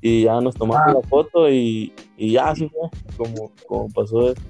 Y 0.00 0.24
ya 0.24 0.40
nos 0.40 0.54
tomamos 0.54 0.82
ah. 0.86 0.92
la 0.94 1.08
foto 1.08 1.50
y, 1.50 1.92
y 2.16 2.32
ya 2.32 2.50
así 2.50 2.68
fue 2.68 2.88
como, 3.16 3.52
como 3.66 3.92
pasó 3.92 4.32
eso. 4.32 4.42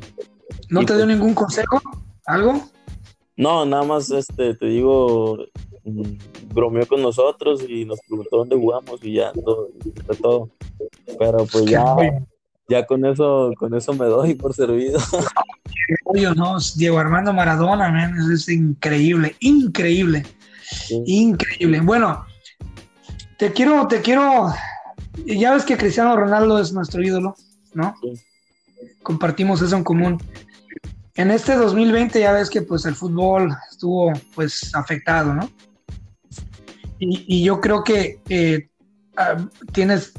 ¿No 0.68 0.84
te 0.84 0.94
dio 0.94 1.04
pues 1.04 1.16
ningún 1.16 1.34
consejo? 1.34 1.80
¿Algo? 2.26 2.60
No, 3.36 3.64
nada 3.64 3.84
más 3.84 4.10
este, 4.10 4.54
te 4.54 4.66
digo, 4.66 5.38
mm, 5.84 6.52
bromeó 6.52 6.86
con 6.86 7.00
nosotros 7.00 7.64
y 7.66 7.84
nos 7.84 8.00
preguntó 8.00 8.38
dónde 8.38 8.56
jugamos 8.56 9.02
y 9.02 9.14
ya, 9.14 9.32
todo, 9.32 9.68
todo. 10.20 10.50
Pero 11.18 11.46
pues 11.46 11.64
ya, 11.66 11.84
ya 12.68 12.84
con 12.84 13.06
eso, 13.06 13.52
con 13.56 13.74
eso 13.74 13.92
me 13.94 14.06
doy 14.06 14.34
por 14.34 14.54
servido. 14.54 14.98
no, 16.36 16.56
Diego 16.76 16.98
Armando 16.98 17.32
Maradona, 17.32 17.90
man, 17.90 18.14
es 18.32 18.48
increíble, 18.48 19.36
increíble, 19.40 20.26
increíble. 21.06 21.80
Bueno, 21.80 22.26
te 23.38 23.52
quiero, 23.52 23.86
te 23.86 24.00
quiero, 24.00 24.52
ya 25.24 25.54
ves 25.54 25.64
que 25.64 25.76
Cristiano 25.76 26.16
Ronaldo 26.16 26.58
es 26.58 26.72
nuestro 26.72 27.02
ídolo, 27.02 27.34
¿no? 27.74 27.94
Compartimos 29.02 29.62
eso 29.62 29.76
en 29.76 29.84
común. 29.84 30.18
En 31.14 31.30
este 31.30 31.56
2020 31.56 32.20
ya 32.20 32.32
ves 32.32 32.50
que 32.50 32.62
pues 32.62 32.84
el 32.84 32.94
fútbol 32.94 33.54
estuvo 33.70 34.12
pues 34.34 34.74
afectado, 34.74 35.34
¿no? 35.34 35.50
Y, 37.00 37.44
yo 37.44 37.60
creo 37.60 37.84
que 37.84 38.20
eh, 38.28 38.68
ah, 39.16 39.36
tienes, 39.72 40.12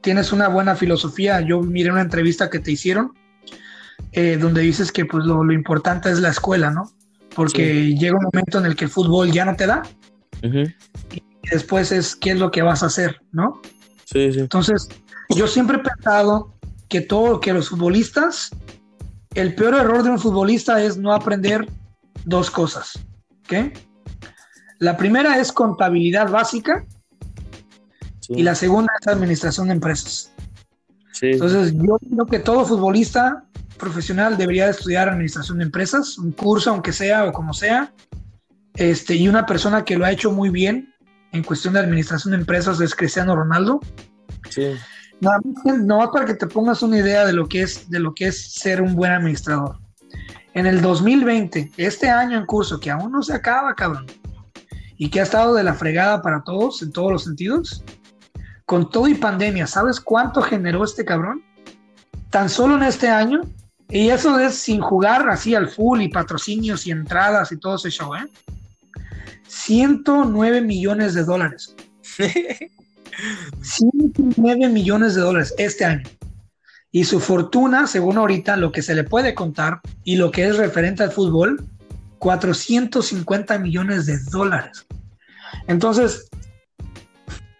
tienes 0.00 0.32
una 0.32 0.48
buena 0.48 0.74
filosofía. 0.74 1.40
Yo 1.42 1.60
miré 1.60 1.90
una 1.90 2.00
entrevista 2.00 2.48
que 2.48 2.60
te 2.60 2.72
hicieron 2.72 3.12
eh, 4.12 4.36
donde 4.40 4.62
dices 4.62 4.92
que 4.92 5.04
pues 5.04 5.24
lo, 5.24 5.50
importante 5.52 6.08
es 6.10 6.20
la 6.20 6.28
escuela, 6.28 6.70
¿no? 6.70 6.90
Porque 7.34 7.94
llega 7.94 8.16
un 8.16 8.24
momento 8.24 8.58
en 8.58 8.66
el 8.66 8.76
que 8.76 8.84
el 8.84 8.90
fútbol 8.90 9.32
ya 9.32 9.44
no 9.44 9.56
te 9.56 9.66
da. 9.66 9.82
Y 10.42 11.22
después 11.50 11.92
es 11.92 12.14
qué 12.16 12.32
es 12.32 12.38
lo 12.38 12.50
que 12.50 12.62
vas 12.62 12.82
a 12.82 12.86
hacer, 12.86 13.20
¿no? 13.32 13.60
Sí, 14.04 14.32
sí. 14.32 14.40
Entonces, 14.40 14.88
yo 15.30 15.46
siempre 15.46 15.78
he 15.78 15.80
pensado 15.80 16.54
que 16.88 17.00
todo, 17.00 17.40
que 17.40 17.52
los 17.52 17.70
futbolistas 17.70 18.50
el 19.34 19.54
peor 19.54 19.74
error 19.74 20.02
de 20.02 20.10
un 20.10 20.18
futbolista 20.18 20.82
es 20.82 20.96
no 20.96 21.12
aprender 21.12 21.66
dos 22.24 22.50
cosas. 22.50 22.98
¿ok? 23.44 23.76
La 24.78 24.96
primera 24.96 25.38
es 25.38 25.52
contabilidad 25.52 26.30
básica 26.30 26.84
y 28.28 28.42
la 28.42 28.54
segunda 28.54 28.92
es 29.00 29.08
administración 29.08 29.68
de 29.68 29.74
empresas. 29.74 30.32
Entonces, 31.20 31.72
yo 31.74 31.98
creo 31.98 32.26
que 32.26 32.38
todo 32.38 32.64
futbolista 32.64 33.44
profesional 33.78 34.36
debería 34.36 34.68
estudiar 34.68 35.08
administración 35.08 35.58
de 35.58 35.64
empresas, 35.64 36.18
un 36.18 36.32
curso, 36.32 36.70
aunque 36.70 36.92
sea 36.92 37.24
o 37.24 37.32
como 37.32 37.52
sea. 37.52 37.92
Este, 38.74 39.14
y 39.14 39.28
una 39.28 39.46
persona 39.46 39.84
que 39.84 39.96
lo 39.96 40.04
ha 40.04 40.10
hecho 40.10 40.32
muy 40.32 40.50
bien 40.50 40.92
en 41.32 41.42
cuestión 41.42 41.74
de 41.74 41.80
administración 41.80 42.32
de 42.32 42.38
empresas 42.38 42.80
es 42.80 42.94
Cristiano 42.94 43.36
Ronaldo. 43.36 43.80
Sí. 44.50 44.72
Nada 45.20 45.38
más, 45.42 46.08
para 46.12 46.26
que 46.26 46.34
te 46.34 46.46
pongas 46.46 46.82
una 46.82 46.98
idea 46.98 47.24
de 47.24 47.32
lo 47.32 47.48
que 47.48 47.62
es 47.62 47.88
de 47.88 47.98
lo 47.98 48.14
que 48.14 48.26
es 48.26 48.52
ser 48.54 48.82
un 48.82 48.94
buen 48.94 49.12
administrador. 49.12 49.78
En 50.54 50.66
el 50.66 50.80
2020, 50.80 51.72
este 51.76 52.08
año 52.10 52.38
en 52.38 52.46
curso 52.46 52.78
que 52.78 52.90
aún 52.90 53.10
no 53.10 53.22
se 53.22 53.34
acaba, 53.34 53.74
cabrón, 53.74 54.06
y 54.96 55.10
que 55.10 55.20
ha 55.20 55.24
estado 55.24 55.54
de 55.54 55.64
la 55.64 55.74
fregada 55.74 56.22
para 56.22 56.42
todos 56.44 56.82
en 56.82 56.92
todos 56.92 57.10
los 57.10 57.24
sentidos, 57.24 57.82
con 58.66 58.90
todo 58.90 59.08
y 59.08 59.14
pandemia, 59.14 59.66
¿sabes 59.66 60.00
cuánto 60.00 60.42
generó 60.42 60.84
este 60.84 61.04
cabrón? 61.04 61.42
Tan 62.30 62.48
solo 62.48 62.76
en 62.76 62.84
este 62.84 63.08
año, 63.08 63.42
y 63.88 64.08
eso 64.08 64.38
es 64.38 64.54
sin 64.54 64.80
jugar 64.80 65.28
así 65.28 65.54
al 65.54 65.68
full 65.68 66.00
y 66.00 66.08
patrocinios 66.08 66.86
y 66.86 66.90
entradas 66.90 67.52
y 67.52 67.58
todo 67.58 67.76
ese 67.76 67.90
show, 67.90 68.14
¿eh? 68.14 68.26
109 69.46 70.60
millones 70.62 71.14
de 71.14 71.24
dólares. 71.24 71.76
109 73.62 74.68
millones 74.68 75.14
de 75.14 75.20
dólares 75.20 75.54
este 75.58 75.84
año. 75.84 76.08
Y 76.90 77.04
su 77.04 77.20
fortuna, 77.20 77.86
según 77.86 78.18
ahorita, 78.18 78.56
lo 78.56 78.72
que 78.72 78.82
se 78.82 78.94
le 78.94 79.04
puede 79.04 79.34
contar 79.34 79.80
y 80.04 80.16
lo 80.16 80.30
que 80.30 80.46
es 80.46 80.56
referente 80.56 81.02
al 81.02 81.12
fútbol, 81.12 81.64
450 82.18 83.58
millones 83.58 84.06
de 84.06 84.18
dólares. 84.30 84.86
Entonces, 85.66 86.28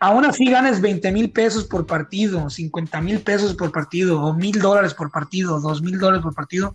aún 0.05 0.27
así 0.27 0.45
ganes 0.51 0.83
20 0.83 1.13
mil 1.13 1.31
pesos 1.31 1.65
por 1.65 1.87
partido, 1.87 2.51
50 2.51 3.01
mil 3.01 3.21
pesos 3.21 3.55
por 3.55 3.73
partido, 3.73 4.21
o 4.23 4.35
mil 4.35 4.61
dólares 4.61 4.93
por 4.93 5.11
partido, 5.11 5.61
dos 5.61 5.81
mil 5.81 5.99
dólares 5.99 6.23
por 6.23 6.35
partido, 6.35 6.75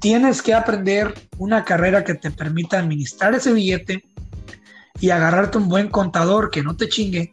tienes 0.00 0.42
que 0.42 0.52
aprender 0.52 1.14
una 1.38 1.64
carrera 1.64 2.04
que 2.04 2.14
te 2.14 2.30
permita 2.30 2.78
administrar 2.78 3.34
ese 3.34 3.54
billete 3.54 4.04
y 5.00 5.08
agarrarte 5.08 5.56
un 5.56 5.68
buen 5.70 5.88
contador 5.88 6.50
que 6.50 6.62
no 6.62 6.76
te 6.76 6.90
chingue, 6.90 7.30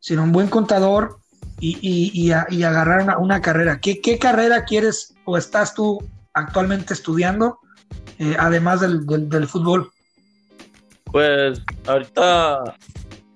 sino 0.00 0.22
un 0.22 0.32
buen 0.32 0.48
contador 0.48 1.18
y, 1.60 2.32
agarrar 2.32 3.18
una, 3.18 3.42
carrera. 3.42 3.78
¿Qué, 3.78 4.18
carrera 4.18 4.64
quieres 4.64 5.14
o 5.26 5.36
estás 5.36 5.74
tú 5.74 6.02
actualmente 6.32 6.94
estudiando, 6.94 7.58
eh, 8.18 8.36
además 8.38 8.80
del, 8.80 9.46
fútbol? 9.46 9.92
Pues 11.04 11.60
ahorita, 11.86 12.74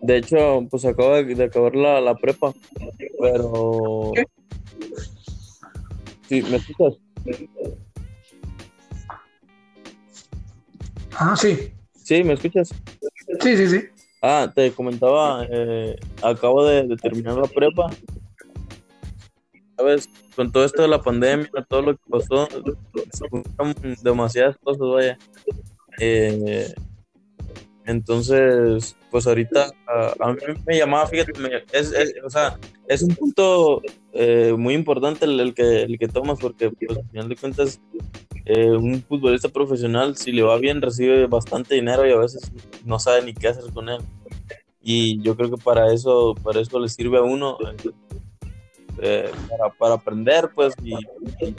de 0.00 0.16
hecho, 0.18 0.66
pues 0.70 0.84
acabo 0.84 1.14
de, 1.14 1.44
acabar 1.44 1.74
la, 1.74 2.14
prepa, 2.14 2.52
pero... 3.20 4.12
¿Qué? 4.14 4.24
Sí, 6.28 6.42
¿me 6.42 6.56
escuchas? 6.56 6.94
Ah, 11.12 11.36
sí. 11.36 11.72
Sí, 11.94 12.22
¿me 12.22 12.34
escuchas? 12.34 12.68
Sí, 13.40 13.56
sí, 13.56 13.68
sí. 13.68 13.80
Ah, 14.22 14.50
te 14.54 14.72
comentaba, 14.72 15.46
eh, 15.50 15.96
acabo 16.22 16.64
de, 16.64 16.96
terminar 16.96 17.36
la 17.36 17.46
prepa. 17.46 17.90
Sabes, 19.76 20.08
con 20.34 20.50
todo 20.52 20.64
esto 20.64 20.82
de 20.82 20.88
la 20.88 21.02
pandemia, 21.02 21.48
todo 21.68 21.82
lo 21.82 21.96
que 21.96 22.02
pasó, 22.10 22.48
demasiadas 24.02 24.56
cosas, 24.58 24.88
vaya. 24.88 25.18
Eh, 25.98 26.74
entonces, 27.84 28.96
pues 29.16 29.26
ahorita 29.26 29.72
a, 30.20 30.32
mí 30.34 30.38
me 30.66 30.76
llamaba, 30.76 31.06
fíjate, 31.06 31.32
es, 31.72 31.90
o 32.22 32.28
sea, 32.28 32.58
es 32.86 33.00
un 33.00 33.14
punto 33.14 33.80
eh, 34.12 34.54
muy 34.58 34.74
importante 34.74 35.24
el, 35.24 35.54
que, 35.54 35.84
el 35.84 35.98
que 35.98 36.06
tomas 36.06 36.38
porque 36.38 36.70
pues, 36.70 36.98
al 36.98 37.08
final 37.08 37.28
de 37.30 37.36
cuentas 37.36 37.80
eh, 38.44 38.72
un 38.72 39.02
futbolista 39.02 39.48
profesional 39.48 40.18
si 40.18 40.32
le 40.32 40.42
va 40.42 40.58
bien 40.58 40.82
recibe 40.82 41.26
bastante 41.28 41.76
dinero 41.76 42.06
y 42.06 42.12
a 42.12 42.18
veces 42.18 42.52
no 42.84 42.98
sabe 42.98 43.24
ni 43.24 43.32
qué 43.32 43.48
hacer 43.48 43.72
con 43.72 43.88
él. 43.88 44.02
Y 44.82 45.22
yo 45.22 45.34
creo 45.34 45.48
que 45.48 45.62
para 45.62 45.90
eso, 45.94 46.34
para 46.34 46.60
eso 46.60 46.78
le 46.78 46.90
sirve 46.90 47.16
a 47.16 47.22
uno 47.22 47.56
eh, 49.00 49.30
para, 49.78 49.94
aprender 49.94 50.50
pues 50.54 50.74
y, 50.84 50.94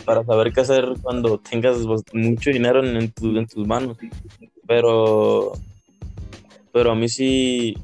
para 0.05 0.23
saber 0.23 0.53
qué 0.53 0.61
hacer 0.61 0.93
cuando 1.01 1.39
tengas 1.39 1.79
mucho 2.13 2.51
dinero 2.51 2.85
en, 2.85 2.97
en 2.97 3.47
tus 3.47 3.65
manos. 3.65 3.97
Pero 4.67 5.53
pero 6.71 6.91
a 6.91 6.95
mí 6.95 7.09
sí, 7.09 7.75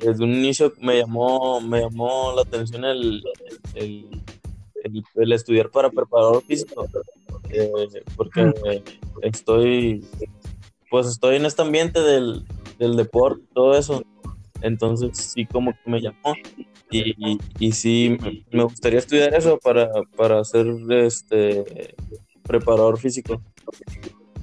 desde 0.00 0.24
un 0.24 0.34
inicio 0.34 0.72
me 0.80 0.98
llamó, 0.98 1.60
me 1.60 1.80
llamó 1.80 2.32
la 2.34 2.42
atención 2.42 2.84
el, 2.84 3.22
el, 3.74 5.32
estudiar 5.32 5.70
para 5.70 5.90
preparador 5.90 6.42
físico, 6.44 6.86
eh, 7.50 8.02
porque 8.16 8.52
estoy, 9.22 10.04
pues 10.90 11.06
estoy 11.06 11.36
en 11.36 11.46
este 11.46 11.62
ambiente 11.62 12.00
del, 12.00 12.44
del 12.78 12.96
deporte, 12.96 13.42
todo 13.54 13.76
eso, 13.76 14.02
entonces 14.60 15.16
sí 15.16 15.46
como 15.46 15.72
que 15.72 15.90
me 15.90 16.00
llamó 16.00 16.34
y, 16.90 17.38
y, 17.58 17.72
sí 17.72 18.16
me 18.50 18.64
gustaría 18.64 19.00
estudiar 19.00 19.34
eso 19.34 19.58
para, 19.58 19.90
para 20.16 20.44
ser 20.44 20.66
este 20.90 21.94
preparador 22.42 22.98
físico, 22.98 23.42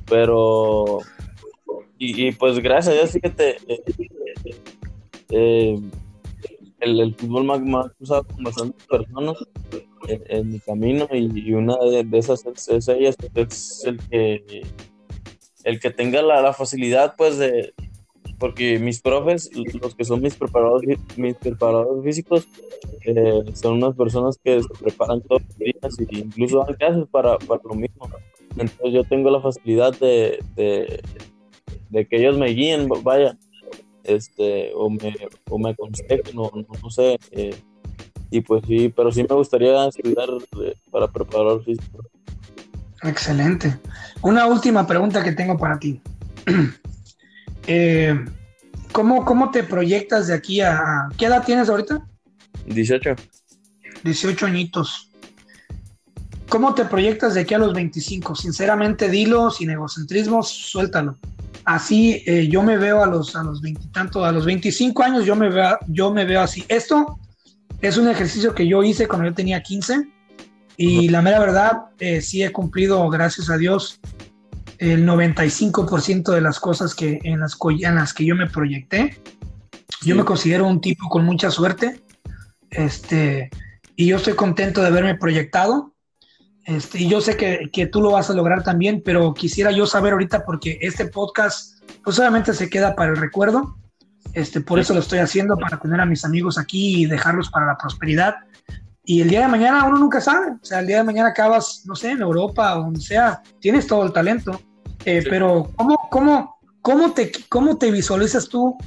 pero 0.05 0.99
y, 2.03 2.31
pues 2.31 2.57
gracias 2.59 2.95
a 2.95 2.97
Dios, 2.97 3.11
fíjate, 3.11 3.57
eh, 3.67 3.83
eh, 5.29 5.79
el, 6.79 7.13
fútbol 7.13 7.43
me, 7.43 7.77
ha 7.77 7.89
cruzado 7.89 8.23
con 8.23 8.43
bastantes 8.43 8.83
personas 8.87 9.37
en, 10.07 10.49
mi 10.49 10.59
camino 10.61 11.07
y, 11.11 11.53
una 11.53 11.77
de, 11.77 12.17
esas 12.17 12.43
es, 12.47 12.87
ella, 12.87 13.13
es 13.35 13.83
el 13.85 13.99
que, 14.09 14.63
el 15.63 15.79
que 15.79 15.91
tenga 15.91 16.23
la, 16.23 16.51
facilidad 16.53 17.13
pues 17.15 17.37
de, 17.37 17.71
porque 18.39 18.79
mis 18.79 18.99
profes, 18.99 19.51
los 19.79 19.93
que 19.93 20.03
son 20.03 20.23
mis 20.23 20.35
preparadores, 20.35 20.97
mis 21.17 21.35
preparadores 21.35 22.03
físicos, 22.03 22.47
eh, 23.05 23.43
son 23.53 23.75
unas 23.75 23.95
personas 23.95 24.39
que 24.43 24.59
se 24.59 24.83
preparan 24.83 25.21
todos 25.21 25.43
los 25.43 25.57
días 25.59 25.99
e 25.99 26.17
incluso 26.17 26.65
dan 26.65 26.73
clases 26.73 27.05
para, 27.11 27.37
para 27.37 27.61
lo 27.63 27.75
mismo. 27.75 28.09
Entonces 28.57 28.91
yo 28.91 29.03
tengo 29.03 29.29
la 29.29 29.39
facilidad 29.39 29.93
de 29.99 30.39
que 31.91 32.17
ellos 32.17 32.37
me 32.37 32.47
guíen, 32.47 32.87
vaya, 33.03 33.37
este, 34.03 34.71
o 34.75 34.89
me, 34.89 35.15
o 35.49 35.59
me 35.59 35.71
aconsejen, 35.71 36.35
no, 36.35 36.51
no, 36.81 36.89
sé. 36.89 37.17
Eh, 37.31 37.55
y 38.29 38.41
pues 38.41 38.63
sí, 38.67 38.89
pero 38.95 39.11
sí 39.11 39.25
me 39.27 39.35
gustaría 39.35 39.87
estudiar 39.87 40.29
eh, 40.63 40.75
para 40.89 41.07
preparar 41.07 41.61
físico. 41.63 42.03
Excelente. 43.03 43.77
Una 44.21 44.45
última 44.45 44.85
pregunta 44.87 45.23
que 45.23 45.33
tengo 45.33 45.57
para 45.57 45.79
ti. 45.79 46.01
eh, 47.67 48.15
¿cómo, 48.91 49.25
¿Cómo 49.25 49.51
te 49.51 49.63
proyectas 49.63 50.27
de 50.27 50.35
aquí 50.35 50.61
a... 50.61 51.09
¿Qué 51.17 51.25
edad 51.25 51.43
tienes 51.43 51.69
ahorita? 51.69 52.07
18. 52.65 53.15
18 54.03 54.45
añitos. 54.45 55.09
¿Cómo 56.47 56.73
te 56.75 56.85
proyectas 56.85 57.33
de 57.33 57.41
aquí 57.41 57.53
a 57.53 57.57
los 57.57 57.73
25? 57.73 58.35
Sinceramente, 58.35 59.09
dilo, 59.09 59.49
sin 59.51 59.71
egocentrismo, 59.71 60.43
suéltalo 60.43 61.17
así 61.65 62.23
eh, 62.25 62.47
yo 62.47 62.63
me 62.63 62.77
veo 62.77 63.03
a 63.03 63.07
los 63.07 63.35
a 63.35 63.43
los 63.43 63.61
veintitantos, 63.61 64.25
a 64.25 64.31
los 64.31 64.45
25 64.45 65.03
años 65.03 65.25
yo 65.25 65.35
me 65.35 65.49
veo 65.49 65.77
yo 65.87 66.11
me 66.11 66.25
veo 66.25 66.41
así. 66.41 66.65
Esto 66.67 67.19
es 67.81 67.97
un 67.97 68.07
ejercicio 68.07 68.53
que 68.53 68.67
yo 68.67 68.83
hice 68.83 69.07
cuando 69.07 69.27
yo 69.27 69.33
tenía 69.33 69.61
15 69.61 70.07
y 70.77 71.09
la 71.09 71.21
mera 71.21 71.39
verdad 71.39 71.71
eh, 71.99 72.21
sí 72.21 72.43
he 72.43 72.51
cumplido 72.51 73.07
gracias 73.09 73.49
a 73.49 73.57
Dios 73.57 73.99
el 74.81 75.05
95% 75.05 76.33
de 76.33 76.41
las 76.41 76.59
cosas 76.59 76.95
que 76.95 77.19
en 77.23 77.39
las, 77.39 77.55
en 77.81 77.95
las 77.95 78.13
que 78.13 78.25
yo 78.25 78.35
me 78.35 78.47
proyecté. 78.47 79.21
Yo 80.01 80.15
me 80.15 80.25
considero 80.25 80.67
un 80.67 80.81
tipo 80.81 81.07
con 81.07 81.23
mucha 81.23 81.51
suerte. 81.51 82.01
Este, 82.71 83.51
y 83.95 84.07
yo 84.07 84.17
estoy 84.17 84.33
contento 84.33 84.81
de 84.81 84.87
haberme 84.87 85.13
proyectado 85.13 85.90
este, 86.65 86.99
y 86.99 87.09
yo 87.09 87.21
sé 87.21 87.35
que, 87.37 87.69
que, 87.71 87.87
tú 87.87 88.01
lo 88.01 88.11
vas 88.11 88.29
a 88.29 88.33
lograr 88.33 88.63
también, 88.63 89.01
pero 89.03 89.33
quisiera 89.33 89.71
yo 89.71 89.87
saber 89.87 90.13
ahorita 90.13 90.45
porque 90.45 90.77
este 90.81 91.05
podcast 91.07 91.83
pues 92.03 92.15
solamente 92.15 92.53
se 92.53 92.69
queda 92.69 92.95
para 92.95 93.11
el 93.11 93.17
recuerdo. 93.17 93.75
Este, 94.33 94.61
por 94.61 94.79
eso 94.79 94.93
lo 94.93 94.99
estoy 94.99 95.19
haciendo, 95.19 95.57
para 95.57 95.79
tener 95.79 95.99
a 95.99 96.05
mis 96.05 96.23
amigos 96.23 96.57
aquí 96.57 97.01
y 97.01 97.05
dejarlos 97.05 97.49
para 97.49 97.65
la 97.65 97.77
prosperidad. 97.77 98.35
Y 99.03 99.21
el 99.21 99.29
día 99.29 99.41
de 99.41 99.47
mañana 99.47 99.83
uno 99.85 99.97
nunca 99.97 100.21
sabe. 100.21 100.51
O 100.51 100.65
sea, 100.65 100.79
el 100.79 100.87
día 100.87 100.97
de 100.97 101.03
mañana 101.03 101.29
acabas, 101.29 101.83
no 101.85 101.95
sé, 101.95 102.11
en 102.11 102.21
Europa 102.21 102.77
o 102.77 102.83
donde 102.83 103.01
sea, 103.01 103.41
tienes 103.59 103.87
todo 103.87 104.05
el 104.05 104.13
talento. 104.13 104.61
Eh, 105.03 105.23
pero 105.27 105.71
¿cómo, 105.75 105.97
cómo, 106.11 106.59
cómo, 106.81 107.11
te, 107.13 107.31
¿cómo 107.49 107.77
te 107.77 107.89
visualizas 107.89 108.47
tú, 108.47 108.77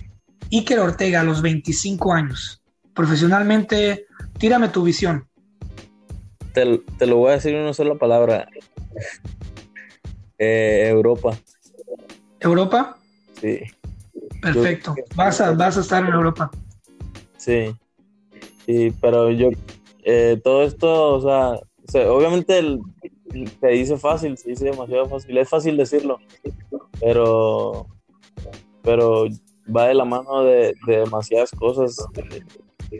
Iker 0.53 0.79
Ortega, 0.79 1.21
a 1.21 1.25
los 1.25 1.43
25 1.43 2.13
años? 2.13 2.63
Profesionalmente, 2.95 4.07
tírame 4.39 4.69
tu 4.69 4.85
visión 4.85 5.27
te, 6.55 7.07
lo 7.07 7.17
voy 7.17 7.31
a 7.31 7.35
decir 7.35 7.55
en 7.55 7.63
una 7.63 7.75
sola 7.75 7.97
palabra. 7.97 8.49
Eh, 10.39 10.89
Europa. 10.89 11.37
¿Europa? 12.41 12.97
Sí. 13.41 13.61
Perfecto. 14.41 14.95
Vas 15.15 15.41
a, 15.41 15.53
vas 15.53 15.77
a 15.77 15.81
estar 15.81 16.05
en 16.05 16.13
Europa. 16.13 16.51
Sí. 17.37 17.75
Sí, 18.67 18.95
pero 19.01 19.31
yo, 19.31 19.51
eh, 20.05 20.41
todo 20.43 20.63
esto, 20.63 21.15
o 21.15 21.21
sea, 21.21 22.09
obviamente 22.09 22.79
se 23.61 23.69
dice 23.69 23.99
fácil, 23.99 24.39
se 24.39 24.51
dice 24.51 24.67
demasiado 24.67 25.07
fácil. 25.07 25.37
Es 25.37 25.49
fácil 25.49 25.77
decirlo, 25.77 26.19
pero, 27.01 27.87
pero 28.83 29.27
va 29.75 29.89
de 29.89 29.95
la 29.95 30.05
mano 30.05 30.45
de, 30.45 30.75
de 30.87 30.99
demasiadas 30.99 31.51
cosas 31.51 31.97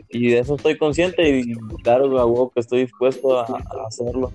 y 0.09 0.29
de 0.29 0.39
eso 0.39 0.55
estoy 0.55 0.77
consciente 0.77 1.39
y 1.39 1.53
claro, 1.83 2.51
que 2.53 2.59
estoy 2.59 2.81
dispuesto 2.81 3.39
a, 3.39 3.45
hacerlo, 3.87 4.31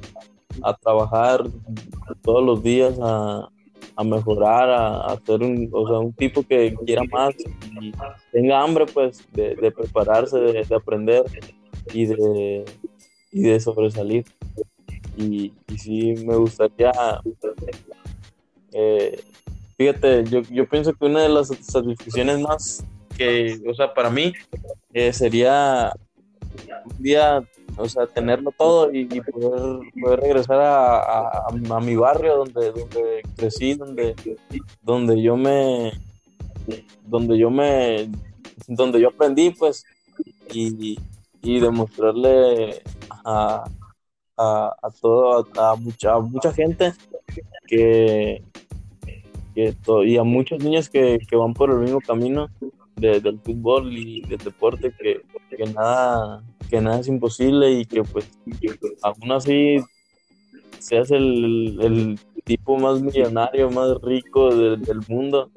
a 0.63 0.75
trabajar 0.77 1.45
todos 2.23 2.45
los 2.45 2.63
días, 2.63 2.95
a, 3.01 3.49
mejorar, 4.05 4.71
a, 4.71 5.15
ser 5.27 5.43
un, 5.43 5.69
o 5.73 5.87
sea, 5.87 5.99
un 5.99 6.13
tipo 6.15 6.43
que 6.43 6.75
quiera 6.87 7.03
más 7.13 7.35
y 7.81 7.93
tenga 8.33 8.63
hambre 8.63 8.87
pues 8.87 9.23
de, 9.33 9.71
prepararse, 9.71 10.39
de, 10.39 10.75
aprender 10.75 11.25
y 11.93 12.07
de, 12.07 12.65
y 13.31 13.43
de 13.43 13.61
sobresalir. 13.61 14.25
Y, 15.19 15.53
y 15.69 15.79
sí 15.79 16.15
me 16.25 16.37
gustaría 16.37 16.93
eh, 18.73 19.21
fíjate, 19.77 20.25
yo, 20.25 20.43
yo 20.43 20.69
pienso 20.69 20.93
que 20.93 21.07
una 21.07 21.23
de 21.23 21.29
las 21.29 21.49
satisfacciones 21.49 22.39
más 22.41 22.85
que, 23.17 23.61
o 23.69 23.75
sea, 23.75 23.93
para 23.93 24.11
mí 24.11 24.33
eh, 24.93 25.13
sería 25.13 25.93
un 26.85 27.03
día, 27.03 27.43
o 27.77 27.89
sea, 27.89 28.07
tenerlo 28.07 28.53
todo 28.57 28.93
y, 28.93 29.05
poder, 29.07 29.81
poder, 30.01 30.21
regresar 30.21 30.61
a, 30.61 31.47
a, 31.47 31.81
mi 31.81 31.97
barrio 31.97 32.39
donde, 32.39 32.73
donde 32.73 33.23
crecí, 33.37 33.75
donde, 33.75 34.15
donde 34.83 35.23
yo 35.23 35.37
me, 35.37 35.93
donde 37.05 37.39
yo 37.39 37.51
me, 37.51 38.11
donde 38.67 39.01
yo 39.01 39.09
aprendí, 39.09 39.51
pues, 39.51 39.85
y, 40.53 40.99
y 41.43 41.61
demostrarle 41.61 42.83
a, 43.25 43.65
a, 44.37 44.77
a 44.83 44.91
todo, 45.01 45.47
a, 45.59 45.77
mucha, 45.77 46.19
mucha 46.19 46.53
gente 46.53 46.93
que, 47.67 48.43
que 49.55 49.75
y 50.05 50.17
a 50.17 50.25
muchos 50.25 50.63
niños 50.63 50.89
que, 50.89 51.19
que 51.29 51.37
van 51.37 51.55
por 51.55 51.71
el 51.71 51.79
mismo 51.79 52.01
camino 52.01 52.49
del 53.01 53.41
fútbol 53.41 53.97
y 53.97 54.23
del 54.23 54.39
deporte 54.39 54.93
que, 54.99 55.23
que, 55.57 55.65
nada 55.73 56.43
que 56.69 56.81
nada 56.81 57.01
es 57.01 57.09
imposible 57.09 57.73
y 57.73 57.85
que 57.85 58.03
pues 58.05 58.31
aún 59.03 59.33
así 59.33 59.79
seas 60.79 61.11
el, 61.11 61.79
el 61.83 62.19
tipo 62.45 62.79
más 62.79 63.01
millonario 63.01 63.71
más 63.71 64.01
rico 64.03 64.55
del 64.55 65.01
mundo 65.09 65.51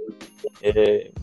eh, 0.61 1.13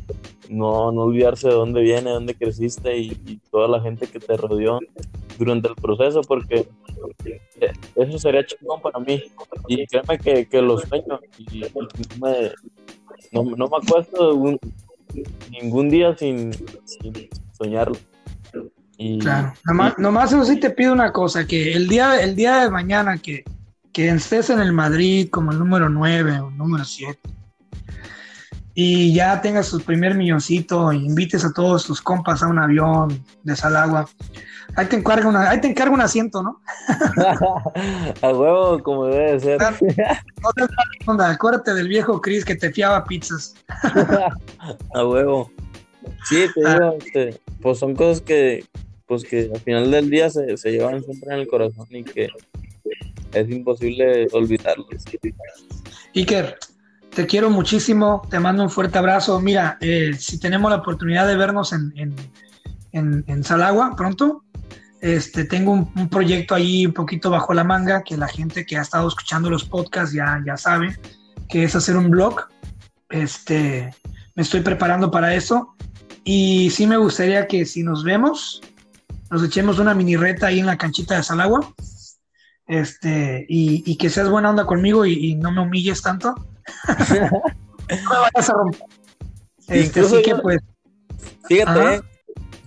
no, 0.51 0.91
no 0.93 1.03
olvidarse 1.03 1.49
de 1.49 1.55
dónde 1.55 1.81
viene, 1.81 2.11
dónde 2.11 2.35
creciste 2.35 2.99
y, 2.99 3.41
toda 3.51 3.69
la 3.69 3.81
gente 3.81 4.07
que 4.07 4.19
te 4.19 4.37
rodeó 4.37 4.81
durante 5.39 5.69
el 5.69 5.77
proceso, 5.77 6.21
porque 6.23 6.69
eh, 7.25 7.73
eso 7.95 8.19
sería 8.19 8.45
chingón 8.45 8.81
para 8.81 8.99
mí. 8.99 9.23
Y 9.69 9.87
créeme 9.87 10.19
que, 10.19 10.47
que 10.47 10.61
lo 10.61 10.79
sueño 10.79 11.21
y, 11.39 11.61
no, 11.61 13.45
me, 13.45 13.57
no, 13.57 13.69
me 13.69 13.77
acuesto 13.77 14.35
ningún 15.51 15.91
día 15.91 16.17
sin, 16.17 16.53
soñarlo. 17.53 17.97
Y, 18.97 19.19
claro, 19.19 19.55
nomás, 19.65 19.99
nomás, 19.99 20.33
eso 20.33 20.45
sí 20.45 20.61
te 20.61 20.71
pido 20.71 20.93
una 20.93 21.13
cosa, 21.13 21.47
que 21.47 21.73
el 21.73 21.89
día, 21.89 22.21
el 22.21 22.37
día 22.37 22.59
de 22.59 22.71
mañana 22.71 23.17
que, 23.17 23.45
que 23.93 24.11
estés 24.11 24.51
en 24.51 24.61
el 24.61 24.73
Madrid 24.73 25.31
como 25.31 25.53
el 25.53 25.59
número 25.59 25.89
9 25.89 26.41
o 26.41 26.49
el 26.51 26.57
número 26.57 26.85
7, 26.85 27.19
y 28.75 29.13
ya 29.13 29.41
tengas 29.41 29.71
tu 29.71 29.81
primer 29.81 30.15
milloncito 30.15 30.93
y 30.93 31.05
invites 31.05 31.45
a 31.45 31.53
todos 31.53 31.85
tus 31.85 32.01
compas 32.01 32.43
a 32.43 32.49
un 32.49 32.59
avión 32.59 33.25
de 33.43 33.57
Salagua, 33.57 34.09
ahí 34.77 34.87
te 34.87 34.97
encargo 34.97 35.29
una, 35.29 35.51
ahí 35.51 35.61
te 35.61 35.69
encargo 35.69 35.95
un 35.95 36.01
asiento, 36.01 36.43
¿no? 36.43 36.61
a 38.23 38.29
huevo, 38.29 38.83
como 38.83 39.07
debe 39.07 39.33
de 39.33 39.41
ser. 39.41 39.61
No 39.61 40.53
te 40.53 40.67
onda, 41.07 41.31
acuérdate 41.31 41.75
del 41.75 41.89
viejo 41.89 42.21
Chris 42.21 42.45
que 42.45 42.55
te 42.55 42.71
fiaba 42.71 43.05
pizzas. 43.05 43.55
a 44.95 45.05
huevo. 45.07 45.51
Sí, 46.29 46.47
te 46.55 46.61
digo, 46.61 46.71
ah. 46.71 46.95
este, 46.99 47.41
pues 47.61 47.79
son 47.79 47.95
cosas 47.95 48.21
que, 48.21 48.65
pues 49.07 49.25
que 49.25 49.51
al 49.53 49.61
final 49.61 49.91
del 49.91 50.11
día 50.11 50.31
se, 50.31 50.57
se 50.57 50.71
llevan 50.71 51.03
siempre 51.03 51.35
en 51.35 51.41
el 51.41 51.49
corazón 51.49 51.87
y 51.91 52.05
que 52.05 52.29
es 53.33 53.51
imposible 53.51 54.29
olvidarlos. 54.33 54.89
Iker, 56.15 56.59
te 57.15 57.27
quiero 57.27 57.51
muchísimo, 57.51 58.23
te 58.31 58.39
mando 58.41 58.63
un 58.63 58.71
fuerte 58.71 58.99
abrazo. 58.99 59.41
Mira, 59.41 59.79
eh, 59.81 60.13
si 60.19 60.39
tenemos 60.39 60.71
la 60.71 60.79
oportunidad 60.79 61.27
de 61.27 61.37
vernos 61.37 61.73
en, 61.73 61.93
en, 62.93 63.25
en, 63.27 63.45
Salagua 63.45 63.95
pronto, 63.97 64.45
este, 65.01 65.45
tengo 65.45 65.73
un, 65.73 66.09
proyecto 66.09 66.55
ahí 66.55 66.87
un 66.87 66.93
poquito 66.93 67.31
bajo 67.31 67.55
la 67.55 67.65
manga 67.65 68.03
que 68.03 68.17
la 68.17 68.29
gente 68.29 68.67
que 68.67 68.77
ha 68.77 68.83
estado 68.83 69.09
escuchando 69.09 69.51
los 69.51 69.65
podcasts 69.65 70.15
ya, 70.15 70.43
ya 70.45 70.57
sabe, 70.57 70.99
que 71.49 71.65
es 71.65 71.75
hacer 71.75 71.97
un 71.97 72.11
blog. 72.11 72.49
Este, 73.09 73.95
me 74.35 74.43
estoy 74.43 74.61
preparando 74.61 75.11
para 75.11 75.35
eso 75.35 75.75
y 76.25 76.71
sí 76.71 76.87
me 76.87 76.97
gustaría 76.97 77.47
que 77.47 77.65
si 77.65 77.83
nos 77.83 78.05
vemos, 78.05 78.61
nos 79.31 79.43
echemos 79.43 79.79
una 79.79 79.95
mini 79.95 80.17
reta 80.17 80.49
ahí 80.49 80.61
en 80.61 80.67
la 80.67 80.79
canchita 80.79 81.17
de 81.17 81.23
Salagua. 81.23 81.73
Este, 82.67 83.47
y, 83.49 83.97
que 83.97 84.11
seas 84.11 84.29
buena 84.29 84.51
onda 84.51 84.65
conmigo 84.65 85.05
y 85.05 85.35
no 85.35 85.51
me 85.51 85.61
humilles 85.61 86.03
tanto 86.03 86.37
no 86.89 88.11
me 88.11 88.19
vayas 88.19 88.51
a 88.51 88.53
romper. 88.53 88.81
Este, 89.69 90.01
así 90.01 90.23
que 90.23 90.35
pues. 90.37 90.59
Fíjate, 91.47 91.97
eh, 91.97 92.01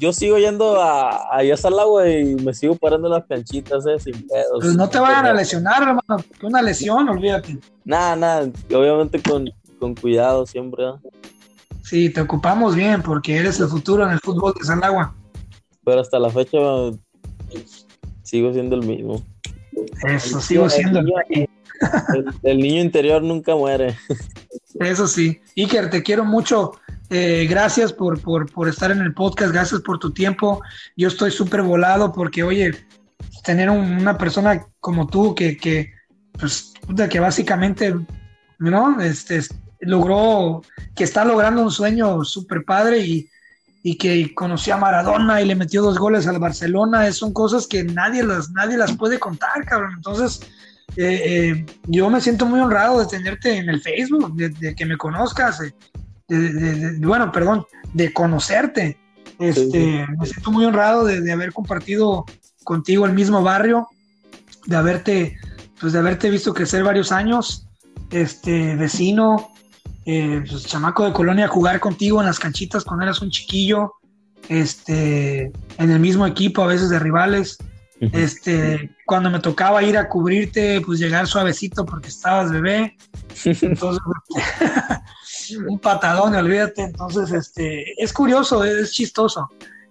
yo 0.03 0.11
sigo 0.11 0.37
yendo 0.37 0.81
a, 0.81 1.33
allá 1.33 1.55
al 1.63 1.79
agua 1.79 2.09
y 2.09 2.35
me 2.35 2.53
sigo 2.53 2.75
parando 2.75 3.07
las 3.07 3.23
canchitas, 3.25 3.85
eh, 3.87 3.97
sin 3.99 4.27
pedos. 4.27 4.59
Pues 4.59 4.75
no 4.75 4.89
te 4.89 4.99
vayan 4.99 5.27
a 5.27 5.33
lesionar, 5.33 5.81
hermano, 5.81 6.25
que 6.37 6.45
una 6.45 6.61
lesión, 6.61 7.07
olvídate. 7.07 7.57
Nada, 7.85 8.17
nada, 8.17 8.51
obviamente 8.75 9.21
con, 9.21 9.49
con 9.79 9.95
cuidado 9.95 10.45
siempre. 10.45 10.83
Sí, 11.83 12.09
te 12.09 12.19
ocupamos 12.19 12.75
bien 12.75 13.01
porque 13.01 13.37
eres 13.37 13.61
el 13.61 13.69
futuro 13.69 14.03
en 14.03 14.11
el 14.11 14.19
fútbol 14.19 14.53
de 14.59 14.65
San 14.65 14.83
Agua. 14.83 15.15
Pero 15.85 16.01
hasta 16.01 16.19
la 16.19 16.29
fecha 16.29 16.57
sigo 18.23 18.51
siendo 18.51 18.75
el 18.75 18.85
mismo. 18.85 19.23
Eso, 20.05 20.41
sigo 20.41 20.69
siendo 20.69 20.99
el 20.99 21.05
mismo. 21.05 21.47
El, 22.43 22.57
niño 22.57 22.81
interior 22.81 23.23
nunca 23.23 23.55
muere. 23.55 23.97
Eso 24.81 25.07
sí. 25.07 25.39
Iker, 25.55 25.89
te 25.89 26.03
quiero 26.03 26.25
mucho. 26.25 26.73
Eh, 27.09 27.45
gracias 27.49 27.93
por, 27.93 28.19
por, 28.21 28.67
estar 28.67 28.91
en 28.91 28.99
el 29.01 29.13
podcast, 29.13 29.53
gracias 29.53 29.81
por 29.81 29.99
tu 29.99 30.11
tiempo. 30.11 30.61
Yo 30.95 31.07
estoy 31.07 31.31
súper 31.31 31.61
volado 31.61 32.11
porque, 32.11 32.43
oye, 32.43 32.71
tener 33.43 33.69
una 33.69 34.17
persona 34.17 34.65
como 34.79 35.07
tú 35.07 35.35
que, 35.35 35.57
que, 35.57 35.91
pues, 36.39 36.73
que 37.09 37.19
básicamente, 37.19 37.93
¿no? 38.59 38.99
Este, 39.01 39.41
logró, 39.81 40.61
que 40.95 41.03
está 41.03 41.25
logrando 41.25 41.61
un 41.61 41.71
sueño 41.71 42.23
súper 42.23 42.63
padre 42.63 42.99
y, 42.99 43.29
y 43.83 43.97
que 43.97 44.33
conoció 44.33 44.73
a 44.73 44.77
Maradona 44.77 45.41
y 45.41 45.45
le 45.45 45.55
metió 45.55 45.81
dos 45.81 45.99
goles 45.99 46.25
al 46.25 46.39
Barcelona, 46.39 47.11
son 47.11 47.33
cosas 47.33 47.67
que 47.67 47.83
nadie 47.83 48.23
las, 48.23 48.49
nadie 48.51 48.77
las 48.77 48.95
puede 48.95 49.19
contar, 49.19 49.65
cabrón. 49.65 49.91
Entonces, 49.97 50.39
eh, 50.95 51.21
eh, 51.25 51.65
yo 51.87 52.09
me 52.09 52.21
siento 52.21 52.45
muy 52.45 52.61
honrado 52.61 52.99
de 52.99 53.07
tenerte 53.07 53.57
en 53.57 53.69
el 53.69 53.81
Facebook, 53.81 54.35
de, 54.35 54.73
que 54.73 54.85
me 54.85 54.97
conozcas, 54.97 55.59
bueno, 56.99 57.31
perdón, 57.31 57.65
de 57.93 58.13
conocerte. 58.13 58.97
Este, 59.39 60.05
Me 60.19 60.25
siento 60.25 60.51
muy 60.51 60.65
honrado 60.65 61.05
de, 61.05 61.31
haber 61.31 61.53
compartido 61.53 62.25
contigo 62.63 63.05
el 63.05 63.13
mismo 63.13 63.41
barrio, 63.41 63.87
de 64.65 64.75
haberte, 64.75 65.37
pues 65.79 65.93
de 65.93 65.99
haberte 65.99 66.29
visto 66.29 66.53
crecer 66.53 66.83
varios 66.83 67.11
años, 67.11 67.67
este, 68.11 68.75
vecino, 68.75 69.49
eh, 70.05 70.43
pues, 70.47 70.65
chamaco 70.65 71.05
de 71.05 71.13
colonia, 71.13 71.47
jugar 71.47 71.79
contigo 71.79 72.19
en 72.19 72.27
las 72.27 72.39
canchitas 72.39 72.83
cuando 72.83 73.03
eras 73.03 73.21
un 73.21 73.31
chiquillo, 73.31 73.93
este, 74.49 75.51
en 75.77 75.91
el 75.91 75.99
mismo 75.99 76.27
equipo, 76.27 76.63
a 76.63 76.67
veces 76.67 76.89
de 76.89 76.99
rivales. 76.99 77.57
Este, 78.11 78.91
cuando 79.05 79.29
me 79.29 79.39
tocaba 79.39 79.81
ir 79.81 79.97
a 79.97 80.09
cubrirte, 80.09 80.81
pues 80.81 80.99
llegar 80.99 81.25
suavecito 81.25 81.85
porque 81.85 82.09
estabas 82.09 82.51
bebé. 82.51 82.97
Entonces, 83.45 84.03
un 85.51 85.79
patadón, 85.79 86.35
olvídate. 86.35 86.83
Entonces, 86.83 87.31
este, 87.31 88.01
es 88.01 88.13
curioso, 88.13 88.63
es 88.63 88.91
chistoso. 88.91 89.49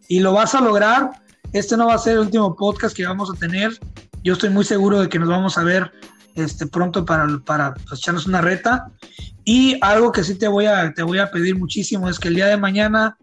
Y 0.09 0.21
lo 0.21 0.33
vas 0.33 0.55
a 0.55 0.61
lograr. 0.61 1.11
Este 1.53 1.77
no 1.77 1.87
va 1.87 1.95
a 1.95 1.99
ser 1.99 2.15
el 2.15 2.21
último 2.21 2.57
podcast 2.57 2.97
que 2.97 3.07
vamos 3.07 3.31
a 3.31 3.39
tener. 3.39 3.73
Yo 4.23 4.35
estoy 4.35 4.51
muy 4.51 4.65
seguro 4.65 5.01
de 5.01 5.09
que 5.09 5.19
nos 5.19 5.29
vamos 5.29 5.59
a 5.59 5.65
ver 5.65 5.93
este, 6.35 6.67
pronto 6.67 7.05
para, 7.05 7.27
para 7.45 7.75
pues, 7.75 8.01
echarnos 8.01 8.27
una 8.27 8.41
reta. 8.41 8.91
Y 9.45 9.79
algo 9.81 10.13
que 10.13 10.25
sí 10.25 10.35
te 10.37 10.49
voy 10.49 10.67
a, 10.67 10.93
te 10.95 11.03
voy 11.03 11.19
a 11.19 11.31
pedir 11.31 11.59
muchísimo 11.59 12.09
es 12.09 12.19
que 12.19 12.29
el 12.29 12.37
día 12.37 12.47
de 12.47 12.57
mañana 12.57 13.17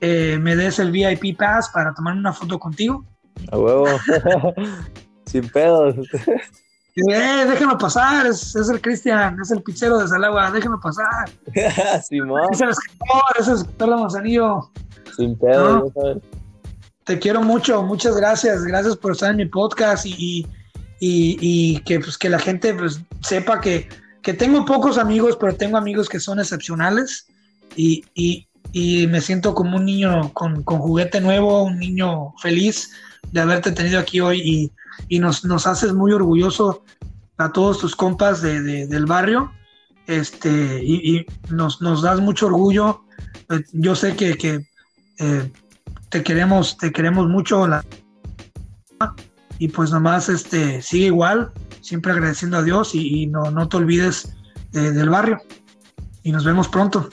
eh, 0.00 0.38
me 0.40 0.56
des 0.56 0.78
el 0.78 0.90
VIP 0.90 1.36
Pass 1.38 1.70
para 1.72 1.94
tomar 1.94 2.16
una 2.16 2.32
foto 2.32 2.58
contigo. 2.58 3.04
A 3.50 3.58
huevo. 3.58 3.86
Sin 5.26 5.48
pedos. 5.48 5.96
Eh, 6.96 7.76
pasar, 7.78 8.26
es, 8.26 8.54
el 8.54 8.80
Cristian, 8.80 9.38
es 9.40 9.50
el 9.50 9.62
pizzero 9.62 9.98
de 9.98 10.08
Salagua, 10.08 10.50
déjenlo 10.50 10.80
pasar. 10.80 11.30
Simón. 12.08 12.48
Es 12.52 12.60
el 12.60 12.70
escritor, 12.70 13.22
es 13.38 13.48
el 13.48 13.54
escritor 13.54 13.90
de 13.90 13.96
Manzanillo. 13.96 14.70
Sin 15.16 15.38
pedos, 15.38 15.92
Te 17.04 17.18
quiero 17.18 17.42
mucho, 17.42 17.82
muchas 17.82 18.16
gracias, 18.16 18.64
gracias 18.64 18.96
por 18.96 19.12
estar 19.12 19.30
en 19.30 19.36
mi 19.36 19.46
podcast 19.46 20.04
y, 20.06 20.46
y, 20.98 21.80
que, 21.80 22.00
pues, 22.00 22.18
que 22.18 22.28
la 22.28 22.38
gente 22.38 22.74
pues, 22.74 23.00
sepa 23.22 23.60
que, 23.60 23.88
que 24.22 24.34
tengo 24.34 24.64
pocos 24.64 24.98
amigos, 24.98 25.36
pero 25.38 25.54
tengo 25.54 25.76
amigos 25.76 26.08
que 26.08 26.20
son 26.20 26.40
excepcionales 26.40 27.26
y, 27.76 28.04
y 28.72 29.06
me 29.06 29.20
siento 29.20 29.54
como 29.54 29.76
un 29.76 29.84
niño 29.84 30.32
con, 30.32 30.62
con 30.62 30.78
juguete 30.78 31.20
nuevo, 31.20 31.64
un 31.64 31.78
niño 31.78 32.34
feliz 32.40 32.90
de 33.32 33.40
haberte 33.40 33.72
tenido 33.72 33.98
aquí 33.98 34.20
hoy 34.20 34.40
y, 34.40 34.72
y 35.08 35.18
nos, 35.18 35.44
nos, 35.44 35.66
haces 35.66 35.92
muy 35.92 36.12
orgulloso 36.12 36.84
a 37.38 37.52
todos 37.52 37.78
tus 37.78 37.96
compas 37.96 38.42
de, 38.42 38.86
del 38.86 39.06
barrio 39.06 39.52
este, 40.06 40.82
y, 40.84 41.24
nos, 41.50 41.80
nos, 41.80 42.02
das 42.02 42.20
mucho 42.20 42.46
orgullo. 42.46 43.02
Eh, 43.48 43.62
yo 43.72 43.94
sé 43.94 44.16
que, 44.16 44.36
que 44.36 44.66
eh, 45.18 45.50
te 46.08 46.22
queremos, 46.22 46.76
te 46.76 46.92
queremos 46.92 47.28
mucho 47.28 47.66
la, 47.66 47.84
y 49.58 49.68
pues 49.68 49.90
nomás 49.90 50.28
este, 50.28 50.82
sigue 50.82 51.06
igual, 51.06 51.52
siempre 51.80 52.12
agradeciendo 52.12 52.56
a 52.56 52.62
Dios 52.62 52.94
y, 52.94 53.26
no, 53.26 53.50
no 53.50 53.68
te 53.68 53.76
olvides 53.76 54.34
del 54.72 55.10
barrio. 55.10 55.38
y 56.22 56.32
nos 56.32 56.44
vemos 56.44 56.68
pronto. 56.68 57.10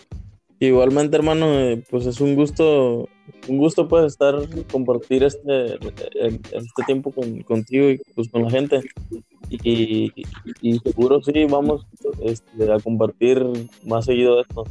Igualmente, 0.60 1.16
hermano, 1.18 1.46
eh, 1.54 1.84
pues 1.90 2.06
es 2.06 2.20
un 2.20 2.36
gusto, 2.36 3.10
un 3.48 3.58
gusto 3.58 3.88
pues 3.88 4.06
estar, 4.06 4.36
compartir 4.72 5.24
este, 5.24 5.76
este 6.16 6.84
tiempo 6.86 7.12
con, 7.12 7.42
contigo 7.44 7.90
y 7.90 8.02
pues 8.16 8.30
con 8.30 8.44
la 8.44 8.50
gente. 8.50 8.82
Y, 9.50 10.12
y 10.62 10.80
seguro 10.80 11.22
sí, 11.22 11.46
vamos 11.46 11.86
este, 12.22 12.72
a 12.72 12.80
compartir 12.80 13.46
más 13.86 14.06
seguido 14.06 14.42
esto. 14.42 14.66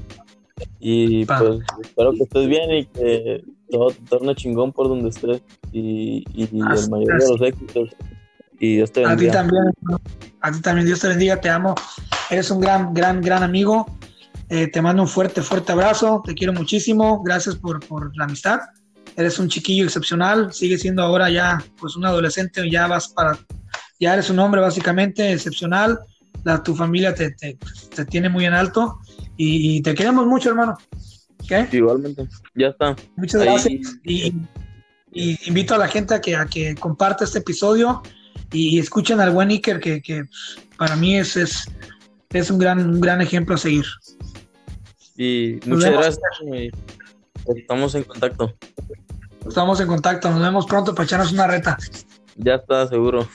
Y 0.80 1.24
pues 1.26 1.60
espero 1.82 2.12
que 2.12 2.22
estés 2.22 2.46
bien 2.46 2.70
y 2.70 2.86
que 2.86 3.44
todo 3.70 3.88
te 3.88 4.02
torne 4.08 4.34
chingón 4.34 4.72
por 4.72 4.88
donde 4.88 5.08
estés 5.10 5.42
y, 5.72 6.24
y 6.34 6.44
el 6.44 6.90
mayor 6.90 7.20
de 7.20 7.28
los 7.28 7.40
éxitos. 7.42 7.90
Y 8.58 8.76
Dios 8.76 8.92
te 8.92 9.00
bendiga. 9.00 9.40
A 9.40 9.44
ti 9.44 9.50
también, 9.50 9.64
a 10.40 10.52
ti 10.52 10.60
también, 10.62 10.86
Dios 10.86 11.00
te 11.00 11.08
bendiga, 11.08 11.40
te 11.40 11.50
amo. 11.50 11.74
Eres 12.30 12.50
un 12.50 12.60
gran, 12.60 12.94
gran, 12.94 13.20
gran 13.20 13.42
amigo. 13.42 13.86
Eh, 14.48 14.68
te 14.68 14.80
mando 14.80 15.02
un 15.02 15.08
fuerte, 15.08 15.42
fuerte 15.42 15.72
abrazo. 15.72 16.22
Te 16.24 16.34
quiero 16.34 16.52
muchísimo. 16.52 17.22
Gracias 17.22 17.56
por, 17.56 17.84
por 17.86 18.16
la 18.16 18.24
amistad. 18.24 18.60
Eres 19.16 19.38
un 19.38 19.48
chiquillo 19.48 19.84
excepcional. 19.84 20.52
Sigue 20.52 20.78
siendo 20.78 21.02
ahora 21.02 21.30
ya 21.30 21.62
pues 21.80 21.96
un 21.96 22.04
adolescente. 22.04 22.68
Ya 22.70 22.86
vas 22.86 23.08
para, 23.08 23.38
ya 23.98 24.14
eres 24.14 24.30
un 24.30 24.38
hombre 24.38 24.60
básicamente 24.60 25.32
excepcional. 25.32 25.98
La, 26.44 26.62
tu 26.62 26.76
familia 26.76 27.14
te, 27.14 27.32
te, 27.32 27.58
te 27.94 28.04
tiene 28.04 28.28
muy 28.28 28.44
en 28.44 28.52
alto 28.52 29.00
y, 29.36 29.82
te 29.82 29.94
queremos 29.94 30.26
mucho, 30.26 30.50
hermano. 30.50 30.78
Igualmente, 31.72 32.26
ya 32.54 32.68
está. 32.68 32.96
Muchas 33.16 33.42
gracias. 33.42 33.98
Y, 34.04 34.34
invito 35.46 35.74
a 35.74 35.78
la 35.78 35.88
gente 35.88 36.14
a 36.14 36.20
que, 36.20 36.36
a 36.36 36.46
que 36.46 36.74
comparta 36.74 37.24
este 37.24 37.38
episodio 37.38 38.02
y, 38.52 38.78
escuchen 38.78 39.20
al 39.20 39.30
buen 39.30 39.50
Iker, 39.50 39.80
que, 39.80 40.00
que 40.00 40.24
para 40.76 40.96
mí 40.96 41.16
es, 41.16 41.36
es, 41.36 41.64
es 42.30 42.50
un, 42.50 42.58
gran, 42.58 42.78
un 42.78 43.00
gran 43.00 43.20
ejemplo 43.20 43.54
a 43.54 43.58
seguir. 43.58 43.84
Y 45.16 45.60
muchas 45.66 45.92
gracias. 45.92 46.18
Estamos 47.54 47.94
en 47.94 48.04
contacto. 48.04 48.54
Estamos 49.46 49.80
en 49.80 49.86
contacto. 49.86 50.30
Nos 50.30 50.40
vemos 50.40 50.66
pronto 50.66 50.94
para 50.94 51.04
echarnos 51.04 51.32
una 51.32 51.46
reta. 51.46 51.76
Ya 52.36 52.56
está, 52.56 52.86
seguro. 52.88 53.26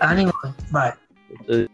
Ánimo. 0.00 0.32
Bye. 0.70 1.68